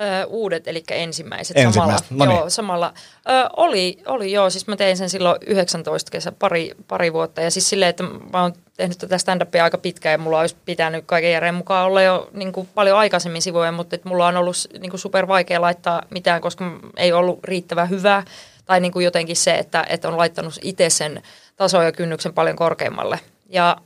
Ö, 0.00 0.26
uudet, 0.26 0.68
eli 0.68 0.84
ensimmäiset, 0.90 1.58
Ensimmäiset, 1.58 2.06
samalla. 2.08 2.26
no 2.26 2.32
niin. 2.32 2.38
Joo, 2.38 2.50
samalla. 2.50 2.94
Ö, 3.28 3.48
oli, 3.56 3.98
oli 4.06 4.32
joo, 4.32 4.50
siis 4.50 4.66
mä 4.66 4.76
tein 4.76 4.96
sen 4.96 5.10
silloin 5.10 5.36
19 5.46 6.10
kesä, 6.10 6.32
pari, 6.32 6.70
pari 6.88 7.12
vuotta. 7.12 7.40
Ja 7.40 7.50
siis 7.50 7.68
silleen, 7.68 7.88
että 7.88 8.02
mä 8.02 8.42
oon 8.42 8.52
tehnyt 8.76 8.98
tätä 8.98 9.18
stand-upia 9.18 9.64
aika 9.64 9.78
pitkään 9.78 10.12
ja 10.12 10.18
mulla 10.18 10.40
olisi 10.40 10.56
pitänyt 10.64 11.04
kaiken 11.06 11.32
järjen 11.32 11.54
mukaan 11.54 11.86
olla 11.86 12.02
jo 12.02 12.28
niin 12.32 12.52
kuin 12.52 12.68
paljon 12.74 12.98
aikaisemmin 12.98 13.42
sivuja, 13.42 13.72
mutta 13.72 13.96
että 13.96 14.08
mulla 14.08 14.26
on 14.26 14.36
ollut 14.36 14.56
niin 14.80 14.90
kuin 14.90 15.00
super 15.00 15.28
vaikea 15.28 15.60
laittaa 15.60 16.02
mitään, 16.10 16.40
koska 16.40 16.72
ei 16.96 17.12
ollut 17.12 17.44
riittävän 17.44 17.90
hyvää. 17.90 18.24
Tai 18.66 18.80
niin 18.80 18.92
kuin 18.92 19.04
jotenkin 19.04 19.36
se, 19.36 19.54
että, 19.54 19.86
että 19.88 20.08
on 20.08 20.16
laittanut 20.16 20.58
itse 20.62 20.90
sen 20.90 21.22
tason 21.56 21.84
ja 21.84 21.92
kynnyksen 21.92 22.34
paljon 22.34 22.56
korkeammalle. 22.56 23.20
Ja, 23.48 23.76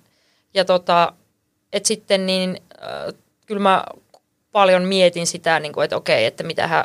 ja 0.55 0.64
tota, 0.64 1.12
et 1.77 1.85
sitten 1.87 2.27
niin, 2.27 2.62
äh, 2.83 3.14
kyllä 3.47 3.61
mä 3.61 3.85
paljon 4.53 4.83
mietin 4.83 5.27
sitä, 5.27 5.61
niin 5.61 5.72
kuin, 5.72 5.85
että 5.85 5.97
okei, 5.97 6.24
että 6.24 6.43
mitä 6.43 6.66
hän 6.66 6.85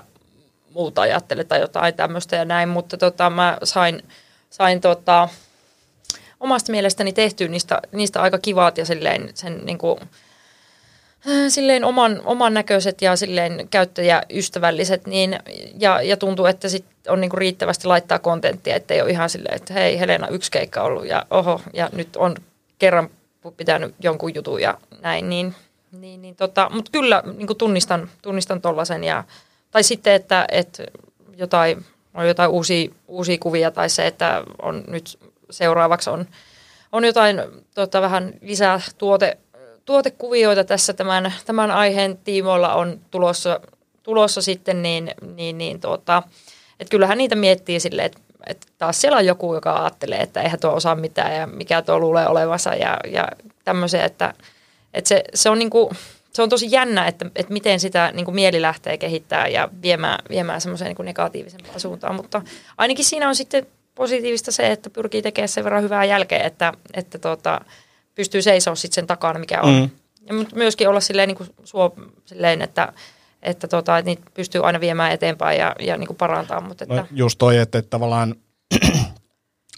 muuta 0.73 1.01
ajattelee 1.01 1.43
tai 1.43 1.59
jotain 1.59 1.93
tämmöistä 1.93 2.35
ja 2.35 2.45
näin, 2.45 2.69
mutta 2.69 2.97
tota, 2.97 3.29
mä 3.29 3.57
sain, 3.63 4.03
sain 4.49 4.81
tota, 4.81 5.29
omasta 6.39 6.71
mielestäni 6.71 7.13
tehty 7.13 7.47
niistä, 7.47 7.81
niistä 7.91 8.21
aika 8.21 8.37
kivaat 8.37 8.77
ja 8.77 8.85
silleen 8.85 9.29
sen 9.33 9.65
niin 9.65 9.77
kuin, 9.77 9.99
silleen 11.49 11.83
oman, 11.83 12.21
oman 12.25 12.53
näköiset 12.53 13.01
ja 13.01 13.15
silleen 13.15 13.67
käyttäjäystävälliset, 13.71 15.07
niin, 15.07 15.39
ja, 15.79 16.01
ja 16.01 16.17
tuntuu, 16.17 16.45
että 16.45 16.69
sit 16.69 16.85
on 17.07 17.21
niinku 17.21 17.35
riittävästi 17.35 17.87
laittaa 17.87 18.19
kontenttia, 18.19 18.75
ettei 18.75 19.01
ole 19.01 19.09
ihan 19.09 19.29
silleen, 19.29 19.55
että 19.55 19.73
hei 19.73 19.99
Helena, 19.99 20.27
yksi 20.27 20.51
keikka 20.51 20.81
ollut 20.81 21.05
ja 21.07 21.25
oho, 21.29 21.61
ja 21.73 21.89
nyt 21.93 22.15
on 22.15 22.35
kerran 22.79 23.09
pitänyt 23.57 23.95
jonkun 23.99 24.35
jutun 24.35 24.61
ja 24.61 24.77
näin, 25.01 25.29
niin, 25.29 25.55
niin, 25.91 26.21
niin 26.21 26.35
tota, 26.35 26.69
mutta 26.73 26.91
kyllä 26.91 27.23
niin 27.37 27.57
tunnistan, 27.57 28.09
tunnistan 28.21 28.61
tollasen 28.61 29.03
ja, 29.03 29.23
tai 29.71 29.83
sitten, 29.83 30.13
että, 30.13 30.45
että 30.51 30.83
jotain, 31.37 31.85
on 32.13 32.27
jotain 32.27 32.49
uusia, 32.49 32.91
uusia 33.07 33.37
kuvia 33.39 33.71
tai 33.71 33.89
se, 33.89 34.07
että 34.07 34.43
on 34.61 34.83
nyt 34.87 35.19
seuraavaksi 35.49 36.09
on, 36.09 36.25
on 36.91 37.05
jotain 37.05 37.41
tota, 37.75 38.01
vähän 38.01 38.33
lisää 38.41 38.81
tuote, 38.97 39.37
tuotekuvioita 39.85 40.63
tässä 40.63 40.93
tämän, 40.93 41.33
tämän 41.45 41.71
aiheen 41.71 42.17
tiimoilla 42.17 42.73
on 42.73 42.99
tulossa, 43.11 43.59
tulossa 44.03 44.41
sitten, 44.41 44.83
niin, 44.83 45.11
niin, 45.35 45.57
niin 45.57 45.81
tuota, 45.81 46.23
että 46.79 46.91
kyllähän 46.91 47.17
niitä 47.17 47.35
miettii 47.35 47.79
silleen, 47.79 48.05
että, 48.05 48.19
että 48.47 48.67
taas 48.77 49.01
siellä 49.01 49.17
on 49.17 49.25
joku, 49.25 49.53
joka 49.53 49.75
ajattelee, 49.75 50.19
että 50.19 50.41
eihän 50.41 50.59
tuo 50.59 50.71
osaa 50.73 50.95
mitään 50.95 51.35
ja 51.35 51.47
mikä 51.47 51.81
tuo 51.81 51.99
luulee 51.99 52.27
olevansa 52.27 52.75
ja, 52.75 52.97
ja 53.11 53.27
tämmöisiä, 53.65 54.05
että, 54.05 54.33
että 54.93 55.07
se, 55.07 55.23
se, 55.33 55.49
on 55.49 55.59
niinku, 55.59 55.91
se 56.33 56.41
on 56.41 56.49
tosi 56.49 56.67
jännä, 56.71 57.07
että, 57.07 57.25
että 57.35 57.53
miten 57.53 57.79
sitä 57.79 58.11
niin 58.13 58.25
kuin 58.25 58.35
mieli 58.35 58.61
lähtee 58.61 58.97
kehittää 58.97 59.47
ja 59.47 59.69
viemään, 59.81 60.19
viemään 60.29 60.61
semmoiseen 60.61 60.89
niin 60.89 60.95
kuin 60.95 61.05
negatiivisempaan 61.05 61.79
suuntaan, 61.79 62.15
mutta 62.15 62.41
ainakin 62.77 63.05
siinä 63.05 63.27
on 63.27 63.35
sitten 63.35 63.67
positiivista 63.95 64.51
se, 64.51 64.71
että 64.71 64.89
pyrkii 64.89 65.21
tekemään 65.21 65.49
sen 65.49 65.63
verran 65.63 65.83
hyvää 65.83 66.05
jälkeä, 66.05 66.43
että, 66.43 66.73
että 66.93 67.19
tuota, 67.19 67.61
pystyy 68.15 68.41
seisomaan 68.41 68.77
sitten 68.77 68.95
sen 68.95 69.07
takana, 69.07 69.39
mikä 69.39 69.61
on. 69.61 69.73
Mm. 69.73 69.89
Ja 70.25 70.45
myöskin 70.55 70.89
olla 70.89 70.99
silleen, 70.99 71.27
niin 71.27 71.37
kuin 71.37 71.49
suo, 71.63 71.95
silleen 72.25 72.61
että, 72.61 72.93
että, 73.41 73.67
tota, 73.67 73.97
että 73.97 74.09
niitä 74.09 74.23
pystyy 74.33 74.65
aina 74.65 74.79
viemään 74.79 75.11
eteenpäin 75.11 75.59
ja, 75.59 75.75
ja 75.79 75.97
niin 75.97 76.07
kuin 76.07 76.17
parantaa. 76.17 76.61
Mutta 76.61 76.83
että... 76.83 76.95
no 76.95 77.07
just 77.11 77.37
toi, 77.37 77.57
että, 77.57 77.77
että 77.77 77.89
tavallaan 77.89 78.35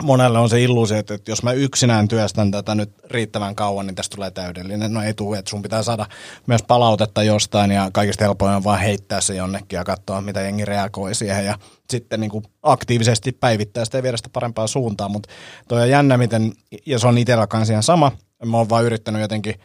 monelle 0.03 0.39
on 0.39 0.49
se 0.49 0.61
illuusio, 0.61 0.97
että, 0.97 1.13
että 1.13 1.31
jos 1.31 1.43
mä 1.43 1.51
yksinään 1.51 2.07
työstän 2.07 2.51
tätä 2.51 2.75
nyt 2.75 2.89
riittävän 3.05 3.55
kauan, 3.55 3.87
niin 3.87 3.95
tästä 3.95 4.15
tulee 4.15 4.31
täydellinen. 4.31 4.93
No 4.93 5.03
ei 5.03 5.13
tule, 5.13 5.37
että 5.37 5.49
sun 5.49 5.61
pitää 5.61 5.83
saada 5.83 6.05
myös 6.47 6.63
palautetta 6.63 7.23
jostain 7.23 7.71
ja 7.71 7.89
kaikista 7.93 8.23
helpoin 8.23 8.55
on 8.55 8.63
vaan 8.63 8.79
heittää 8.79 9.21
se 9.21 9.35
jonnekin 9.35 9.77
ja 9.77 9.83
katsoa, 9.83 10.21
mitä 10.21 10.41
jengi 10.41 10.65
reagoi 10.65 11.15
siihen 11.15 11.45
ja 11.45 11.57
sitten 11.89 12.19
niin 12.19 12.31
kuin 12.31 12.43
aktiivisesti 12.63 13.31
päivittää 13.31 13.85
sitä 13.85 13.97
ja 13.97 14.03
viedä 14.03 14.17
sitä 14.17 14.29
parempaan 14.33 14.67
suuntaan. 14.67 15.11
Mutta 15.11 15.29
toi 15.67 15.81
on 15.81 15.89
jännä, 15.89 16.17
miten, 16.17 16.53
ja 16.85 16.99
se 16.99 17.07
on 17.07 17.17
itsellä 17.17 17.47
kanssa 17.47 17.73
ihan 17.73 17.83
sama, 17.83 18.11
mä 18.45 18.57
oon 18.57 18.69
vaan 18.69 18.85
yrittänyt 18.85 19.21
jotenkin 19.21 19.55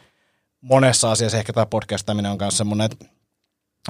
monessa 0.61 1.11
asiassa, 1.11 1.39
ehkä 1.39 1.53
tämä 1.53 1.67
podcastaminen 1.67 2.33
on 2.33 2.39
kanssa 2.39 2.59
semmoinen, 2.59 2.85
että 2.85 3.18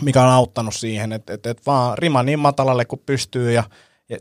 mikä 0.02 0.22
on 0.22 0.28
auttanut 0.28 0.74
siihen, 0.74 1.12
että, 1.12 1.34
että, 1.34 1.50
että 1.50 1.62
vaan 1.66 1.98
rima 1.98 2.22
niin 2.22 2.38
matalalle 2.38 2.84
kuin 2.84 3.02
pystyy 3.06 3.52
ja, 3.52 3.64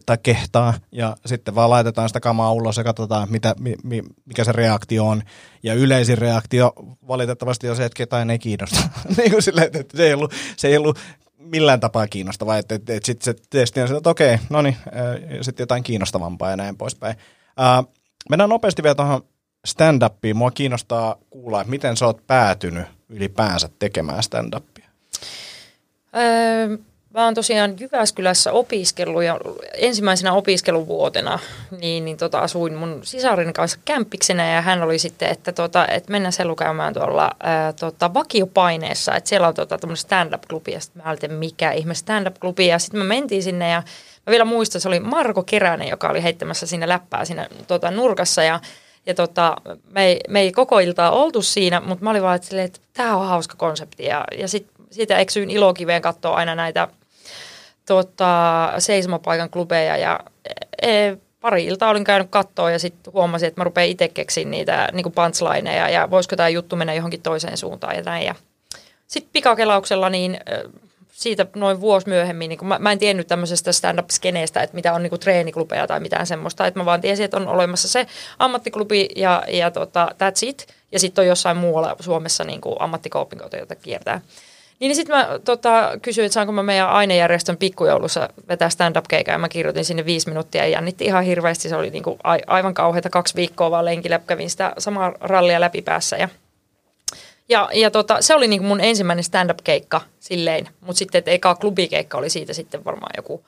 tai 0.06 0.18
kehtaa 0.24 0.74
ja 0.92 1.18
sitten 1.26 1.56
vaan 1.56 1.70
laitetaan 1.70 2.10
sitä 2.10 2.20
kamaa 2.20 2.54
ulos 2.54 2.78
ja 2.78 2.84
katsotaan, 2.84 3.28
mitä, 3.32 3.56
mi, 3.84 4.04
mikä 4.26 4.44
se 4.44 4.52
reaktio 4.52 5.08
on. 5.08 5.24
Ja 5.64 5.74
yleisin 5.74 6.18
reaktio 6.18 6.74
valitettavasti 7.08 7.70
on 7.70 7.76
se, 7.76 7.86
että 7.86 7.98
ketään 7.98 8.30
ei 8.30 8.40
kiinnosta. 8.40 8.80
niin 9.18 9.32
kuin 9.32 9.42
sille, 9.42 9.70
että 9.74 9.98
se 9.98 10.08
ei 10.08 10.14
ollut, 10.14 10.34
se 10.58 10.68
ei 10.68 10.78
ollut 10.78 11.00
millään 11.38 11.80
tapaa 11.80 12.08
kiinnostavaa, 12.08 12.58
että, 12.58 12.76
että, 12.76 12.94
että 12.94 13.06
sitten 13.06 13.26
se 13.26 13.42
testi 13.50 13.82
on 13.82 13.88
se, 13.88 13.96
että 13.96 14.10
okei, 14.10 14.38
no 14.50 14.62
niin, 14.62 14.78
sitten 15.42 15.64
jotain 15.64 15.84
kiinnostavampaa 15.84 16.50
ja 16.50 16.58
näin 16.58 16.78
poispäin. 16.78 17.16
Ää, 17.58 17.84
mennään 18.30 18.50
nopeasti 18.50 18.84
vielä 18.84 18.96
tuohon 18.96 19.22
stand-upiin. 19.68 20.34
Mua 20.36 20.52
kiinnostaa 20.52 21.16
kuulla, 21.30 21.62
että 21.62 21.72
miten 21.72 21.98
sä 21.98 22.06
oot 22.06 22.28
päätynyt 22.28 22.88
ylipäänsä 23.10 23.70
tekemään 23.80 24.24
stand-upia? 24.24 24.77
Öö, 26.16 26.78
mä 27.14 27.26
oon 27.26 27.34
tosiaan 27.34 27.76
Jyväskylässä 27.80 28.52
opiskellut 28.52 29.24
ja 29.24 29.40
ensimmäisenä 29.74 30.34
opiskeluvuotena 30.34 31.40
niin, 31.82 32.06
niin 32.06 32.18
tota, 32.18 32.40
asuin 32.40 32.74
mun 32.74 33.00
sisarin 33.04 33.54
kanssa 33.54 33.80
kämppiksenä 33.86 34.54
ja 34.54 34.62
hän 34.62 34.84
oli 34.84 35.00
sitten, 35.00 35.30
että, 35.30 35.52
tota, 35.52 35.88
että 35.88 36.12
mennään 36.12 36.34
se 36.34 36.46
lukemaan 36.46 36.94
tuolla 36.94 37.32
ää, 37.40 37.74
tota, 37.74 38.14
vakiopaineessa, 38.14 39.16
että 39.16 39.30
siellä 39.30 39.48
on 39.48 39.54
tota, 39.54 39.80
stand-up-klubi 39.94 40.72
ja 40.72 40.80
sitten 40.80 41.04
mä 41.04 41.12
olin, 41.12 41.38
mikä 41.38 41.72
ihme 41.72 41.94
stand-up-klubi 41.94 42.68
ja 42.68 42.80
sitten 42.80 43.00
me 43.00 43.04
mentiin 43.04 43.44
sinne 43.44 43.70
ja 43.70 43.84
mä 44.26 44.32
vielä 44.32 44.46
muistan, 44.46 44.82
se 44.82 44.88
oli 44.88 45.00
Marko 45.00 45.44
Keränen, 45.44 45.88
joka 45.88 46.10
oli 46.10 46.24
heittämässä 46.24 46.68
sinne 46.68 46.88
läppää 46.88 47.26
siinä 47.26 47.48
tota, 47.68 47.92
nurkassa 47.92 48.44
ja 48.44 48.60
ja 49.06 49.14
tota, 49.14 49.56
me, 49.92 50.06
ei, 50.06 50.20
me 50.30 50.40
ei 50.42 50.52
koko 50.52 50.80
iltaa 50.80 51.12
oltu 51.12 51.42
siinä, 51.42 51.80
mutta 51.80 52.04
mä 52.04 52.10
olin 52.10 52.24
vaan, 52.24 52.36
että, 52.36 52.64
että 52.64 52.80
tämä 52.94 53.18
on 53.18 53.28
hauska 53.28 53.56
konsepti. 53.58 54.06
Ja, 54.06 54.26
ja 54.38 54.48
sit, 54.48 54.68
siitä 54.92 55.18
eksyin 55.18 55.50
ilokiveen 55.50 56.02
katsoa 56.02 56.36
aina 56.36 56.56
näitä 56.56 56.88
tota, 57.86 58.74
seisomapaikan 58.78 59.50
klubeja. 59.50 59.98
Ja 59.98 60.20
e, 60.82 60.90
pari 61.42 61.66
iltaa 61.66 61.90
olin 61.90 62.04
käynyt 62.04 62.28
kattoa 62.30 62.72
ja 62.72 62.80
sitten 62.80 63.14
huomasin, 63.14 63.48
että 63.48 63.60
mä 63.60 63.64
rupean 63.64 63.88
itse 63.88 64.08
keksiä 64.08 64.46
niitä 64.46 64.90
niin 64.94 65.12
punchlineja 65.12 65.90
ja 65.90 66.12
voisiko 66.12 66.36
tämä 66.36 66.50
juttu 66.50 66.76
mennä 66.76 66.94
johonkin 66.94 67.22
toiseen 67.22 67.58
suuntaan 67.58 67.96
ja 67.96 68.02
näin. 68.02 68.26
Ja 68.26 68.36
sitten 69.08 69.30
pikakelauksella 69.34 70.10
niin 70.10 70.40
siitä 71.18 71.46
noin 71.56 71.82
vuosi 71.82 72.10
myöhemmin, 72.10 72.50
niin 72.50 72.60
kun 72.60 72.68
mä, 72.68 72.80
mä 72.80 72.92
en 72.92 73.00
tiennyt 73.00 73.28
tämmöisestä 73.28 73.72
stand-up-skeneestä, 73.72 74.62
että 74.62 74.76
mitä 74.76 74.94
on 74.94 75.04
niin 75.04 75.20
treeniklubeja 75.20 75.88
tai 75.88 76.00
mitään 76.00 76.28
semmoista, 76.28 76.68
että 76.68 76.80
mä 76.80 76.86
vaan 76.86 77.02
tiesin, 77.02 77.26
että 77.26 77.38
on 77.38 77.48
olemassa 77.48 77.88
se 77.88 78.08
ammattiklubi 78.40 79.10
ja, 79.16 79.44
ja 79.48 79.72
tota, 79.72 80.08
that's 80.14 80.40
it. 80.48 80.68
Ja 80.92 81.00
sitten 81.00 81.22
on 81.22 81.28
jossain 81.28 81.58
muualla 81.58 81.96
Suomessa 82.00 82.44
niin 82.44 82.62
ammattikoopinkoita, 82.80 83.58
joita 83.58 83.76
kiertää. 83.76 84.22
Niin, 84.80 84.96
sitten 84.96 85.16
mä 85.16 85.40
tota, 85.46 85.92
kysyin, 86.02 86.26
että 86.26 86.34
saanko 86.34 86.52
mä 86.52 86.64
meidän 86.64 86.90
ainejärjestön 86.90 87.58
pikkujoulussa 87.58 88.30
vetää 88.50 88.70
stand-up-keikaa 88.70 89.34
ja 89.34 89.40
mä 89.40 89.50
kirjoitin 89.50 89.86
sinne 89.86 90.06
viisi 90.06 90.30
minuuttia 90.30 90.64
ja 90.64 90.70
jännitti 90.70 91.06
ihan 91.06 91.24
hirveästi. 91.24 91.70
Se 91.70 91.76
oli 91.76 91.90
niin 91.90 92.04
kuin 92.04 92.20
aivan 92.48 92.74
kauheita 92.74 93.10
kaksi 93.10 93.36
viikkoa 93.36 93.72
vaan 93.72 93.86
lenkillä, 93.86 94.20
kävin 94.28 94.50
sitä 94.50 94.74
samaa 94.78 95.14
rallia 95.20 95.62
läpi 95.62 95.82
päässä 95.82 96.18
ja– 96.18 96.30
ja, 97.50 97.70
ja 97.74 97.92
tota, 97.92 98.22
se 98.22 98.36
oli 98.36 98.48
niinku 98.48 98.68
mun 98.68 98.82
ensimmäinen 98.82 99.24
stand-up-keikka 99.24 100.02
silleen, 100.20 100.68
mutta 100.82 101.00
sitten 101.00 101.20
että 101.20 101.32
eka 101.32 101.56
klubikeikka 101.56 102.18
oli 102.18 102.30
siitä 102.30 102.54
sitten 102.54 102.86
varmaan 102.86 103.14
joku 103.18 103.44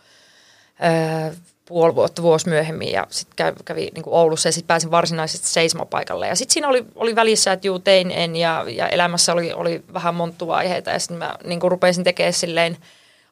öö, 0.84 1.34
puoli 1.70 1.96
vuotta, 1.96 2.22
vuosi 2.22 2.50
myöhemmin 2.50 2.92
ja 2.92 3.08
sitten 3.10 3.36
kävi, 3.36 3.56
kävi 3.66 3.90
niin 3.96 4.04
Oulussa 4.06 4.48
ja 4.48 4.52
sitten 4.52 4.68
pääsin 4.68 4.92
varsinaisesti 4.92 5.48
seisomapaikalle. 5.48 6.28
Ja 6.28 6.36
sitten 6.36 6.54
siinä 6.54 6.68
oli, 6.68 6.86
oli 6.96 7.16
välissä, 7.16 7.54
että 7.54 7.68
juu 7.68 7.80
tein 7.80 8.12
en 8.12 8.36
ja, 8.36 8.66
ja 8.68 8.88
elämässä 8.88 9.34
oli, 9.34 9.54
oli 9.54 9.84
vähän 9.94 10.16
monttuvaiheita 10.16 10.90
ja 10.90 11.00
sitten 11.00 11.18
mä 11.18 11.36
niin 11.44 11.60
rupesin 11.62 12.04
tekemään 12.04 12.34
silleen 12.34 12.78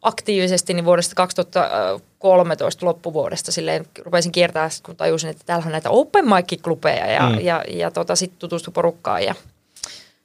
aktiivisesti 0.02 0.74
niin 0.74 0.86
vuodesta 0.86 1.16
2013 1.16 2.86
loppuvuodesta 2.86 3.52
silleen 3.52 3.86
rupesin 4.06 4.32
kiertää, 4.32 4.70
kun 4.84 4.96
tajusin, 4.96 5.30
että 5.30 5.44
täällä 5.46 5.66
on 5.66 5.72
näitä 5.72 5.90
open 5.90 6.26
mic-klubeja 6.26 7.12
ja, 7.12 7.30
mm. 7.30 7.40
ja, 7.40 7.64
ja 7.70 7.92
tota, 7.92 8.16
sitten 8.16 8.40
tutustui 8.40 8.72
porukkaan 8.72 9.24
ja 9.24 9.36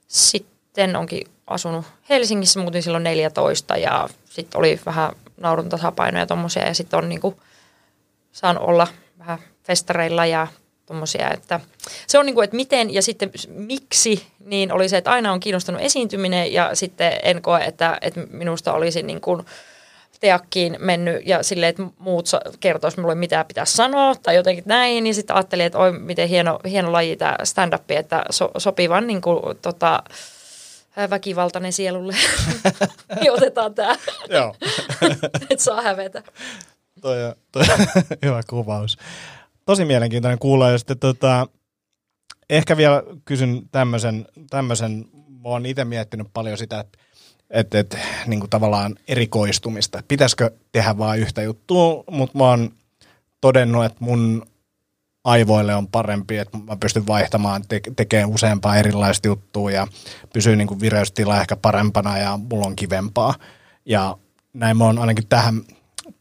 sitten 0.09 0.97
onkin 0.97 1.27
asunut 1.47 1.87
Helsingissä, 2.09 2.61
muutin 2.61 2.83
silloin 2.83 3.05
14 3.05 3.77
ja 3.77 4.09
sitten 4.25 4.59
oli 4.59 4.81
vähän 4.87 5.13
naurun 5.41 5.69
tasapainoja 5.69 6.27
tommosia 6.27 6.67
ja 6.67 6.75
sitten 6.75 6.99
on 6.99 7.09
niinku, 7.09 7.37
saan 8.33 8.59
olla 8.59 8.89
vähän 9.19 9.39
festareilla 9.65 10.27
ja 10.27 10.47
tommosia, 10.87 11.31
että 11.31 11.61
se 12.07 12.19
on 12.19 12.27
niinku, 12.27 12.41
että 12.41 12.57
miten 12.57 12.95
ja 12.95 13.03
sitten 13.03 13.31
miksi, 13.49 14.27
niin 14.45 14.73
oli 14.73 14.89
se, 14.89 14.97
että 14.97 15.11
aina 15.11 15.33
on 15.33 15.41
kiinnostanut 15.41 15.83
esiintyminen 15.83 16.53
ja 16.53 16.75
sitten 16.75 17.13
en 17.23 17.43
koe, 17.43 17.65
että, 17.65 17.99
että 18.01 18.21
minusta 18.31 18.73
olisi 18.73 19.03
niin 19.03 19.21
kuin 19.21 19.43
teakkiin 20.23 20.77
mennyt 20.79 21.27
ja 21.27 21.43
silleen, 21.43 21.71
että 21.71 21.83
muut 21.99 22.27
kertoisi 22.61 22.97
minulle, 22.97 23.15
mitä 23.15 23.45
pitää 23.45 23.65
sanoa 23.65 24.15
tai 24.15 24.35
jotenkin 24.37 24.65
näin. 24.67 25.07
Ja 25.07 25.15
sitten 25.15 25.37
ajattelin, 25.37 25.67
että 25.67 25.79
oi, 25.79 25.93
miten 25.93 26.29
hieno, 26.29 26.61
hieno 26.71 26.93
laji 26.93 27.17
tämä 27.17 27.37
stand-up, 27.45 27.91
että 27.91 28.25
so, 28.31 28.51
sopivan 28.59 29.07
niin 29.07 29.21
kuin, 29.21 29.59
tota, 29.63 30.03
väkivaltainen 31.11 31.73
sielulle. 31.73 32.17
niin 33.21 33.33
otetaan 33.33 33.75
tämä. 33.75 33.97
Joo. 34.29 34.55
että 35.51 35.65
saa 35.65 35.83
hävetä. 35.83 36.23
Toi 37.01 37.17
toi 37.53 37.65
hyvä 38.25 38.41
kuvaus. 38.51 38.99
Tosi 39.67 39.85
mielenkiintoinen 39.85 40.39
kuulla. 40.39 40.71
Ja 40.71 40.79
sitten 40.79 40.99
tota, 40.99 41.47
ehkä 42.51 42.77
vielä 42.77 43.03
kysyn 43.25 43.63
tämmöisen, 43.73 44.27
tämmöisen 44.51 45.05
mä 45.13 45.49
oon 45.49 45.67
itse 45.67 45.85
miettinyt 45.85 46.27
paljon 46.33 46.59
sitä, 46.59 46.81
että 46.81 46.99
että 47.53 47.79
et, 47.79 47.99
niin 48.27 48.51
tavallaan 48.51 48.95
erikoistumista. 49.09 50.03
Pitäisikö 50.09 50.51
tehdä 50.73 50.99
vain 50.99 51.21
yhtä 51.21 51.43
juttua, 51.43 52.05
mutta 52.11 52.39
mä 52.39 52.45
oon 52.45 52.71
todennut, 53.41 53.85
että 53.85 53.99
mun 54.01 54.47
aivoille 55.25 55.75
on 55.75 55.89
parempi, 55.89 56.39
että 56.39 56.59
mä 56.59 56.77
pystyn 56.77 57.07
vaihtamaan, 57.07 57.63
te- 57.69 57.81
tekemään 57.97 58.31
useampaa 58.31 58.77
erilaista 58.77 59.29
juttua 59.29 59.71
ja 59.71 59.87
pysyy 60.33 60.57
niin 60.57 60.81
vireystila 60.81 61.41
ehkä 61.41 61.57
parempana 61.57 62.19
ja 62.19 62.39
mulla 62.51 62.67
on 62.67 62.77
kivempaa. 62.77 63.35
Ja 63.85 64.17
näin 64.53 64.77
mä 64.77 64.85
oon 64.85 64.99
ainakin 64.99 65.27
tähän, 65.29 65.63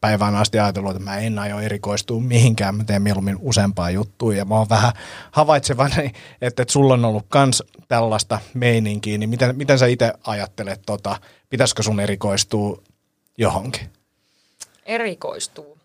päivään 0.02 0.36
asti 0.36 0.58
ajatellut, 0.58 0.90
että 0.90 1.04
mä 1.04 1.18
en 1.18 1.38
aio 1.38 1.60
erikoistua 1.60 2.20
mihinkään, 2.20 2.74
mä 2.74 2.84
teen 2.84 3.02
mieluummin 3.02 3.38
useampaa 3.40 3.90
juttua 3.90 4.34
ja 4.34 4.44
mä 4.44 4.54
oon 4.54 4.68
vähän 4.68 4.92
havaitsevani, 5.32 6.12
että, 6.40 6.62
että 6.62 6.72
sulla 6.72 6.94
on 6.94 7.04
ollut 7.04 7.26
kans 7.28 7.62
tällaista 7.88 8.40
meininkiä, 8.54 9.18
niin 9.18 9.30
miten, 9.30 9.56
miten 9.56 9.78
sä 9.78 9.86
itse 9.86 10.12
ajattelet, 10.24 10.82
tota, 10.86 11.20
pitäisikö 11.50 11.82
sun 11.82 12.00
erikoistua 12.00 12.82
johonkin? 13.38 13.90
Erikoistuu. 14.86 15.78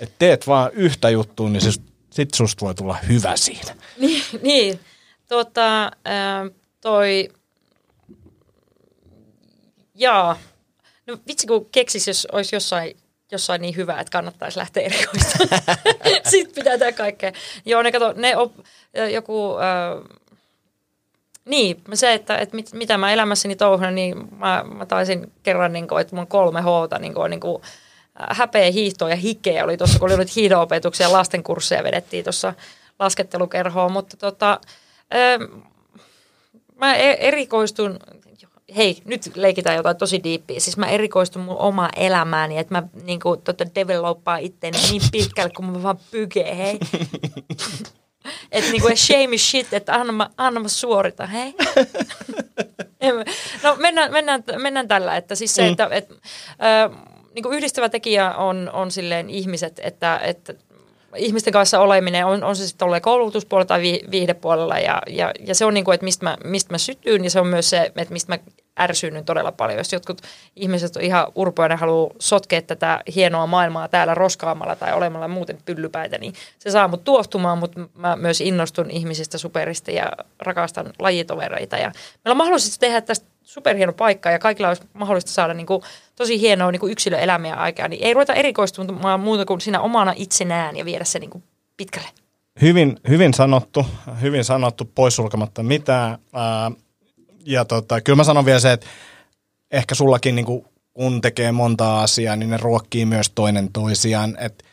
Et 0.00 0.12
teet 0.18 0.46
vaan 0.46 0.70
yhtä 0.72 1.10
juttua, 1.10 1.48
niin 1.48 1.62
siis, 1.62 1.80
sit 2.10 2.34
susta 2.34 2.64
voi 2.66 2.74
tulla 2.74 2.96
hyvä 3.08 3.36
siinä. 3.36 3.74
Niin, 3.98 4.22
niin. 4.42 4.80
Tota, 5.28 5.90
ää, 6.04 6.46
toi, 6.80 7.28
jaa, 9.94 10.38
no 11.06 11.18
vitsi 11.28 11.46
kun 11.46 11.66
keksis, 11.72 12.06
jos 12.06 12.26
olisi 12.32 12.56
jossain, 12.56 12.96
jossain 13.30 13.62
niin 13.62 13.76
hyvä, 13.76 14.00
että 14.00 14.10
kannattaisi 14.10 14.58
lähteä 14.58 14.82
erikoistamaan. 14.82 15.62
Sitten 16.30 16.54
pitää 16.54 16.78
tehdä 16.78 16.92
kaikkea. 16.92 17.32
Joo, 17.64 17.82
ne 17.82 17.92
kato, 17.92 18.12
ne 18.16 18.36
op, 18.36 18.52
joku, 19.12 19.56
äh, 19.58 20.18
niin, 21.44 21.82
se, 21.94 22.12
että, 22.12 22.38
että 22.38 22.56
mit, 22.56 22.72
mitä 22.72 22.98
mä 22.98 23.12
elämässäni 23.12 23.56
touhun, 23.56 23.94
niin 23.94 24.36
mä, 24.36 24.64
mä 24.74 24.86
taisin 24.86 25.32
kerran, 25.42 25.72
niin 25.72 25.88
kuin, 25.88 26.00
että 26.00 26.16
mun 26.16 26.26
kolme 26.26 26.60
hoota 26.60 26.98
niin 26.98 27.14
kuin, 27.14 27.30
niin 27.30 27.40
kuin, 27.40 27.62
häpeä, 28.18 28.70
hiihtoa 28.70 29.10
ja 29.10 29.16
hikeä 29.16 29.64
oli 29.64 29.76
tuossa, 29.76 29.98
kun 29.98 30.10
oli 30.10 30.18
nyt 30.18 30.36
hiihdoopetuksia 30.36 31.06
ja 31.06 31.12
lastenkursseja 31.12 31.84
vedettiin 31.84 32.24
tuossa 32.24 32.54
laskettelukerhoon, 32.98 33.92
mutta 33.92 34.16
tota, 34.16 34.60
ähm, 35.14 35.60
mä 36.74 36.96
e- 36.96 37.16
erikoistun, 37.20 37.98
hei, 38.76 39.02
nyt 39.04 39.36
leikitään 39.36 39.76
jotain 39.76 39.96
tosi 39.96 40.22
diippiä, 40.24 40.60
siis 40.60 40.76
mä 40.76 40.86
erikoistun 40.86 41.42
mun 41.42 41.56
omaa 41.56 41.90
elämääni, 41.96 42.58
että 42.58 42.74
mä 42.74 42.82
niin 43.02 43.20
kuin, 43.20 43.42
tota, 43.42 43.64
developpaan 43.74 44.40
itteeni 44.40 44.78
niin 44.90 45.02
pitkälle, 45.12 45.50
kun 45.56 45.64
mä 45.64 45.82
vaan 45.82 45.98
pykee, 46.10 46.56
hei. 46.58 46.78
että 48.52 48.70
niinku 48.70 48.88
shame 48.94 49.34
is 49.34 49.50
shit, 49.50 49.72
että 49.72 49.94
anna 49.94 50.12
mä, 50.12 50.30
anna 50.36 50.60
mä 50.60 50.68
suorita, 50.68 51.26
hei. 51.26 51.54
no 53.62 53.76
mennään, 53.76 54.12
mennään, 54.12 54.44
mennään 54.56 54.88
tällä, 54.88 55.16
että 55.16 55.34
siis 55.34 55.54
se, 55.54 55.62
mm. 55.62 55.68
että 55.68 55.88
et, 55.90 56.10
äh, 56.10 56.98
niin 57.34 57.42
kuin 57.42 57.56
yhdistävä 57.56 57.88
tekijä 57.88 58.34
on, 58.34 58.70
on 58.72 58.90
silleen 58.90 59.30
ihmiset, 59.30 59.80
että, 59.82 60.18
että 60.18 60.54
ihmisten 61.16 61.52
kanssa 61.52 61.80
oleminen, 61.80 62.26
on, 62.26 62.44
on 62.44 62.56
se 62.56 62.68
sitten 62.68 63.02
koulutuspuolella 63.02 63.66
tai 63.66 63.82
viihdepuolella, 64.10 64.78
ja, 64.78 65.02
ja, 65.08 65.32
ja 65.46 65.54
se 65.54 65.64
on 65.64 65.74
niin 65.74 65.84
kuin, 65.84 65.94
että 65.94 66.04
mistä 66.04 66.24
mä, 66.24 66.36
mistä 66.44 66.74
mä 66.74 66.78
sytyin, 66.78 67.24
ja 67.24 67.30
se 67.30 67.40
on 67.40 67.46
myös 67.46 67.70
se, 67.70 67.92
että 67.96 68.12
mistä 68.12 68.32
mä 68.32 68.38
ärsyynnyn 68.80 69.24
todella 69.24 69.52
paljon. 69.52 69.78
Jos 69.78 69.92
jotkut 69.92 70.22
ihmiset 70.56 70.96
on 70.96 71.02
ihan 71.02 71.26
urpoja, 71.34 71.68
ne 71.68 71.74
haluaa 71.74 72.10
sotkea 72.18 72.62
tätä 72.62 73.00
hienoa 73.14 73.46
maailmaa 73.46 73.88
täällä 73.88 74.14
roskaamalla 74.14 74.76
tai 74.76 74.92
olemalla 74.92 75.28
muuten 75.28 75.58
pyllypäitä, 75.64 76.18
niin 76.18 76.34
se 76.58 76.70
saa 76.70 76.88
mut 76.88 77.04
tuohtumaan, 77.04 77.58
mutta 77.58 77.80
mä 77.94 78.16
myös 78.16 78.40
innostun 78.40 78.90
ihmisistä 78.90 79.38
superista 79.38 79.90
ja 79.90 80.12
rakastan 80.38 80.92
lajitovereita. 80.98 81.76
Ja 81.76 81.92
meillä 82.24 82.32
on 82.32 82.36
mahdollisesti 82.36 82.78
tehdä 82.80 83.00
tästä 83.00 83.26
superhieno 83.42 83.92
paikka 83.92 84.30
ja 84.30 84.38
kaikilla 84.38 84.68
olisi 84.68 84.82
mahdollista 84.92 85.30
saada 85.30 85.54
niin 85.54 85.66
kuin 85.66 85.82
tosi 86.16 86.40
hienoa 86.40 86.72
niin 86.72 86.90
yksilöelämää 86.90 87.54
aikaa, 87.54 87.88
niin 87.88 88.04
ei 88.04 88.14
ruveta 88.14 88.34
erikoistumaan 88.34 89.20
muuta 89.20 89.44
kuin 89.44 89.60
siinä 89.60 89.80
omana 89.80 90.12
itsenään 90.16 90.76
ja 90.76 90.84
viedä 90.84 91.04
se 91.04 91.18
niin 91.18 91.30
kuin 91.30 91.44
pitkälle. 91.76 92.08
Hyvin, 92.60 92.96
hyvin 93.08 93.34
sanottu, 93.34 93.86
hyvin 94.20 94.44
sanottu, 94.44 94.90
poissulkematta 94.94 95.62
mitään. 95.62 96.18
Ää, 96.32 96.70
ja 97.48 97.64
tota, 97.64 98.00
kyllä 98.00 98.16
mä 98.16 98.24
sanon 98.24 98.44
vielä 98.44 98.60
se, 98.60 98.72
että 98.72 98.86
ehkä 99.70 99.94
sullakin 99.94 100.34
niin 100.34 100.46
kuin, 100.46 100.64
kun 100.94 101.20
tekee 101.20 101.52
monta 101.52 102.00
asiaa, 102.00 102.36
niin 102.36 102.50
ne 102.50 102.56
ruokkii 102.56 103.06
myös 103.06 103.30
toinen 103.30 103.72
toisiaan. 103.72 104.36
Et 104.40 104.64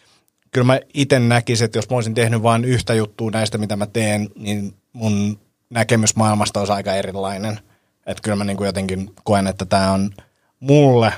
kyllä 0.51 0.65
mä 0.65 0.79
itse 0.93 1.19
näkisin, 1.19 1.65
että 1.65 1.77
jos 1.77 1.89
mä 1.89 1.95
olisin 1.95 2.13
tehnyt 2.13 2.43
vain 2.43 2.65
yhtä 2.65 2.93
juttua 2.93 3.31
näistä, 3.31 3.57
mitä 3.57 3.75
mä 3.75 3.85
teen, 3.85 4.29
niin 4.35 4.73
mun 4.93 5.39
näkemys 5.69 6.15
maailmasta 6.15 6.59
olisi 6.59 6.73
aika 6.73 6.93
erilainen. 6.93 7.59
Että 8.05 8.21
kyllä 8.23 8.35
mä 8.35 8.43
niin 8.43 8.57
kuin 8.57 8.65
jotenkin 8.65 9.13
koen, 9.23 9.47
että 9.47 9.65
tämä 9.65 9.91
on 9.91 10.11
mulle 10.59 11.13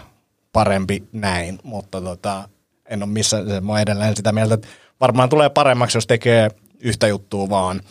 parempi 0.53 1.03
näin, 1.11 1.59
mutta 1.63 2.01
tota, 2.01 2.49
en 2.85 3.03
ole 3.03 3.11
missään, 3.11 3.65
mä 3.65 3.81
edelleen 3.81 4.15
sitä 4.15 4.31
mieltä, 4.31 4.53
että 4.53 4.67
varmaan 5.01 5.29
tulee 5.29 5.49
paremmaksi, 5.49 5.97
jos 5.97 6.07
tekee 6.07 6.49
yhtä 6.79 7.07
juttua 7.07 7.49
vaan 7.49 7.81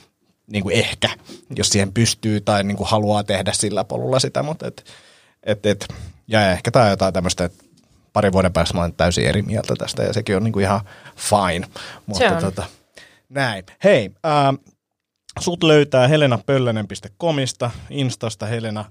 niin 0.47 0.63
kuin 0.63 0.75
ehkä, 0.75 1.09
jos 1.57 1.69
siihen 1.69 1.93
pystyy 1.93 2.41
tai 2.41 2.65
niin 2.65 2.77
kuin 2.77 2.89
haluaa 2.89 3.25
tehdä 3.25 3.53
sillä 3.53 3.85
polulla 3.85 4.19
sitä, 4.19 4.43
mutta 4.43 4.67
et, 4.67 4.85
et, 5.43 5.67
et, 5.67 5.89
ja 6.29 6.51
ehkä 6.53 6.71
tämä 6.71 6.85
on 6.85 6.91
jotain 6.91 7.15
tämmöistä, 7.15 7.45
että 7.45 7.65
parin 8.13 8.33
vuoden 8.33 8.53
päästä 8.53 8.75
mä 8.75 8.81
olen 8.81 8.93
täysin 8.93 9.27
eri 9.27 9.43
mieltä 9.43 9.75
tästä 9.79 10.03
ja 10.03 10.13
sekin 10.13 10.37
on 10.37 10.45
niin 10.45 10.53
kuin 10.53 10.63
ihan 10.63 10.81
fine. 11.17 11.67
Mutta 12.07 12.41
tota, 12.41 12.67
näin. 13.29 13.65
Hei, 13.85 14.11
ää, 14.25 14.55
sut 15.41 15.63
löytää 15.63 16.09
helenapöllänen.comista, 16.09 17.71
Instasta 17.91 18.47
Helena 18.47 18.85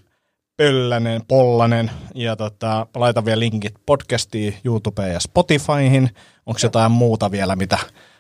Pöllänen, 0.58 1.22
Pollanen 1.28 1.92
ja 2.16 2.36
tota, 2.36 2.88
laitan 2.96 3.26
vielä 3.26 3.40
linkit 3.40 3.76
podcastiin, 3.86 4.58
YouTubeen 4.64 5.14
ja 5.14 5.20
Spotifyhin. 5.20 6.10
Onko 6.46 6.60
jotain 6.64 6.92
muuta 6.92 7.32
vielä, 7.32 7.56
mitä 7.56 7.78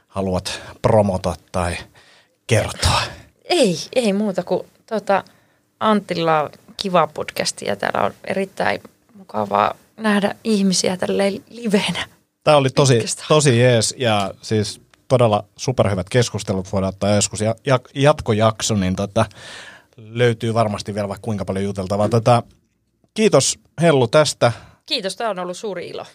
haluat 0.07 0.61
promota 0.81 1.35
tai 1.51 1.77
kertoa? 2.47 3.01
Ei, 3.49 3.77
ei 3.95 4.13
muuta 4.13 4.43
kuin 4.43 4.67
tota, 4.85 5.23
Antilla 5.79 6.41
on 6.41 6.49
kiva 6.77 7.07
podcasti 7.07 7.65
ja 7.65 7.75
täällä 7.75 8.01
on 8.01 8.13
erittäin 8.27 8.81
mukavaa 9.17 9.75
nähdä 9.97 10.35
ihmisiä 10.43 10.97
tälleen 10.97 11.43
livenä. 11.49 12.07
Tämä 12.43 12.57
oli 12.57 12.69
tosi, 12.69 13.05
tosi 13.27 13.59
jees 13.59 13.95
ja 13.97 14.33
siis 14.41 14.81
todella 15.07 15.43
superhyvät 15.55 16.09
keskustelut 16.09 16.71
voidaan 16.71 16.93
ottaa 16.93 17.15
joskus 17.15 17.41
ja, 17.41 17.55
ja, 17.65 17.79
jatkojakso, 17.95 18.75
niin 18.75 18.95
tota, 18.95 19.25
löytyy 19.97 20.53
varmasti 20.53 20.95
vielä 20.95 21.07
vaikka 21.07 21.25
kuinka 21.25 21.45
paljon 21.45 21.65
juteltavaa. 21.65 22.09
Tota, 22.09 22.43
kiitos 23.13 23.59
Hellu 23.81 24.07
tästä. 24.07 24.51
Kiitos, 24.85 25.15
tämä 25.15 25.29
on 25.29 25.39
ollut 25.39 25.57
suuri 25.57 25.87
ilo. 25.87 26.05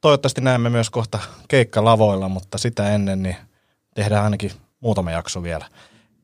Toivottavasti 0.00 0.40
näemme 0.40 0.70
myös 0.70 0.90
kohta 0.90 1.18
keikkalavoilla, 1.48 2.28
mutta 2.28 2.58
sitä 2.58 2.94
ennen 2.94 3.22
niin 3.22 3.36
tehdään 3.94 4.24
ainakin 4.24 4.52
muutama 4.80 5.10
jakso 5.10 5.42
vielä. 5.42 5.66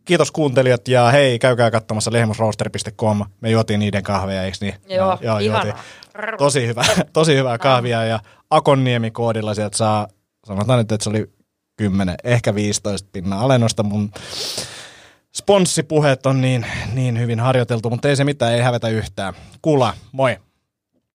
Kiitos 0.09 0.31
kuuntelijat 0.31 0.89
ja 0.89 1.11
hei, 1.11 1.39
käykää 1.39 1.71
katsomassa 1.71 2.13
lehmusroaster.com. 2.13 3.25
Me 3.41 3.51
juotiin 3.51 3.81
niiden 3.81 4.03
kahveja, 4.03 4.43
eikö 4.43 4.57
niin? 4.61 4.75
Joo, 4.89 5.19
joo 5.21 5.39
juotiin. 5.39 5.75
Tosi 6.39 6.67
hyvä, 6.67 6.85
tosi 7.13 7.37
hyvää 7.37 7.59
kahvia 7.59 8.05
ja 8.05 8.21
Akonniemi-koodilla 8.51 9.55
sieltä 9.55 9.77
saa, 9.77 10.09
sanotaan 10.47 10.79
nyt, 10.79 10.93
että 10.93 11.05
se 11.05 11.11
oli 11.11 11.31
10, 11.77 12.15
ehkä 12.25 12.55
15 12.55 13.09
pinnan 13.13 13.39
alennusta 13.39 13.83
mun 13.83 14.11
sponssipuheet 15.37 16.27
on 16.27 16.41
niin, 16.41 16.67
niin 16.93 17.19
hyvin 17.19 17.41
harjoiteltu, 17.41 17.91
mutta 17.91 18.09
ei 18.09 18.17
se 18.17 18.25
mitään, 18.25 18.53
ei 18.53 18.61
hävetä 18.61 18.89
yhtään. 18.89 19.35
Kula, 19.63 19.95
moi! 20.13 20.37